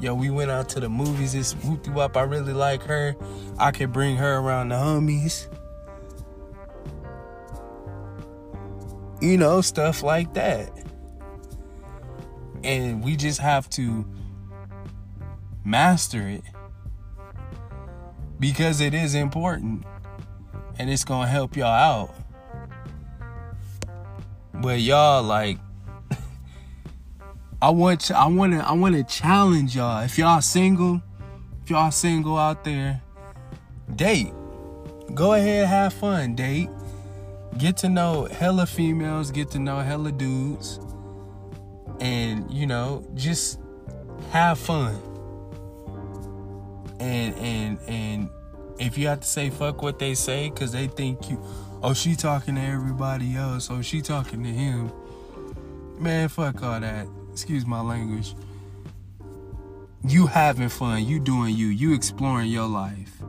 Yo, 0.00 0.14
we 0.14 0.30
went 0.30 0.50
out 0.50 0.68
to 0.70 0.80
the 0.80 0.88
movies. 0.88 1.32
This 1.32 1.54
Wooty 1.64 1.90
Wop, 1.90 2.16
I 2.16 2.22
really 2.22 2.52
like 2.52 2.82
her. 2.84 3.14
I 3.58 3.70
could 3.70 3.92
bring 3.92 4.16
her 4.16 4.38
around 4.38 4.70
the 4.70 4.74
homies. 4.74 5.46
You 9.20 9.38
know, 9.38 9.60
stuff 9.60 10.02
like 10.02 10.34
that. 10.34 10.70
And 12.64 13.04
we 13.04 13.14
just 13.14 13.38
have 13.40 13.70
to 13.70 14.04
master 15.64 16.28
it 16.28 16.42
because 18.40 18.80
it 18.80 18.94
is 18.94 19.14
important 19.14 19.84
and 20.78 20.90
it's 20.90 21.04
gonna 21.04 21.28
help 21.28 21.56
y'all 21.56 21.66
out. 21.66 22.14
But 24.54 24.80
y'all 24.80 25.22
like 25.22 25.58
I 27.60 27.70
want 27.70 28.10
I 28.10 28.26
want 28.26 28.52
to 28.52 28.58
I 28.66 28.72
want 28.72 28.96
to 28.96 29.04
challenge 29.04 29.76
y'all. 29.76 30.02
If 30.02 30.18
y'all 30.18 30.40
single, 30.40 31.00
if 31.62 31.70
y'all 31.70 31.90
single 31.90 32.36
out 32.36 32.64
there, 32.64 33.00
date. 33.94 34.32
Go 35.14 35.34
ahead, 35.34 35.68
have 35.68 35.92
fun, 35.92 36.34
date. 36.34 36.70
Get 37.58 37.76
to 37.78 37.88
know 37.88 38.24
hella 38.24 38.66
females, 38.66 39.30
get 39.30 39.50
to 39.50 39.58
know 39.58 39.78
hella 39.80 40.10
dudes. 40.10 40.80
And, 42.00 42.50
you 42.50 42.66
know, 42.66 43.06
just 43.14 43.60
have 44.30 44.58
fun 44.58 45.11
and 47.02 47.34
and 47.36 47.78
and 47.88 48.30
if 48.78 48.96
you 48.96 49.08
have 49.08 49.20
to 49.20 49.26
say 49.26 49.50
fuck 49.50 49.82
what 49.82 49.98
they 49.98 50.14
say 50.14 50.48
because 50.48 50.72
they 50.72 50.86
think 50.86 51.28
you 51.28 51.42
oh 51.82 51.92
she 51.92 52.14
talking 52.14 52.54
to 52.54 52.60
everybody 52.60 53.34
else 53.34 53.70
oh 53.70 53.82
she 53.82 54.00
talking 54.00 54.42
to 54.42 54.48
him. 54.48 54.90
Man 55.98 56.28
fuck 56.28 56.62
all 56.62 56.80
that. 56.80 57.06
Excuse 57.32 57.66
my 57.66 57.80
language. 57.80 58.34
You 60.04 60.26
having 60.26 60.68
fun. 60.68 61.04
You 61.04 61.20
doing 61.20 61.54
you. 61.54 61.68
You 61.68 61.94
exploring 61.94 62.50
your 62.50 62.68
life. 62.68 63.22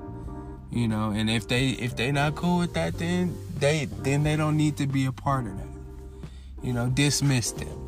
You 0.72 0.88
know 0.88 1.12
and 1.12 1.30
if 1.30 1.48
they 1.48 1.70
if 1.70 1.96
they 1.96 2.12
not 2.12 2.36
cool 2.36 2.60
with 2.60 2.74
that 2.76 2.98
then 2.98 3.36
they 3.58 3.86
then 3.86 4.24
they 4.24 4.36
don't 4.36 4.58
need 4.58 4.78
to 4.78 4.88
be 4.88 5.06
a 5.06 5.12
part 5.12 5.46
of 5.46 5.58
that. 5.58 5.68
You 6.62 6.74
know 6.74 6.90
dismiss 6.90 7.52
them. 7.52 7.80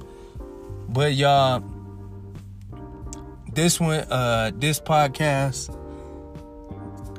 But 0.90 1.14
y'all 1.14 1.64
this 3.56 3.80
one 3.80 4.02
uh 4.12 4.52
this 4.56 4.82
podcast 4.82 5.74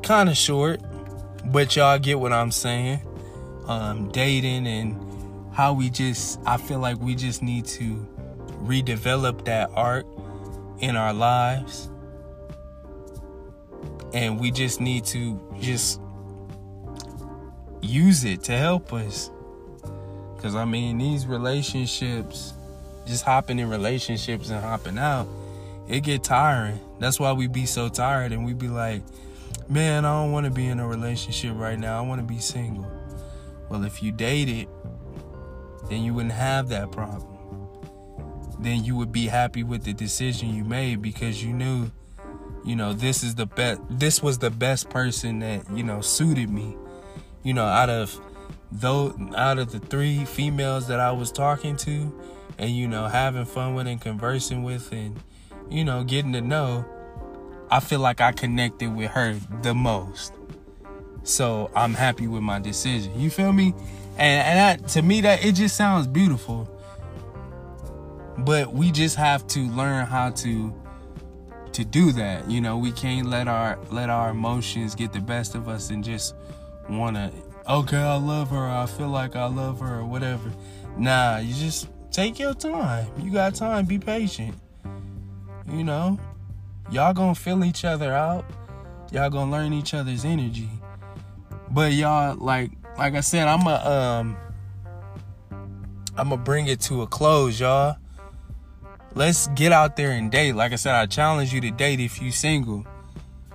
kind 0.02 0.28
of 0.28 0.36
short 0.36 0.80
but 1.46 1.74
y'all 1.74 1.98
get 1.98 2.20
what 2.20 2.32
i'm 2.32 2.50
saying. 2.50 3.00
Um 3.66 4.12
dating 4.12 4.66
and 4.66 5.02
how 5.54 5.72
we 5.72 5.88
just 5.88 6.38
i 6.46 6.58
feel 6.58 6.78
like 6.78 7.00
we 7.00 7.14
just 7.14 7.42
need 7.42 7.64
to 7.66 8.06
redevelop 8.62 9.46
that 9.46 9.70
art 9.72 10.06
in 10.80 10.94
our 10.94 11.14
lives. 11.14 11.88
And 14.12 14.38
we 14.38 14.50
just 14.50 14.80
need 14.80 15.04
to 15.06 15.40
just 15.58 16.00
use 17.80 18.24
it 18.24 18.42
to 18.44 18.52
help 18.52 18.92
us. 18.92 19.30
Because 20.34 20.54
i 20.54 20.66
mean 20.66 20.98
these 20.98 21.26
relationships 21.26 22.52
just 23.06 23.24
hopping 23.24 23.58
in 23.58 23.70
relationships 23.70 24.50
and 24.50 24.60
hopping 24.62 24.98
out 24.98 25.26
it 25.88 26.00
get 26.00 26.24
tiring. 26.24 26.80
That's 26.98 27.20
why 27.20 27.32
we 27.32 27.46
be 27.46 27.66
so 27.66 27.88
tired 27.88 28.32
and 28.32 28.44
we 28.44 28.52
be 28.52 28.68
like, 28.68 29.02
man, 29.68 30.04
I 30.04 30.22
don't 30.22 30.32
want 30.32 30.44
to 30.44 30.50
be 30.50 30.66
in 30.66 30.80
a 30.80 30.86
relationship 30.86 31.52
right 31.56 31.78
now. 31.78 31.98
I 31.98 32.06
want 32.06 32.20
to 32.20 32.26
be 32.26 32.40
single. 32.40 32.90
Well, 33.68 33.84
if 33.84 34.02
you 34.02 34.12
dated, 34.12 34.68
then 35.88 36.02
you 36.02 36.14
wouldn't 36.14 36.34
have 36.34 36.68
that 36.68 36.92
problem. 36.92 37.32
Then 38.58 38.84
you 38.84 38.96
would 38.96 39.12
be 39.12 39.26
happy 39.26 39.62
with 39.62 39.84
the 39.84 39.92
decision 39.92 40.54
you 40.54 40.64
made 40.64 41.02
because 41.02 41.42
you 41.42 41.52
knew, 41.52 41.90
you 42.64 42.74
know, 42.74 42.92
this 42.92 43.22
is 43.22 43.34
the 43.34 43.46
best 43.46 43.80
this 43.90 44.22
was 44.22 44.38
the 44.38 44.50
best 44.50 44.88
person 44.88 45.40
that, 45.40 45.68
you 45.70 45.82
know, 45.82 46.00
suited 46.00 46.50
me. 46.50 46.76
You 47.42 47.54
know, 47.54 47.64
out 47.64 47.90
of 47.90 48.18
though 48.72 49.14
out 49.36 49.58
of 49.58 49.72
the 49.72 49.78
three 49.78 50.24
females 50.24 50.88
that 50.88 50.98
I 50.98 51.12
was 51.12 51.30
talking 51.30 51.76
to 51.78 52.12
and 52.58 52.70
you 52.70 52.88
know, 52.88 53.06
having 53.06 53.44
fun 53.44 53.74
with 53.74 53.86
and 53.86 54.00
conversing 54.00 54.62
with 54.62 54.90
and 54.90 55.20
you 55.70 55.84
know, 55.84 56.04
getting 56.04 56.32
to 56.32 56.40
know, 56.40 56.84
I 57.70 57.80
feel 57.80 58.00
like 58.00 58.20
I 58.20 58.32
connected 58.32 58.94
with 58.94 59.10
her 59.10 59.34
the 59.62 59.74
most. 59.74 60.32
So 61.24 61.70
I'm 61.74 61.94
happy 61.94 62.28
with 62.28 62.42
my 62.42 62.60
decision. 62.60 63.18
You 63.18 63.30
feel 63.30 63.52
me? 63.52 63.74
And 64.18 64.46
and 64.46 64.82
that, 64.82 64.88
to 64.90 65.02
me 65.02 65.20
that 65.22 65.44
it 65.44 65.52
just 65.52 65.76
sounds 65.76 66.06
beautiful. 66.06 66.68
But 68.38 68.72
we 68.72 68.92
just 68.92 69.16
have 69.16 69.46
to 69.48 69.60
learn 69.70 70.06
how 70.06 70.30
to 70.30 70.74
to 71.72 71.84
do 71.84 72.12
that. 72.12 72.48
You 72.50 72.60
know, 72.60 72.78
we 72.78 72.92
can't 72.92 73.26
let 73.26 73.48
our 73.48 73.78
let 73.90 74.08
our 74.08 74.30
emotions 74.30 74.94
get 74.94 75.12
the 75.12 75.20
best 75.20 75.54
of 75.54 75.68
us 75.68 75.90
and 75.90 76.04
just 76.04 76.34
wanna 76.88 77.32
okay, 77.68 77.98
I 77.98 78.16
love 78.16 78.50
her, 78.50 78.68
I 78.68 78.86
feel 78.86 79.08
like 79.08 79.34
I 79.34 79.46
love 79.46 79.80
her 79.80 79.98
or 79.98 80.04
whatever. 80.04 80.50
Nah, 80.96 81.38
you 81.38 81.54
just 81.54 81.88
take 82.10 82.38
your 82.38 82.54
time. 82.54 83.06
You 83.18 83.32
got 83.32 83.54
time, 83.54 83.84
be 83.86 83.98
patient. 83.98 84.54
You 85.68 85.82
know, 85.82 86.18
y'all 86.90 87.12
gonna 87.12 87.34
fill 87.34 87.64
each 87.64 87.84
other 87.84 88.12
out. 88.12 88.44
Y'all 89.10 89.30
gonna 89.30 89.50
learn 89.50 89.72
each 89.72 89.94
other's 89.94 90.24
energy. 90.24 90.70
But 91.70 91.92
y'all, 91.92 92.36
like, 92.36 92.70
like 92.98 93.14
I 93.14 93.20
said, 93.20 93.48
I'm 93.48 93.66
a 93.66 93.74
um, 93.74 94.36
I'm 96.16 96.28
gonna 96.30 96.42
bring 96.42 96.66
it 96.68 96.80
to 96.82 97.02
a 97.02 97.06
close, 97.06 97.58
y'all. 97.58 97.96
Let's 99.14 99.48
get 99.48 99.72
out 99.72 99.96
there 99.96 100.10
and 100.10 100.30
date. 100.30 100.54
Like 100.54 100.72
I 100.72 100.76
said, 100.76 100.94
I 100.94 101.06
challenge 101.06 101.52
you 101.52 101.60
to 101.62 101.70
date 101.70 102.00
if 102.00 102.20
you 102.20 102.30
single. 102.30 102.86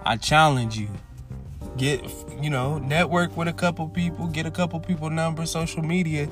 I 0.04 0.18
challenge 0.18 0.78
you. 0.78 0.90
Get, 1.78 2.04
you 2.42 2.50
know, 2.50 2.80
network 2.80 3.38
with 3.38 3.48
a 3.48 3.54
couple 3.54 3.88
people, 3.88 4.28
get 4.28 4.46
a 4.46 4.52
couple 4.52 4.80
people 4.80 5.10
number, 5.10 5.46
social 5.46 5.82
media, 5.82 6.28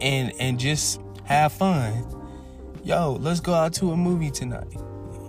and 0.00 0.32
and 0.40 0.58
just 0.58 1.00
have 1.24 1.52
fun 1.52 2.17
yo, 2.88 3.18
let's 3.20 3.38
go 3.38 3.52
out 3.52 3.74
to 3.74 3.92
a 3.92 3.96
movie 3.96 4.30
tonight. 4.30 4.74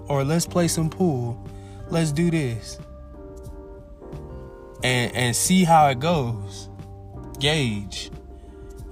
Or 0.08 0.24
let's 0.24 0.46
play 0.46 0.70
some 0.70 0.90
pool. 0.90 1.46
Let's 1.90 2.14
do 2.14 2.32
this. 2.32 2.80
And 4.82 5.14
and 5.14 5.36
see 5.36 5.66
how 5.66 5.88
it 5.90 6.00
goes. 6.00 6.70
Gauge. 7.40 8.12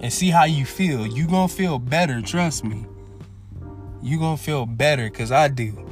And 0.01 0.11
see 0.11 0.30
how 0.30 0.43
you 0.43 0.65
feel. 0.65 1.07
You 1.07 1.28
gonna 1.28 1.47
feel 1.47 1.80
better, 1.80 2.22
trust 2.22 2.65
me. 2.65 2.86
You 4.03 4.20
gonna 4.20 4.38
feel 4.38 4.65
better 4.65 5.09
cause 5.09 5.32
I 5.32 5.47
do. 5.47 5.86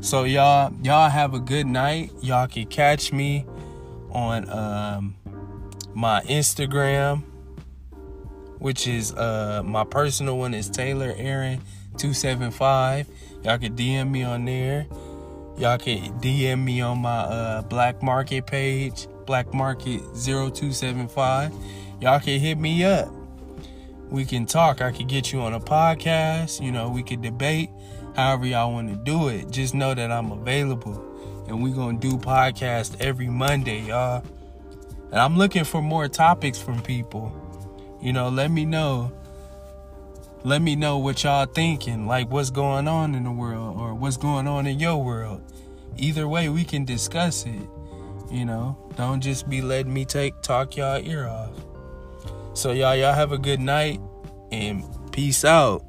So 0.00 0.24
y'all, 0.24 0.72
y'all 0.82 1.10
have 1.10 1.34
a 1.34 1.38
good 1.38 1.66
night. 1.66 2.12
Y'all 2.22 2.48
can 2.48 2.66
catch 2.66 3.12
me 3.12 3.46
on 4.10 4.48
um, 4.48 5.16
my 5.94 6.22
Instagram 6.22 7.22
which 8.58 8.86
is 8.86 9.12
uh 9.14 9.62
my 9.64 9.84
personal 9.84 10.38
one 10.38 10.54
is 10.54 10.68
Taylor 10.68 11.14
Aaron 11.16 11.60
275. 11.98 13.08
Y'all 13.44 13.58
can 13.58 13.76
DM 13.76 14.10
me 14.10 14.22
on 14.22 14.44
there. 14.44 14.86
Y'all 15.56 15.78
can 15.78 16.18
DM 16.20 16.64
me 16.64 16.80
on 16.80 16.98
my 16.98 17.20
uh, 17.20 17.62
Black 17.62 18.02
Market 18.02 18.46
page, 18.46 19.06
Black 19.26 19.54
Market 19.54 20.00
0275. 20.16 21.52
Y'all 22.00 22.18
can 22.18 22.40
hit 22.40 22.58
me 22.58 22.84
up. 22.84 23.08
We 24.10 24.24
can 24.24 24.46
talk. 24.46 24.80
I 24.80 24.90
could 24.90 25.08
get 25.08 25.32
you 25.32 25.40
on 25.42 25.54
a 25.54 25.60
podcast. 25.60 26.60
You 26.60 26.72
know, 26.72 26.88
we 26.88 27.02
could 27.02 27.22
debate 27.22 27.70
however 28.16 28.46
y'all 28.46 28.72
want 28.72 28.88
to 28.88 28.96
do 28.96 29.28
it. 29.28 29.50
Just 29.50 29.74
know 29.74 29.94
that 29.94 30.10
I'm 30.10 30.32
available. 30.32 31.12
And 31.46 31.62
we're 31.62 31.74
to 31.74 31.92
do 32.10 32.16
podcast 32.16 33.00
every 33.00 33.28
Monday, 33.28 33.82
y'all. 33.82 34.24
And 35.10 35.20
I'm 35.20 35.36
looking 35.36 35.64
for 35.64 35.82
more 35.82 36.08
topics 36.08 36.58
from 36.58 36.82
people. 36.82 37.32
You 38.04 38.12
know, 38.12 38.28
let 38.28 38.50
me 38.50 38.66
know. 38.66 39.10
Let 40.42 40.60
me 40.60 40.76
know 40.76 40.98
what 40.98 41.24
y'all 41.24 41.46
thinking, 41.46 42.06
like 42.06 42.30
what's 42.30 42.50
going 42.50 42.86
on 42.86 43.14
in 43.14 43.24
the 43.24 43.30
world 43.30 43.80
or 43.80 43.94
what's 43.94 44.18
going 44.18 44.46
on 44.46 44.66
in 44.66 44.78
your 44.78 45.02
world. 45.02 45.40
Either 45.96 46.28
way, 46.28 46.50
we 46.50 46.64
can 46.64 46.84
discuss 46.84 47.46
it. 47.46 47.66
You 48.30 48.44
know, 48.44 48.76
don't 48.96 49.22
just 49.22 49.48
be 49.48 49.62
letting 49.62 49.94
me 49.94 50.04
take 50.04 50.42
talk 50.42 50.76
y'all 50.76 51.02
ear 51.02 51.26
off. 51.26 51.52
So 52.52 52.72
y'all, 52.72 52.94
y'all 52.94 53.14
have 53.14 53.32
a 53.32 53.38
good 53.38 53.60
night 53.60 54.00
and 54.52 54.84
peace 55.10 55.42
out. 55.42 55.82